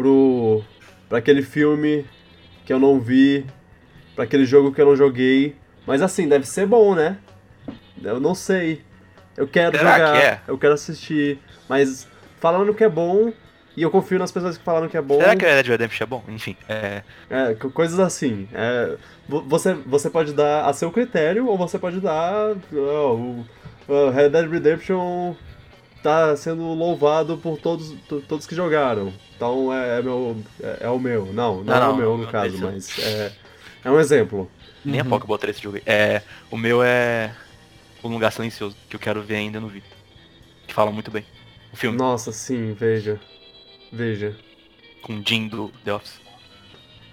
[0.00, 0.62] pro,
[1.08, 2.06] pra aquele filme
[2.64, 3.44] que eu não vi,
[4.14, 5.54] pra aquele jogo que eu não joguei.
[5.86, 7.18] Mas assim, deve ser bom, né?
[8.02, 8.80] Eu não sei.
[9.36, 10.40] Eu quero Será jogar, que é?
[10.48, 11.38] eu quero assistir.
[11.68, 12.08] Mas
[12.40, 13.30] falando que é bom,
[13.76, 15.18] e eu confio nas pessoas que falaram que é bom.
[15.18, 16.24] será que Red Dead Redemption é bom?
[16.28, 17.02] Enfim, é.
[17.28, 18.48] É, co- coisas assim.
[18.54, 18.96] É,
[19.28, 22.56] vo- você, você pode dar a seu critério, ou você pode dar.
[22.74, 23.44] ó, o
[23.88, 25.34] o Red Dead Redemption
[26.02, 29.12] tá sendo louvado por todos, to- todos que jogaram.
[29.36, 31.26] Então é, é meu, é, é o meu.
[31.26, 33.32] Não, não, Não, é o meu no caso, mas é,
[33.84, 34.50] é um exemplo.
[34.84, 35.82] Nem a pouco eu esse jogo aí.
[35.86, 36.22] É.
[36.50, 37.34] O meu é.
[38.02, 39.82] Um lugar silencioso, que eu quero ver ainda não vi.
[40.66, 41.24] Que fala muito bem.
[41.72, 43.20] O filme Nossa, sim, veja.
[43.92, 44.34] Veja.
[45.02, 46.20] com o Jim do The Office.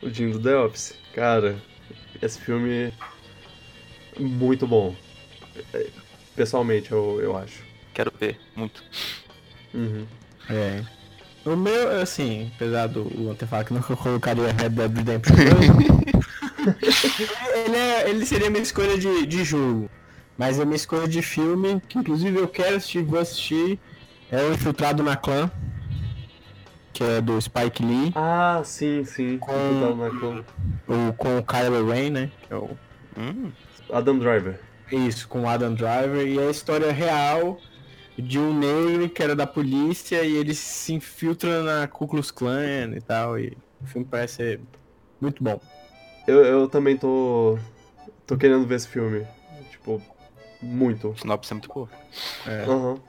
[0.01, 0.95] O Jim do The Office.
[1.14, 1.57] Cara,
[2.22, 2.93] esse filme.
[4.18, 4.95] Muito bom.
[5.73, 5.88] É,
[6.35, 7.66] Pessoalmente, eu, eu acho.
[7.98, 8.84] Quero ver muito.
[9.74, 10.06] Uhum.
[10.52, 10.84] É.
[11.44, 16.06] O meu, assim, apesar do ter falado que nunca colocaria Red Dead Redemption 2,
[17.65, 19.90] ele, é- ele seria minha escolha de, de jogo.
[20.38, 23.80] Mas a minha escolha de filme, que inclusive eu quero assistir, vou assistir,
[24.32, 25.49] é o Infiltrado na Clã.
[26.94, 29.40] que é do Spike Lee, Ah, sim, sim.
[29.40, 29.52] Com-
[30.88, 32.32] o, com o Kylo Ren, né?
[32.48, 32.78] Que é o
[33.18, 33.52] Hum,
[33.91, 34.60] Adam Driver.
[34.91, 37.60] Isso, com o Adam Driver, e é a história real
[38.18, 42.91] de um negro que era da polícia e ele se infiltra na Ku Klux Klan
[42.95, 44.60] e tal, e o filme parece ser
[45.22, 45.60] muito bom.
[46.27, 47.57] Eu, eu também tô.
[48.26, 49.26] tô querendo ver esse filme.
[49.69, 50.02] Tipo,
[50.61, 51.15] muito.
[51.19, 51.89] sinopse é muito boa.
[52.45, 52.64] É.
[52.64, 52.99] Aham.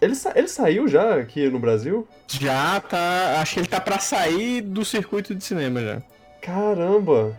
[0.00, 2.06] Ele, sa- ele saiu já aqui no Brasil?
[2.28, 6.02] Já tá, acho que ele tá pra sair do circuito de cinema já.
[6.40, 7.36] Caramba!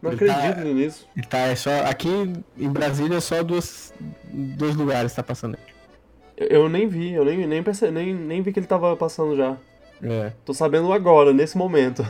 [0.00, 1.08] Não Ele tá- acredito nisso.
[1.16, 2.08] Ele tá, é só, aqui
[2.56, 3.92] em Brasília só duas,
[4.30, 5.56] dois lugares tá passando.
[5.56, 5.73] Eu,
[6.36, 9.56] eu nem vi, eu nem, nem, perce- nem, nem vi que ele tava passando já.
[10.02, 10.32] É.
[10.44, 12.06] Tô sabendo agora, nesse momento.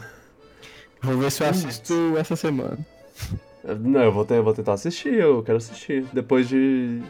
[1.03, 2.79] Vou ver se eu assisto essa semana.
[3.81, 6.05] Não, eu vou, ter, vou tentar assistir, eu quero assistir.
[6.13, 7.03] Depois de.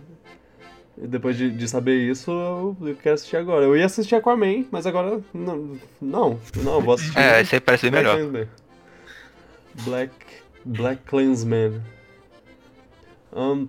[0.97, 3.65] Depois de, de saber isso, eu, quero assistir agora.
[3.65, 5.21] Eu ia assistir Aquaman, mas agora.
[5.33, 7.19] Não, não, não eu vou assistir.
[7.19, 8.19] É, esse aí parece Black melhor.
[8.19, 8.49] Klansman.
[9.85, 10.15] Black.
[10.65, 11.83] Black Clansman.
[13.33, 13.67] Ahn,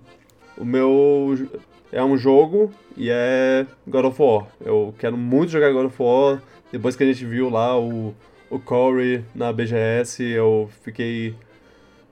[0.56, 1.48] o meu.
[1.96, 4.46] É um jogo e é God of War.
[4.60, 6.42] Eu quero muito jogar God of War.
[6.70, 8.14] Depois que a gente viu lá o,
[8.50, 11.34] o Corey na BGS, eu fiquei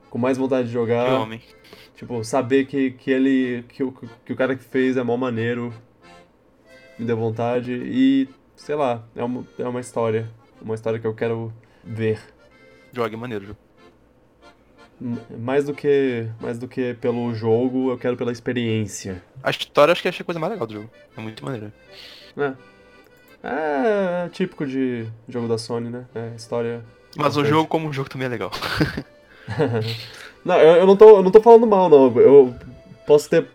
[0.09, 1.13] com mais vontade de Que jogar.
[1.21, 1.39] homem.
[1.95, 3.63] Tipo, saber que, que ele.
[3.69, 3.91] Que o,
[4.25, 5.71] que o cara que fez é mó maneiro.
[6.97, 7.71] Me deu vontade.
[7.71, 10.27] E, sei lá, é uma, é uma história.
[10.59, 11.53] Uma história que eu quero
[11.83, 12.19] ver.
[12.91, 13.55] Jogue maneiro,
[15.37, 16.27] Mais do que.
[16.39, 19.21] Mais do que pelo jogo, eu quero pela experiência.
[19.43, 20.89] A história acho que achei a coisa mais legal do jogo.
[21.17, 21.71] É muito maneiro.
[22.35, 22.55] né?
[23.43, 26.05] É típico de jogo da Sony, né?
[26.15, 26.81] É história.
[27.15, 28.51] Mas o jogo como jogo também é legal.
[30.43, 32.15] Não, eu, eu não tô, eu não tô falando mal, não.
[32.19, 32.53] Eu
[33.07, 33.47] posso ter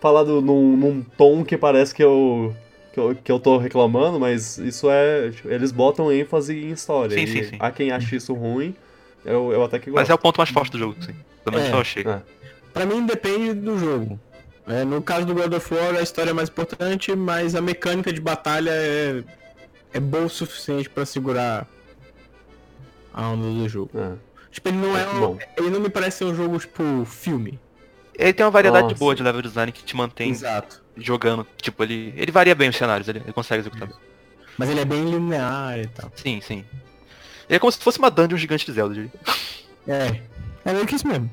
[0.00, 2.54] falado num, num tom que parece que eu,
[2.92, 3.16] que eu.
[3.16, 5.30] que eu tô reclamando, mas isso é.
[5.30, 7.18] tipo, Eles botam ênfase em história.
[7.18, 7.56] Sim, sim, sim.
[7.58, 8.76] Há quem ache isso ruim,
[9.26, 10.00] eu, eu até que gosto.
[10.00, 11.14] Mas é o ponto mais forte do jogo, sim.
[11.44, 11.74] Pelo menos É.
[11.74, 12.02] eu achei.
[12.06, 12.22] É.
[12.72, 14.18] Pra mim depende do jogo.
[14.66, 18.12] É, no caso do God of War, a história é mais importante, mas a mecânica
[18.12, 19.22] de batalha é,
[19.94, 21.66] é boa o suficiente pra segurar
[23.14, 23.90] a onda do jogo.
[23.94, 24.12] É.
[24.50, 25.38] Tipo, ele não é um, Bom.
[25.56, 27.58] ele não me parece ser um jogo tipo filme.
[28.18, 28.96] Ele tem uma variedade Nossa.
[28.96, 30.82] boa de level design que te mantém Exato.
[30.96, 31.46] jogando.
[31.58, 32.12] Tipo, ele.
[32.16, 33.96] Ele varia bem os cenários, ele, ele consegue executar bem.
[34.58, 36.10] Mas ele é bem linear e tal.
[36.16, 36.64] Sim, sim.
[37.48, 39.10] É como se fosse uma dungeon gigante de Zelda, diria.
[39.86, 40.20] É,
[40.64, 41.30] é meio que isso mesmo.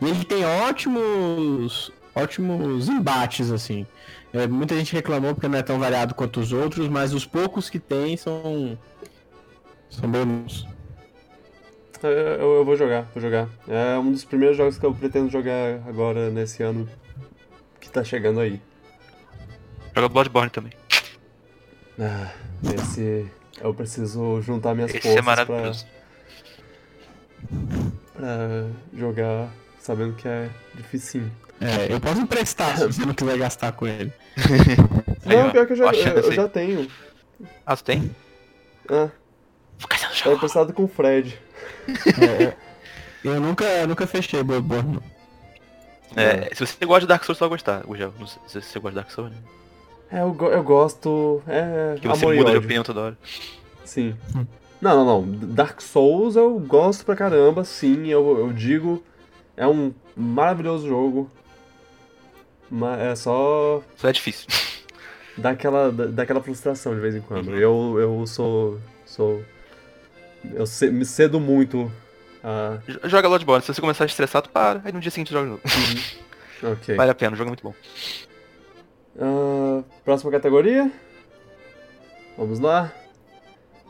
[0.00, 3.86] E ele tem ótimos, ótimos embates, assim.
[4.32, 7.68] É, muita gente reclamou porque não é tão variado quanto os outros, mas os poucos
[7.68, 8.78] que tem são.
[9.90, 10.66] são bem bons.
[12.02, 13.48] Eu, eu- eu vou jogar, vou jogar.
[13.68, 16.88] É um dos primeiros jogos que eu pretendo jogar agora nesse ano
[17.80, 18.60] que tá chegando aí.
[19.94, 20.72] Joga Bloodborne também.
[22.00, 22.32] Ah,
[22.74, 23.30] esse.
[23.62, 25.86] Eu preciso juntar minhas Esse é forças pra, maravilhoso.
[28.12, 29.48] pra jogar
[29.78, 31.30] sabendo que é dificinho.
[31.60, 34.12] É, eu posso emprestar se você não quiser gastar com ele.
[35.24, 36.90] Não, pior que eu já, eu, eu já tenho.
[37.64, 38.16] Ah, você tem?
[38.88, 39.08] Ah,
[39.88, 40.36] é jogo.
[40.36, 41.38] emprestado com o Fred.
[42.20, 42.56] É, é.
[43.22, 44.98] eu nunca, nunca fechei Bloodborne.
[46.16, 47.82] É, se você gosta de Dark Souls, você vai gostar.
[47.84, 49.38] Gugel, não sei se você gosta de Dark Souls, né?
[50.12, 51.42] É, eu, go- eu gosto.
[51.46, 51.96] É.
[52.00, 53.18] Que você amor muda de opinião toda hora.
[53.84, 54.14] Sim.
[54.80, 55.32] Não, não, não.
[55.54, 58.08] Dark Souls eu gosto pra caramba, sim.
[58.08, 59.02] Eu, eu digo.
[59.56, 61.30] É um maravilhoso jogo.
[62.70, 64.46] Mas é só Isso é difícil.
[65.36, 67.54] dá aquela, dá dá aquela frustração de vez em quando.
[67.56, 68.78] Eu, eu sou.
[69.06, 69.42] sou.
[70.52, 71.90] Eu me cedo muito
[72.42, 72.78] a.
[73.04, 74.80] Joga Bloodborne, se você começar a estressar, tu para.
[74.84, 75.62] Aí no dia seguinte joga de novo.
[76.74, 76.96] Ok.
[76.96, 77.74] Vale a pena, o jogo é muito bom.
[79.18, 80.90] Ah, próxima categoria.
[82.36, 82.92] Vamos lá.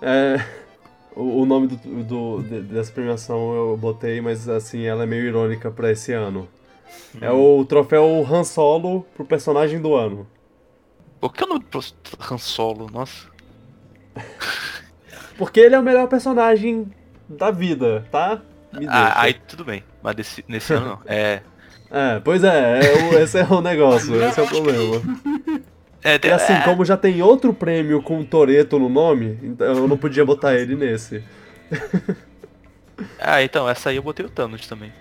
[0.01, 0.37] É,
[1.15, 5.25] o, o nome do, do- de- dessa premiação eu botei, mas assim, ela é meio
[5.25, 6.49] irônica pra esse ano.
[7.21, 10.27] É o troféu Han Solo pro personagem do ano.
[11.21, 11.81] Por que o nome pro
[12.31, 12.89] Han Solo?
[12.91, 13.29] Nossa.
[15.39, 16.87] Porque ele é o melhor personagem
[17.29, 18.43] da vida, tá?
[18.89, 19.83] Ah, aí tudo bem.
[20.03, 20.99] Mas desse, nesse ano não.
[21.07, 21.43] É.
[21.93, 25.01] É, pois é, é o- esse é o negócio, esse é o problema.
[26.05, 29.87] É, E assim, é, como já tem outro prêmio com Toreto no nome, então eu
[29.87, 31.23] não podia botar ele nesse.
[33.21, 34.93] Ah, então, essa aí eu botei o Thanos também.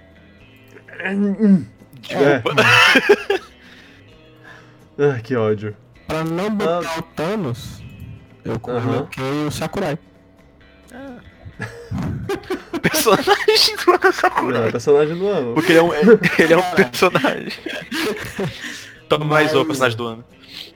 [0.89, 1.13] É.
[2.01, 2.55] Desculpa.
[4.97, 5.75] Ah, que ódio.
[6.07, 7.81] Pra não botar o Thanos,
[8.45, 9.97] eu coloquei o Sakurai.
[12.81, 14.61] Personagem do Sakurai.
[14.63, 15.53] Não, personagem do ano.
[15.53, 15.93] Porque ele é um,
[16.39, 17.51] ele é um personagem.
[19.09, 20.25] Toma mais o personagem do ano.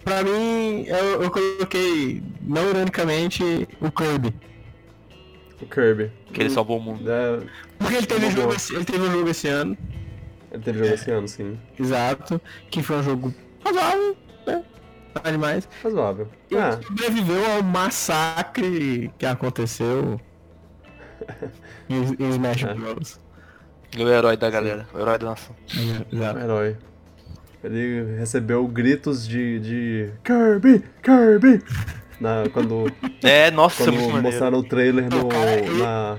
[0.04, 3.44] Pra mim, eu, eu coloquei, não ironicamente,
[3.82, 4.34] o Kirby.
[5.62, 6.12] O Kirby.
[6.32, 7.10] Que ele salvou o mundo.
[7.10, 7.40] É,
[7.80, 9.78] Porque ele teve, um jogo esse, ele teve um jogo esse ano,
[10.52, 11.58] ele teve jogo esse ano, sim.
[11.80, 13.34] exato, que foi um jogo
[13.64, 14.16] razoável,
[14.46, 14.64] né?
[15.16, 15.68] Nada demais.
[15.82, 16.28] Razoável.
[16.52, 20.20] E Ah, sobreviveu ao massacre que aconteceu
[21.90, 22.74] em, em Smash É.
[22.74, 23.20] Bros.
[23.94, 25.56] Ele é o herói da galera, o herói da nação.
[26.12, 26.40] Exato.
[26.40, 26.78] herói.
[27.64, 31.64] Ele recebeu gritos de, de Kirby, Kirby!
[32.20, 32.92] Na, quando
[33.24, 34.22] É, nossa, é quando maneiro.
[34.22, 36.18] mostraram o trailer no, cara, ele- na...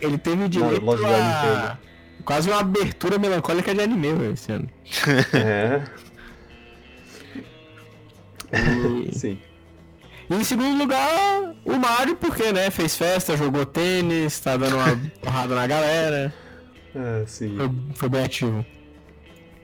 [0.00, 1.78] Ele teve direito loja da a Nintendo.
[2.24, 4.68] quase uma abertura melancólica de anime velho, esse ano.
[5.34, 5.82] É,
[9.08, 9.38] E, sim.
[10.30, 14.96] E em segundo lugar, o Mario, porque, né, fez festa, jogou tênis, tá dando uma
[15.20, 16.32] porrada na galera,
[16.94, 17.56] É, sim.
[17.56, 18.64] foi, foi bem ativo.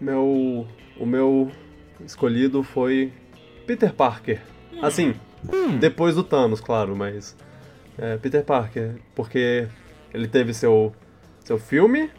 [0.00, 0.66] Meu,
[0.98, 1.50] o meu
[2.04, 3.12] escolhido foi
[3.66, 4.40] Peter Parker.
[4.82, 5.14] Assim,
[5.52, 7.36] Hum, depois do Thanos, claro, mas
[7.98, 9.68] é, Peter Parker, porque
[10.12, 10.94] ele teve seu
[11.44, 12.10] seu filme,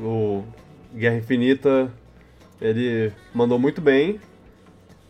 [0.00, 0.42] o
[0.94, 1.92] Guerra Infinita,
[2.60, 4.18] ele mandou muito bem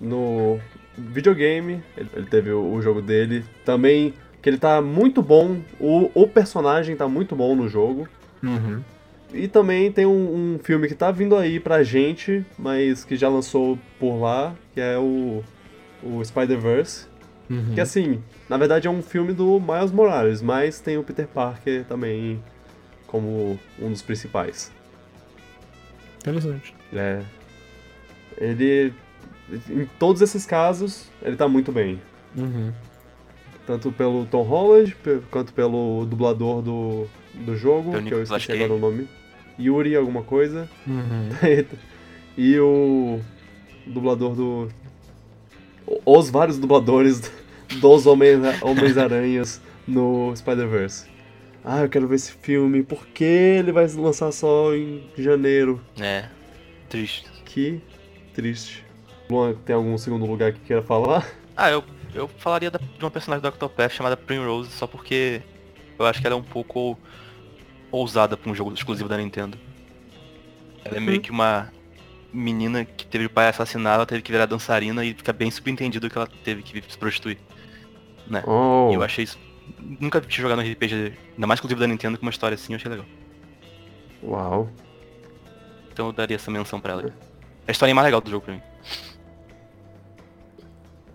[0.01, 0.59] no
[0.97, 6.11] videogame, ele, ele teve o, o jogo dele, também que ele tá muito bom, o,
[6.15, 8.09] o personagem tá muito bom no jogo.
[8.43, 8.83] uhum.
[9.33, 13.29] E também tem um, um filme que tá vindo aí pra gente, mas que já
[13.29, 15.43] lançou por lá, que é o,
[16.05, 17.07] o Spider-Verse.
[17.51, 17.75] Uhum.
[17.75, 21.85] Que assim, na verdade é um filme do Miles Morales, mas tem o Peter Parker
[21.85, 22.41] também
[23.09, 24.71] como um dos principais.
[26.19, 26.75] Interessante.
[26.93, 27.21] É,
[28.39, 28.93] ele,
[29.71, 32.01] em todos esses casos, ele tá muito bem.
[32.37, 32.73] Uhum.
[33.67, 34.95] Tanto pelo Tom Holland,
[35.31, 39.09] quanto pelo dublador do, do jogo, que eu esqueci agora o nome.
[39.59, 40.69] Yuri alguma coisa.
[40.87, 41.29] Uhum.
[42.37, 43.21] e o
[43.87, 44.69] dublador do.
[46.05, 47.31] Os vários dubladores
[47.81, 51.07] dos Homens- Homens-Aranhas no Spider-Verse.
[51.65, 52.83] Ah, eu quero ver esse filme.
[52.83, 55.81] Por que ele vai lançar só em janeiro?
[55.99, 56.27] É,
[56.91, 57.31] triste.
[57.45, 57.81] Que
[58.35, 58.84] triste.
[59.35, 61.27] Luan, tem algum segundo lugar que queira falar?
[61.57, 61.83] Ah, eu,
[62.15, 65.43] eu falaria da- de uma personagem do Octopath chamada Primrose, só porque
[65.99, 66.99] eu acho que ela é um pouco
[67.91, 69.59] ousada pra um jogo exclusivo da Nintendo.
[70.85, 71.73] Ela é meio que uma
[72.33, 76.11] menina que teve o pai assassinado, ela teve que virar dançarina e fica bem subentendido
[76.11, 77.39] que ela teve que se prostituir.
[78.27, 78.43] Né?
[78.47, 79.39] Oh, E eu achei isso.
[79.79, 82.77] Nunca tinha jogado um RPG, ainda mais exclusivo da Nintendo, com uma história assim, eu
[82.77, 83.07] achei legal.
[84.23, 84.69] uau.
[85.93, 87.03] Então eu daria essa menção pra ela.
[87.09, 87.13] É
[87.69, 88.63] a história mais legal do jogo pra mim.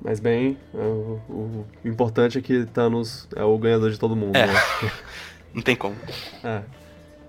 [0.02, 4.36] Mas bem, é, o, o importante é que Thanos é o ganhador de todo mundo.
[4.36, 4.48] É.
[4.48, 4.54] né?
[5.54, 5.96] Não tem como.
[6.44, 6.62] É.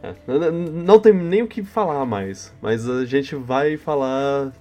[0.03, 0.15] É.
[0.51, 4.53] Não tem nem o que falar mais, mas a gente vai falar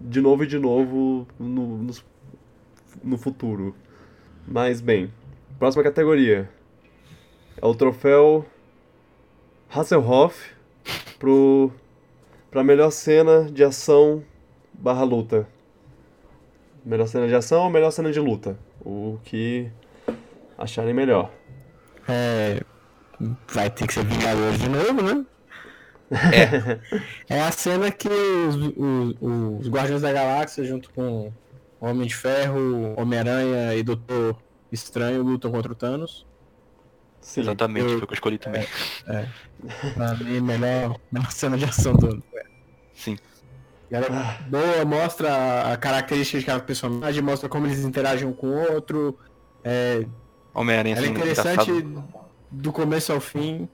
[0.00, 2.04] de novo e de novo no, nos-
[3.02, 3.74] no futuro.
[4.46, 5.12] Mas bem,
[5.58, 6.48] próxima categoria
[7.60, 8.44] é o troféu
[9.68, 10.52] Hasselhoff
[11.18, 11.70] pro,
[12.50, 14.22] pra melhor cena de ação
[14.72, 15.46] barra luta.
[16.84, 18.58] Melhor cena de ação ou melhor cena de luta?
[18.80, 19.70] O que
[20.56, 21.30] acharem melhor.
[22.08, 22.62] É,
[23.52, 25.24] vai ter que ser Vingadores de novo, né?
[27.28, 27.40] É.
[27.40, 29.16] a cena que os, os,
[29.60, 31.32] os Guardiões da Galáxia, junto com
[31.80, 34.36] Homem de Ferro, Homem-Aranha e Doutor
[34.72, 36.26] Estranho, lutam contra o Thanos.
[37.20, 37.42] Sim.
[37.42, 38.66] Exatamente, eu- foi o que eu escolhi também.
[39.94, 42.22] Pra mim, melhor, melhor cena de ação do ano.
[42.92, 43.16] Sim.
[43.90, 48.46] Ela é boa, mostra a característica de cada personagem, mostra como eles interagem um com
[48.48, 49.18] o outro.
[49.64, 50.04] É,
[50.54, 52.04] Homem-Aranha ela é assim, interessante engraçado.
[52.50, 53.68] do começo ao fim.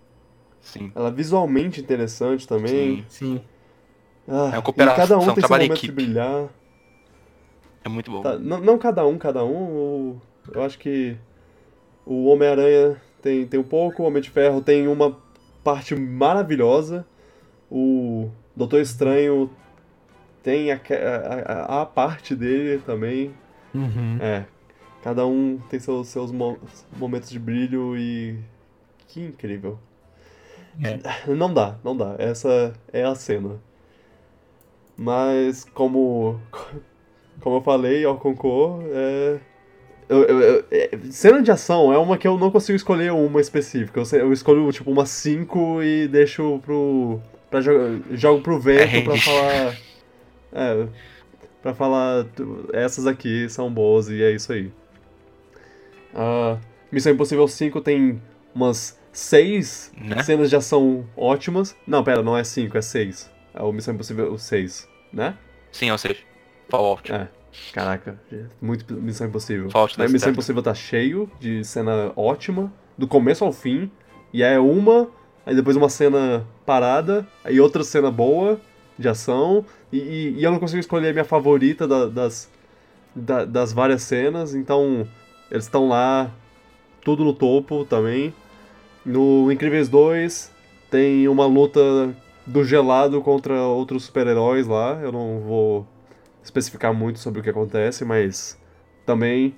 [0.61, 0.91] Sim.
[0.95, 3.05] Ela é visualmente interessante também.
[3.09, 3.37] Sim.
[3.37, 3.41] Sim.
[4.27, 5.93] Ah, É uma cooperação, cada um tem trabalho em equipe.
[5.93, 6.49] brilhar.
[7.85, 8.23] É muito bom.
[8.23, 9.55] Tá, não, não cada um, cada um.
[9.55, 10.21] o-
[10.53, 11.17] Eu acho que
[12.05, 15.17] o Homem-Aranha tem, tem um pouco, o Homem de Ferro tem uma
[15.63, 17.07] parte maravilhosa.
[17.71, 19.51] O Doutor Estranho
[20.47, 20.81] tem a,
[21.45, 23.35] a, a- parte dele também.
[23.75, 24.17] Uhum.
[24.21, 24.45] É.
[25.03, 26.57] Cada um tem seus, seus mo-
[26.97, 28.39] momentos de brilho e.
[29.09, 29.77] Que incrível.
[31.27, 32.15] Não dá, não dá.
[32.19, 33.57] Essa é a cena.
[34.97, 36.41] Mas como.
[37.41, 39.39] Como eu falei ao concor, é.
[40.09, 43.41] eu- eu- eu- é, cena de ação é uma que eu não consigo escolher uma
[43.43, 44.01] específica.
[44.15, 47.21] Eu, escolho tipo umas 5 e deixo pro.
[47.51, 49.19] Pra jogo pro vento pra É.
[49.19, 49.77] falar.
[50.57, 50.89] É.
[51.63, 52.27] Pra falar.
[52.73, 54.73] Essas aqui são boas e é isso aí.
[56.15, 56.57] Ah,
[56.91, 58.21] Missão Impossível 5 tem
[58.55, 60.23] umas 6 Né?
[60.23, 61.77] cenas de ação ótimas.
[61.87, 63.31] Não, pera, não é 5, é 6.
[63.55, 65.37] É o Missão Impossível 6, né?
[65.73, 66.21] Sim, ou seja,
[66.69, 67.13] Fallout.
[67.13, 67.29] É.
[67.73, 68.21] Caraca,
[68.61, 69.71] muito Missão Impossível.
[69.71, 70.31] Fallout da Missão.
[70.31, 73.91] Impossível tá cheio de cena ótima, do começo ao fim,
[74.33, 75.09] e aí é uma,
[75.45, 78.61] aí depois uma cena parada, aí outra cena boa
[78.99, 79.99] de ação, e,
[80.39, 82.51] e- eu não consigo escolher a minha favorita da- das,
[83.15, 85.07] da- das várias cenas, então
[85.51, 86.31] eles estão lá,
[87.05, 88.35] tudo no topo também.
[89.05, 90.51] No Incríveis 2
[90.91, 91.81] tem uma luta
[92.47, 95.87] do gelado contra outros super-heróis lá, eu não vou
[96.43, 98.59] especificar muito sobre o que acontece, mas
[99.05, 99.55] também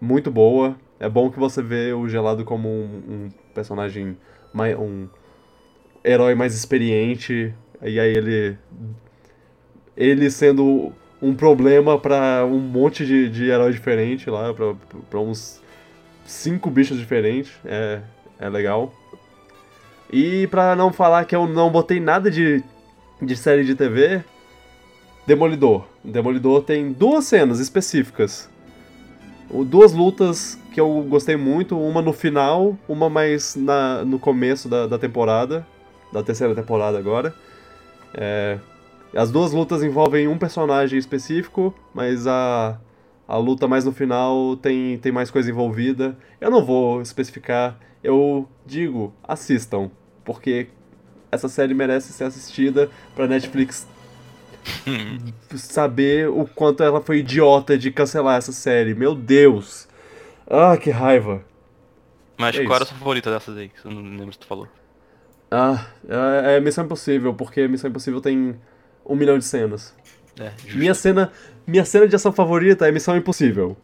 [0.00, 0.76] muito boa.
[0.98, 4.16] É bom que você vê o Gelado como um, um personagem,
[4.52, 5.08] mais, um
[6.04, 8.58] herói mais experiente, e aí ele
[9.96, 14.74] ele sendo um problema pra um monte de, de herói diferente lá, pra,
[15.08, 15.60] pra uns
[16.26, 18.00] cinco bichos diferentes, é,
[18.38, 18.92] é legal.
[20.12, 22.62] E pra não falar que eu não botei nada de,
[23.20, 24.22] de série de TV,
[25.26, 25.84] Demolidor.
[26.04, 28.48] Demolidor tem duas cenas específicas.
[29.66, 34.86] Duas lutas que eu gostei muito, uma no final, uma mais na, no começo da,
[34.86, 35.66] da temporada,
[36.12, 37.34] da terceira temporada agora.
[38.16, 38.58] É,
[39.14, 42.78] as duas lutas envolvem um personagem específico, mas a,
[43.28, 46.16] a luta mais no final tem, tem mais coisa envolvida.
[46.40, 49.90] Eu não vou especificar, eu digo, assistam,
[50.24, 50.68] porque
[51.30, 53.86] essa série merece ser assistida pra Netflix
[55.56, 58.94] saber o quanto ela foi idiota de cancelar essa série.
[58.94, 59.86] Meu Deus!
[60.48, 61.44] Ah, que raiva.
[62.38, 62.86] Mas É qual era a isso.
[62.92, 63.68] sua favorita dessas aí?
[63.68, 64.68] Que eu não lembro se tu falou.
[65.50, 68.56] Ah, é, é Missão Impossível, porque Missão Impossível tem
[69.04, 69.94] um milhão de cenas.
[70.38, 70.78] É, justo.
[70.78, 71.32] Minha cena,
[71.66, 73.76] minha cena de ação favorita é Missão Impossível.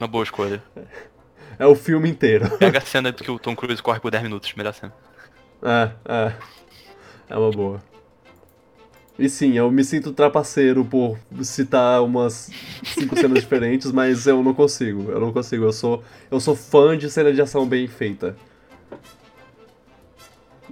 [0.00, 0.62] Uma boa escolha.
[1.58, 2.50] É o filme inteiro.
[2.58, 4.92] Pega a cena do que o Tom Cruise corre por 10 minutos, melhor cena.
[5.62, 6.32] É, é.
[7.30, 7.80] É uma boa.
[9.18, 12.50] E sim, eu me sinto trapaceiro por citar umas
[12.82, 15.10] cinco cenas diferentes, mas eu não consigo.
[15.10, 15.64] Eu não consigo.
[15.64, 18.36] Eu sou, eu sou fã de cena de ação bem feita.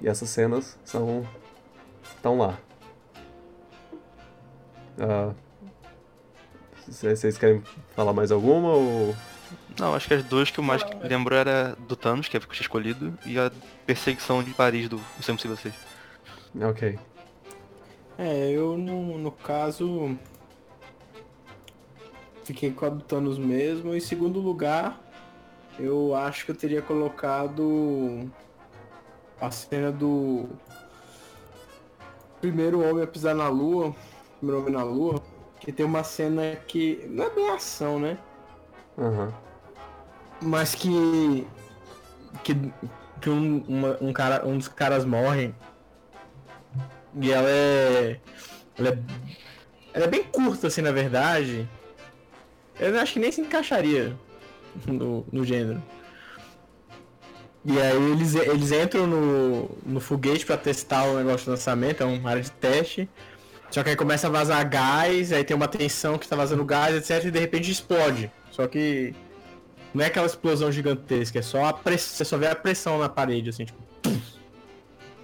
[0.02, 1.26] E essas cenas são.
[2.16, 2.58] estão lá.
[4.98, 5.32] Ah,
[6.90, 7.62] c- Vocês querem
[7.94, 9.14] falar mais alguma ou.
[9.78, 12.40] Não, acho que as duas que eu mais lembro era do Thanos, que é o
[12.40, 13.50] que eu tinha escolhido, e a
[13.86, 15.74] perseguição de Paris do Missão Impossível 6.
[16.62, 16.98] Ok.
[18.18, 20.16] É, eu no, no caso.
[22.44, 23.94] Fiquei com a do Thanos mesmo.
[23.94, 25.00] Em segundo lugar,
[25.78, 28.28] eu acho que eu teria colocado
[29.40, 30.48] a cena do
[32.40, 33.94] primeiro homem a pisar na lua.
[34.38, 35.22] Primeiro homem na lua.
[35.60, 37.04] Que tem uma cena que.
[37.08, 38.18] Não é bem ação, né?
[38.98, 39.32] Aham.
[40.40, 41.46] Mas que.
[42.42, 42.54] Que,
[43.20, 45.54] que um, uma- um, cara, um dos caras morre.
[47.20, 48.20] E ela é.
[48.78, 48.98] Ela é.
[49.92, 51.68] Ela é bem curta, assim, na verdade.
[52.78, 54.16] Eu acho que nem se encaixaria
[54.86, 55.82] no, no gênero.
[57.64, 62.06] E aí eles, eles entram no, no foguete pra testar o negócio de lançamento, é
[62.06, 63.08] uma área de teste.
[63.70, 66.96] Só que aí começa a vazar gás, aí tem uma tensão que tá vazando gás,
[66.96, 67.26] etc.
[67.26, 68.30] E de repente explode.
[68.50, 69.14] Só que
[69.94, 72.16] não é aquela explosão gigantesca, é só a pressão.
[72.16, 73.80] Você só vê a pressão na parede, assim, tipo.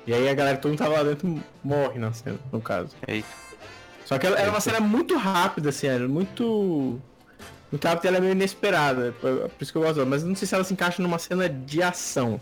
[0.06, 2.94] E aí a galera, todo mundo tava lá dentro, morre na cena, no caso.
[3.08, 3.24] E aí,
[4.04, 7.00] Só que era uma cena muito rápida, assim, era muito.
[7.70, 9.14] Muito rápida e ela é meio inesperada.
[9.20, 10.06] Por, isso que eu gosto dela.
[10.08, 12.40] Mas não sei se ela se encaixa numa cena de ação.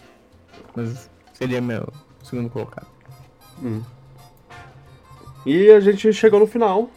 [0.77, 1.89] Mas seria meu
[2.23, 2.87] segundo colocado.
[5.47, 6.91] E a gente chegou no final.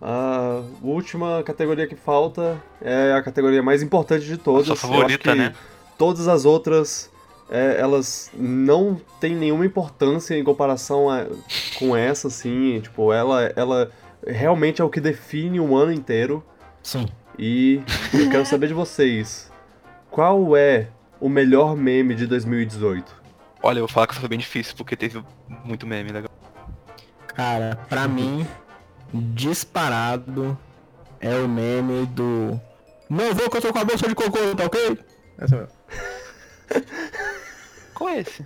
[0.00, 4.66] A última categoria que falta é a categoria mais importante de todas.
[4.66, 5.54] sua Eu acho favorita, que né?
[5.96, 7.10] Todas as outras,
[7.50, 11.26] é, elas não têm nenhuma importância em comparação a-
[11.78, 12.80] com essa, assim.
[12.80, 13.90] Tipo, ela, ela
[14.24, 16.44] realmente é o que define um ano inteiro.
[16.88, 17.06] Sim.
[17.38, 17.82] E
[18.14, 19.52] eu quero saber de vocês.
[20.10, 20.88] Qual é
[21.20, 23.14] o melhor meme de 2018?
[23.62, 25.22] olha, eu vou falar que foi bem difícil, porque teve
[25.64, 26.30] muito meme legal.
[27.26, 28.46] Cara, pra mim,
[29.12, 30.56] disparado
[31.20, 32.58] é o meme do.
[33.10, 34.98] Não vou que eu tô com a bolsa de cocô, tá ok?
[35.36, 35.74] Essa é mesmo.
[37.94, 38.42] Qual é esse?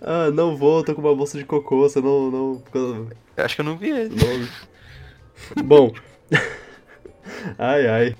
[0.00, 2.30] Ah, não vou, tô com uma bolsa de cocô, você não.
[2.30, 4.16] não, Eu acho que eu não vi esse.
[4.16, 5.62] não...
[5.64, 5.92] Bom.
[7.58, 8.16] Ai ai.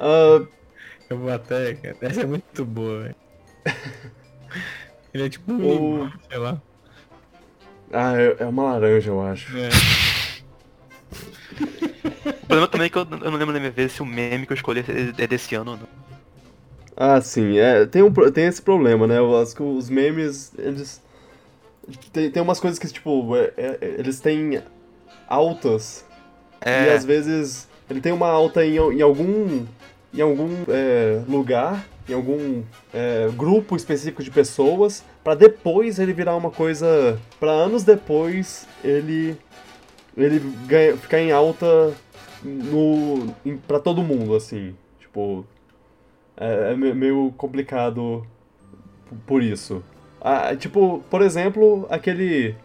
[0.00, 0.44] Ah,
[1.10, 1.74] Eu vou até.
[1.74, 3.14] cara, Essa é muito boa, velho.
[5.14, 5.56] Ele é tipo um.
[5.56, 5.60] O-
[6.04, 6.62] limão, sei lá.
[7.92, 9.56] ah, é é uma laranja, eu acho.
[9.56, 9.68] É.
[12.26, 14.46] O problema também é que eu, eu não lembro da minha vez se o meme
[14.46, 14.84] que eu escolhi
[15.18, 15.88] é desse ano ou não.
[16.96, 19.18] Ah, sim, é, tem, um, tem esse problema, né?
[19.18, 21.02] Eu acho que os memes, eles.
[22.12, 24.62] Tem, tem umas coisas que, tipo, é- é- eles têm
[25.28, 26.04] altas.
[26.64, 29.64] E É, às vezes ele tem uma alta em, em algum,
[30.12, 32.62] em algum é, lugar, em algum
[32.92, 37.18] é, grupo específico de pessoas, pra depois ele virar uma coisa.
[37.40, 39.36] Pra anos depois ele.
[40.16, 41.94] ele ganha, ficar em alta
[42.42, 43.34] no,
[43.66, 44.74] pra todo mundo, assim.
[45.00, 45.44] Tipo.
[46.36, 48.26] É, é me- meio complicado
[49.26, 49.82] por isso.
[50.20, 52.56] Ah, tipo, por exemplo, aquele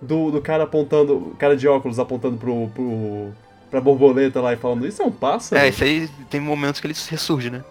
[0.00, 3.32] do, do cara apontando, cara de óculos apontando pro, pro,
[3.70, 5.60] pra borboleta lá e falando, isso é um pássaro?
[5.62, 7.64] é, isso aí tem momentos que ele ressurge, né?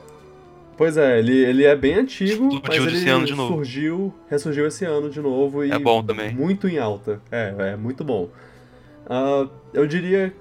[0.77, 3.53] Pois é, ele, ele é bem antigo, Explodiu mas ele ano de novo.
[3.55, 6.33] surgiu, ressurgiu esse ano de novo e É bom também.
[6.35, 7.21] muito em alta.
[7.31, 8.27] É, é muito bom.
[9.09, 10.33] Ah, eu diria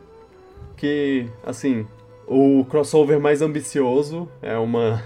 [0.76, 1.86] que, assim,
[2.26, 5.04] o crossover mais ambicioso é uma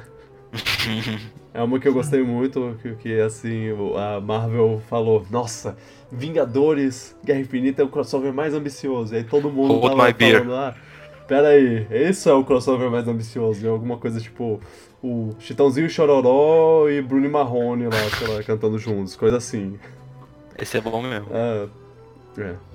[1.59, 3.66] é uma que eu gostei muito, que, que assim,
[3.97, 5.76] a Marvel falou, nossa,
[6.10, 9.12] Vingadores, Guerra Infinita é o crossover mais ambicioso.
[9.12, 10.44] E aí todo mundo Hold tava beer.
[10.44, 10.76] falando, ah,
[11.26, 13.66] pera aí, esse é o crossover mais ambicioso.
[13.66, 14.60] E alguma coisa tipo
[15.02, 19.80] o Chitãozinho Chororó e Bruno Marrone lá, sei lá, cantando juntos, coisa assim.
[20.56, 21.26] Esse é bom mesmo.
[21.32, 21.68] É,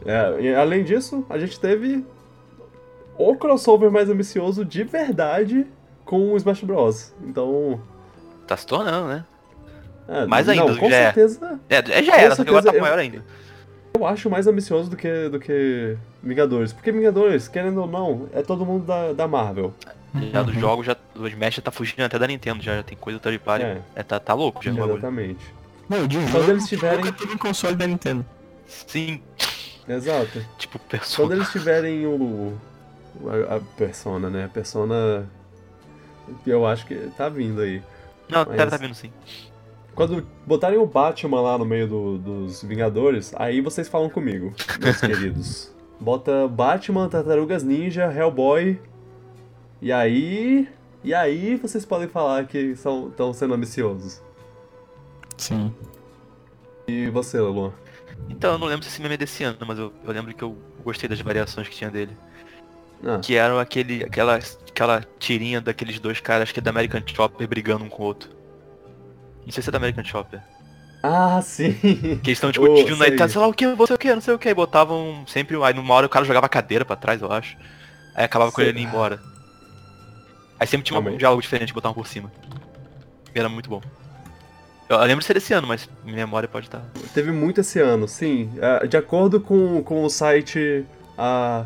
[0.06, 2.04] é, é, além disso, a gente teve
[3.18, 5.66] o crossover mais ambicioso de verdade
[6.04, 7.14] com o Smash Bros.
[7.26, 7.80] Então,
[8.48, 9.26] Tá se tornando, né?
[10.08, 11.04] é, Mais ainda não, do com já é.
[11.06, 13.24] certeza, É, é, já era, só que agora tá eu- maior ainda.
[13.96, 16.74] eu acho mais ambicioso do que, do que Vingadores.
[16.74, 19.74] Porque Vingadores, querendo ou não, é todo mundo da, da Marvel.
[20.32, 20.46] Já Uhum.
[20.46, 23.18] dos jogos, já, o Smash já tá fugindo até da Nintendo, já, já tem coisa
[23.20, 23.66] third party.
[23.66, 23.82] É.
[23.96, 24.94] É, tá, tá louco já o bagulho.
[24.94, 25.54] Exatamente.
[25.90, 28.26] Não, de Quando jogo, eles tiverem- nunca teve um console da Nintendo.
[28.68, 29.22] Sim,
[29.88, 30.40] Exato.
[30.58, 31.36] tipo, Quando Persona.
[31.36, 32.54] eles tiverem o.
[33.50, 34.46] A, a Persona, né?
[34.46, 35.26] A Persona.
[36.48, 37.82] Eu acho que tá vindo aí.
[38.30, 39.12] Não, mas- tá, tá vindo sim.
[39.96, 45.00] Quando botarem o Batman lá no meio do- dos Vingadores, aí vocês falam comigo, meus
[45.02, 45.74] queridos.
[46.00, 48.80] Bota Batman, Tartarugas Ninja, Hellboy.
[49.82, 50.68] E aí.
[51.04, 54.22] E aí vocês podem falar que estão sendo ambiciosos.
[55.38, 55.74] Sim.
[56.88, 57.72] E você, Luan?
[58.30, 60.44] Então, eu não lembro se esse meme é desse ano, mas eu, eu lembro que
[60.44, 62.16] eu gostei das variações que tinha dele.
[63.06, 64.40] Ah, Que eram aquele, aquela,
[64.70, 68.30] aquela tirinha daqueles dois caras que é da American Chopper brigando um com o outro.
[69.46, 70.40] Não sei se é da American Chopper.
[71.04, 71.74] ah sim!
[71.74, 73.16] Que eles estão Oh, discutindo sei.
[73.18, 74.48] tá, sei lá o que, você o que, não sei o que.
[74.48, 75.62] Aí botavam sempre.
[75.64, 77.58] Aí numa hora o cara jogava a cadeira pra trás, eu acho.
[78.16, 78.70] Aí acabava com Sei.
[78.70, 79.20] ele indo embora.
[80.60, 81.20] Aí sempre tinha um Realmente.
[81.20, 82.32] diálogo diferente botavam por cima.
[83.36, 83.82] E era muito bom.
[84.88, 86.84] Eu, lembro de ser desse ano, mas minha memória pode estar.
[87.14, 88.50] Teve muito esse ano, sim.
[88.62, 90.86] É, De acordo com, com o site,
[91.18, 91.66] a,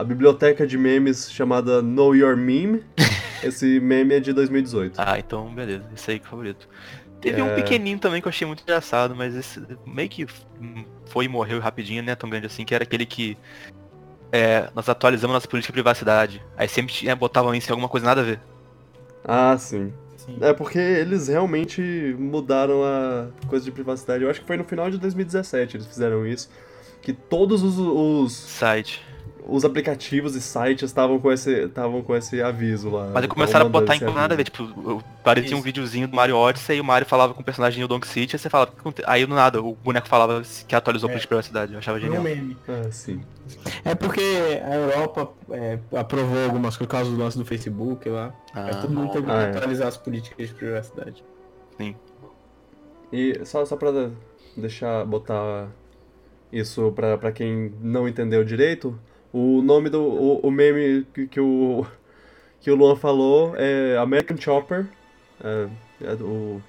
[0.00, 2.82] a biblioteca de memes chamada Know Your Meme,
[3.44, 4.94] esse meme é de 2018.
[4.98, 6.68] Ah, então beleza, esse aí que é o favorito.
[7.20, 7.44] Teve É.
[7.44, 10.26] um pequenininho também que eu achei muito engraçado, mas esse meio que
[11.04, 13.36] foi e morreu rapidinho, não é tão grande assim, que era aquele que
[14.32, 16.42] é, nós atualizamos nossa política de privacidade.
[16.56, 18.40] Aí sempre tinha, botavam isso em alguma coisa nada a ver.
[19.22, 19.92] Ah, sim.
[20.16, 20.38] Sim.
[20.40, 24.24] É porque eles realmente mudaram a coisa de privacidade.
[24.24, 26.48] Eu acho que foi no final de 2017 eles fizeram isso.
[27.02, 29.02] Que todos os, os, Site.
[29.46, 33.10] Os aplicativos e sites estavam com esse, estavam com esse aviso lá.
[33.12, 35.64] Mas começaram a mandando botar em nada a ver, tipo, parecia um Isso.
[35.64, 38.38] videozinho do Mario Odyssey e o Mario falava com o personagem do Donk City, aí
[38.38, 38.72] você falava,
[39.06, 41.12] aí do nada, o boneco falava que atualizou É.
[41.12, 42.24] política de privacidade, eu achava Foi um genial.
[42.24, 42.56] meme.
[42.68, 43.20] Ah, sim.
[43.84, 44.20] É porque
[44.64, 48.32] a Europa é, aprovou algumas coisas por causa do lance do Facebook lá.
[48.54, 49.50] Aí todo mundo teve que Ah, é.
[49.50, 51.24] atualizar as políticas de privacidade.
[53.12, 53.90] E só, só pra
[54.56, 55.68] deixar, botar
[56.52, 58.96] isso pra, pra quem não entendeu direito,
[59.32, 61.86] o nome do o, o meme que, que o
[62.60, 64.86] que o Luan falou é American Chopper.
[65.42, 65.68] É,
[66.02, 66.60] é o,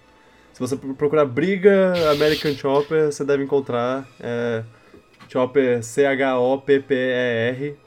[0.53, 4.63] se você procurar briga American Chopper, você deve encontrar é,
[5.27, 7.77] Chopper C-H-O-P-P-E-R.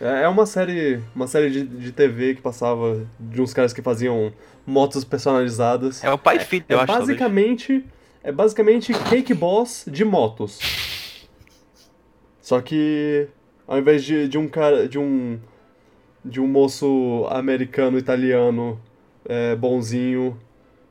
[0.00, 3.82] É é uma série, uma série de, de TV que passava de uns caras que
[3.82, 4.32] faziam
[4.66, 6.04] motos personalizadas.
[6.04, 7.08] É o pai e filho, É eu acho, talvez.
[7.08, 7.84] basicamente,
[8.22, 10.58] é basicamente Cake Boss de motos.
[12.40, 13.28] Só que
[13.68, 15.38] ao invés de, de um cara, de um
[16.24, 18.80] de um moço americano italiano
[19.24, 20.38] é, bonzinho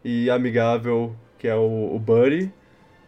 [0.03, 2.51] e amigável que é o, o Buddy,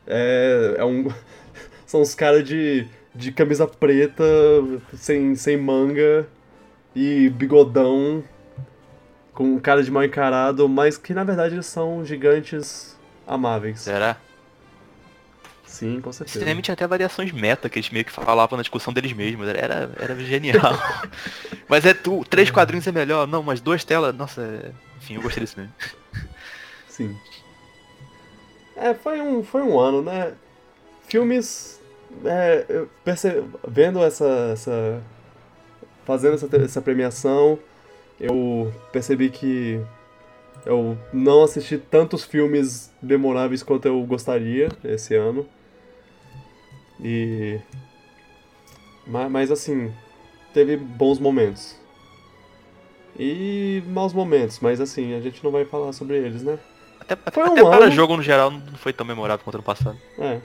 [0.06, 1.08] é, é um
[1.86, 2.86] são os caras de,
[3.16, 4.24] de camisa preta
[4.94, 6.28] sem, sem manga
[6.96, 8.24] e bigodão
[9.34, 13.80] com cara de mal encarado, mas que na verdade são gigantes amáveis.
[13.80, 14.18] Será?
[15.70, 16.46] Sim, com Esse certeza.
[16.46, 19.48] meme tinha até variações meta, que eles meio que falavam na discussão deles mesmos.
[19.48, 20.74] Era, era genial.
[21.70, 23.28] mas é tu, três quadrinhos é melhor.
[23.28, 24.14] Não, mas duas telas.
[24.16, 24.72] Nossa, é...
[24.98, 25.72] enfim, eu gostei desse meme.
[26.88, 27.16] Sim.
[28.76, 30.34] É, foi um, foi um ano, né?
[31.08, 31.80] Filmes
[32.26, 33.44] é, eu perce...
[33.68, 35.02] vendo essa, essa.
[36.04, 37.60] fazendo essa, essa premiação,
[38.20, 39.80] eu percebi que
[40.66, 45.48] eu não assisti tantos filmes memoráveis quanto eu gostaria esse ano.
[47.04, 47.60] E.
[49.08, 49.94] Mas, mas assim,
[50.54, 51.76] teve bons momentos.
[53.18, 56.58] E maus momentos, mas assim, a gente não vai falar sobre eles, né?
[57.00, 57.92] Até, até, Foi um até para ano.
[57.92, 59.98] jogo no geral não foi tão memorável quanto ano passado.
[60.18, 60.40] É.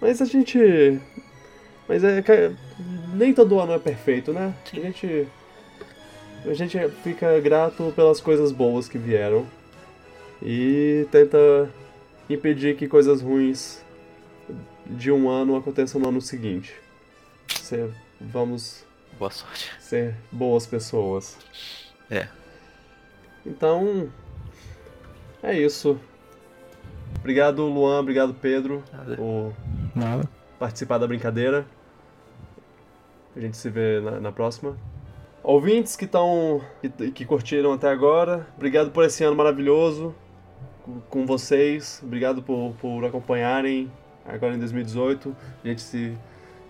[0.00, 1.00] Mas a gente.
[1.88, 2.22] Mas é
[3.14, 4.54] nem todo ano é perfeito, né?
[4.72, 5.26] A gente.
[6.44, 9.46] A gente fica grato pelas coisas boas que vieram.
[10.40, 11.68] E tenta
[12.30, 13.82] impedir que coisas ruins
[14.88, 16.74] de um ano aconteçam no ano seguinte.
[17.48, 17.90] Ser-
[18.20, 18.84] vamos
[19.18, 19.70] Boa sorte.
[19.80, 21.36] ser boas pessoas.
[22.10, 22.28] É.
[23.44, 24.08] Então.
[25.42, 25.98] É isso.
[27.20, 28.00] Obrigado, Luan.
[28.00, 29.16] Obrigado, Pedro, Nada.
[29.16, 29.52] por
[29.94, 30.28] Nada.
[30.58, 31.66] participar da brincadeira.
[33.36, 34.76] A gente se vê na, na próxima.
[35.42, 36.60] Ouvintes que estão.
[36.80, 40.14] Que, que curtiram até agora, obrigado por esse ano maravilhoso
[40.82, 42.00] com- com vocês.
[42.02, 43.90] Obrigado por, por acompanharem
[44.28, 45.34] agora em 2018.
[45.64, 46.16] A gente se,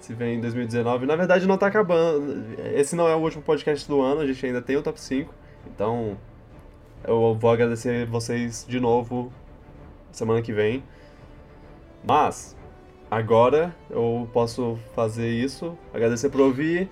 [0.01, 1.07] se vê em 2019.
[1.07, 2.45] Na verdade, não tá acabando.
[2.75, 5.33] Esse não é o último podcast do ano, a gente ainda tem o top 5.
[5.75, 6.17] Então,
[7.05, 9.33] eu vou agradecer vocês de novo
[10.13, 10.83] semana que vem.
[12.07, 12.57] Mas,
[13.11, 15.77] agora eu posso fazer isso.
[15.93, 16.89] Agradecer por ouvir.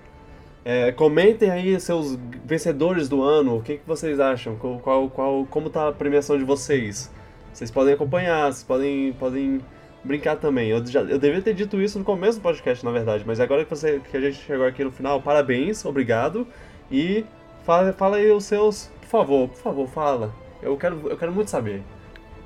[0.63, 3.57] É, comentem aí seus vencedores do ano.
[3.57, 4.55] O que, que vocês acham?
[4.57, 7.09] Qual, qual- como tá a premiação de vocês?
[7.53, 9.61] Vocês podem acompanhar, vocês podem, podem
[10.07, 10.69] brincar também.
[10.69, 13.23] Eu, já, eu devia ter dito isso no começo do podcast, na verdade.
[13.27, 16.47] Mas agora que, você, que a gente chegou aqui no final, parabéns, obrigado.
[16.89, 17.25] E
[17.63, 18.89] fala, fala aí os seus.
[19.01, 20.33] Por favor, por favor, fala.
[20.61, 21.83] Eu quero, eu quero muito saber.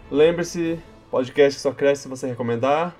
[0.09, 0.79] Lembre-se,
[1.09, 2.95] podcast só cresce se você recomendar.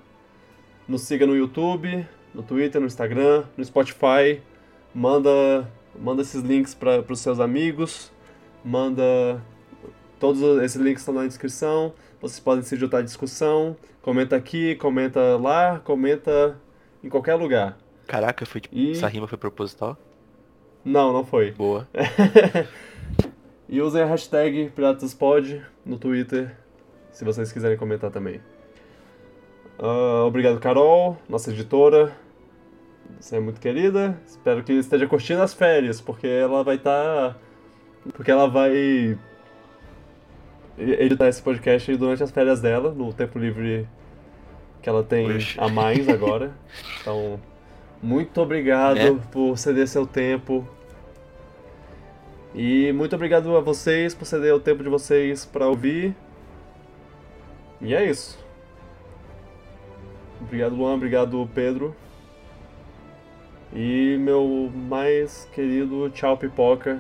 [0.88, 4.42] Nos siga no YouTube, no Twitter, no Instagram, no Spotify.
[4.94, 5.68] Manda,
[6.00, 8.12] manda esses links para os seus amigos.
[8.64, 9.42] Manda.
[10.20, 11.94] Todos esses links estão na descrição.
[12.22, 13.76] Vocês podem se juntar à discussão.
[14.02, 16.56] Comenta aqui, comenta lá, comenta
[17.04, 17.78] em qualquer lugar.
[18.08, 19.98] Caraca, foi tipo, E- essa rima foi proposital.
[20.84, 21.52] Não, não foi.
[21.52, 21.88] Boa.
[23.74, 26.54] E usem a hashtag PiratasPod no Twitter,
[27.10, 28.42] se vocês quiserem comentar também.
[29.80, 32.12] Ah, obrigado, Carol, nossa editora.
[33.18, 34.20] Você é muito querida.
[34.28, 37.38] Espero que esteja curtindo as férias, porque ela vai estar.
[38.14, 39.18] Porque ela vai
[40.82, 43.88] editar esse podcast durante as férias dela, no tempo livre
[44.82, 45.60] que ela tem Oxe.
[45.60, 46.52] a mais agora.
[47.02, 47.40] Então,
[48.02, 49.14] muito obrigado É.
[49.32, 50.68] por ceder seu tempo.
[52.54, 56.16] E muito obrigado a vocês por ceder o tempo de vocês para ouvir.
[57.80, 58.38] E é isso.
[60.42, 60.96] Obrigado, Luan.
[60.96, 61.96] Obrigado, Pedro.
[63.74, 67.00] E meu mais querido tchau, pipoca.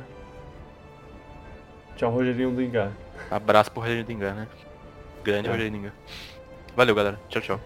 [1.97, 2.91] Tchau, Rogerinho do Engar.
[3.29, 4.47] Abraço pro Rogério Dingar, né?
[5.23, 5.51] Grande É.
[5.51, 5.93] Rogério Dingar.
[6.75, 7.19] Valeu, galera.
[7.29, 7.61] Tchau, tchau.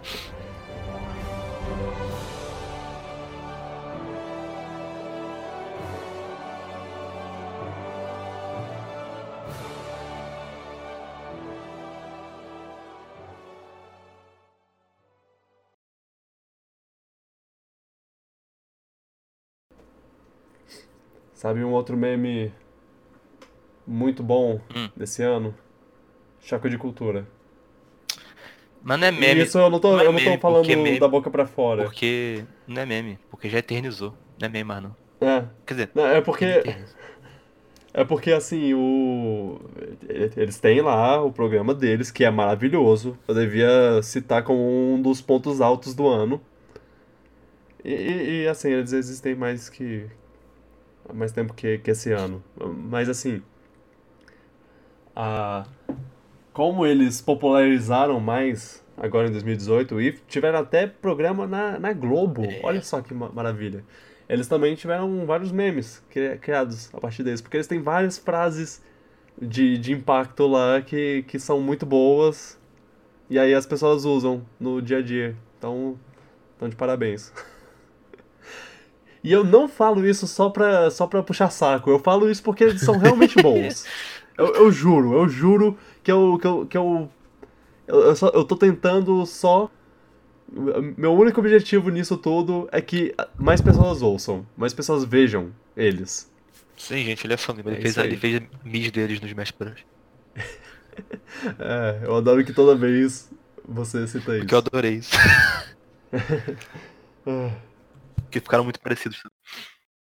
[21.33, 22.51] Sabe um outro meme
[23.87, 24.89] muito bom Hum.
[24.95, 25.53] desse ano?
[26.41, 27.27] Choque de cultura.
[28.83, 29.41] Mas não é E meme.
[29.43, 31.45] isso eu não tô, não é eu não tô meme, falando meme- da boca pra
[31.47, 31.83] fora.
[31.83, 32.43] Porque.
[32.67, 34.13] Não é meme, porque já eternizou.
[34.39, 34.95] Não é meme mais não.
[35.21, 35.45] É.
[35.65, 36.45] Quer dizer, Não, é porque.
[37.93, 39.59] É porque assim, o.
[40.35, 43.17] Eles têm lá o programa deles, que é maravilhoso.
[43.27, 44.59] Eu devia citar como
[44.93, 46.39] um dos pontos altos do ano.
[47.83, 50.05] E, e- e, assim, eles existem mais que.
[51.09, 52.43] há mais tempo que, que esse ano.
[52.89, 53.41] Mas assim.
[55.15, 55.65] A,
[56.53, 62.43] como eles popularizaram mais agora em 2018 e tiveram até programa na, na Globo.
[62.63, 63.83] Olha só que ma- maravilha.
[64.27, 68.81] Eles também tiveram vários memes cri- criados a partir deles, porque eles têm várias frases
[69.39, 72.57] de, de impacto lá que, que são muito boas
[73.29, 75.35] e aí as pessoas usam no dia a dia.
[75.57, 75.99] Então,
[76.55, 77.31] então de parabéns.
[79.23, 82.63] E eu não falo isso só pra, só pra puxar saco, eu falo isso porque
[82.63, 83.83] eles são realmente bons.
[84.37, 86.37] Eu, eu juro, eu juro que eu.
[86.39, 86.65] que eu.
[86.65, 87.11] Que eu,
[87.87, 89.69] eu, eu, só, eu tô tentando só.
[90.97, 96.31] Meu único objetivo nisso tudo é que mais pessoas ouçam, mais pessoas vejam eles.
[96.77, 97.53] Sim, gente, ele é fã.
[97.57, 99.79] Ele, É fez, ele fez mid deles nos Smash Bros.
[101.59, 103.29] É, eu adoro que toda vez
[103.67, 104.39] você cita isso.
[104.39, 105.11] Porque eu adorei isso.
[108.31, 109.21] Que ficaram muito parecidos.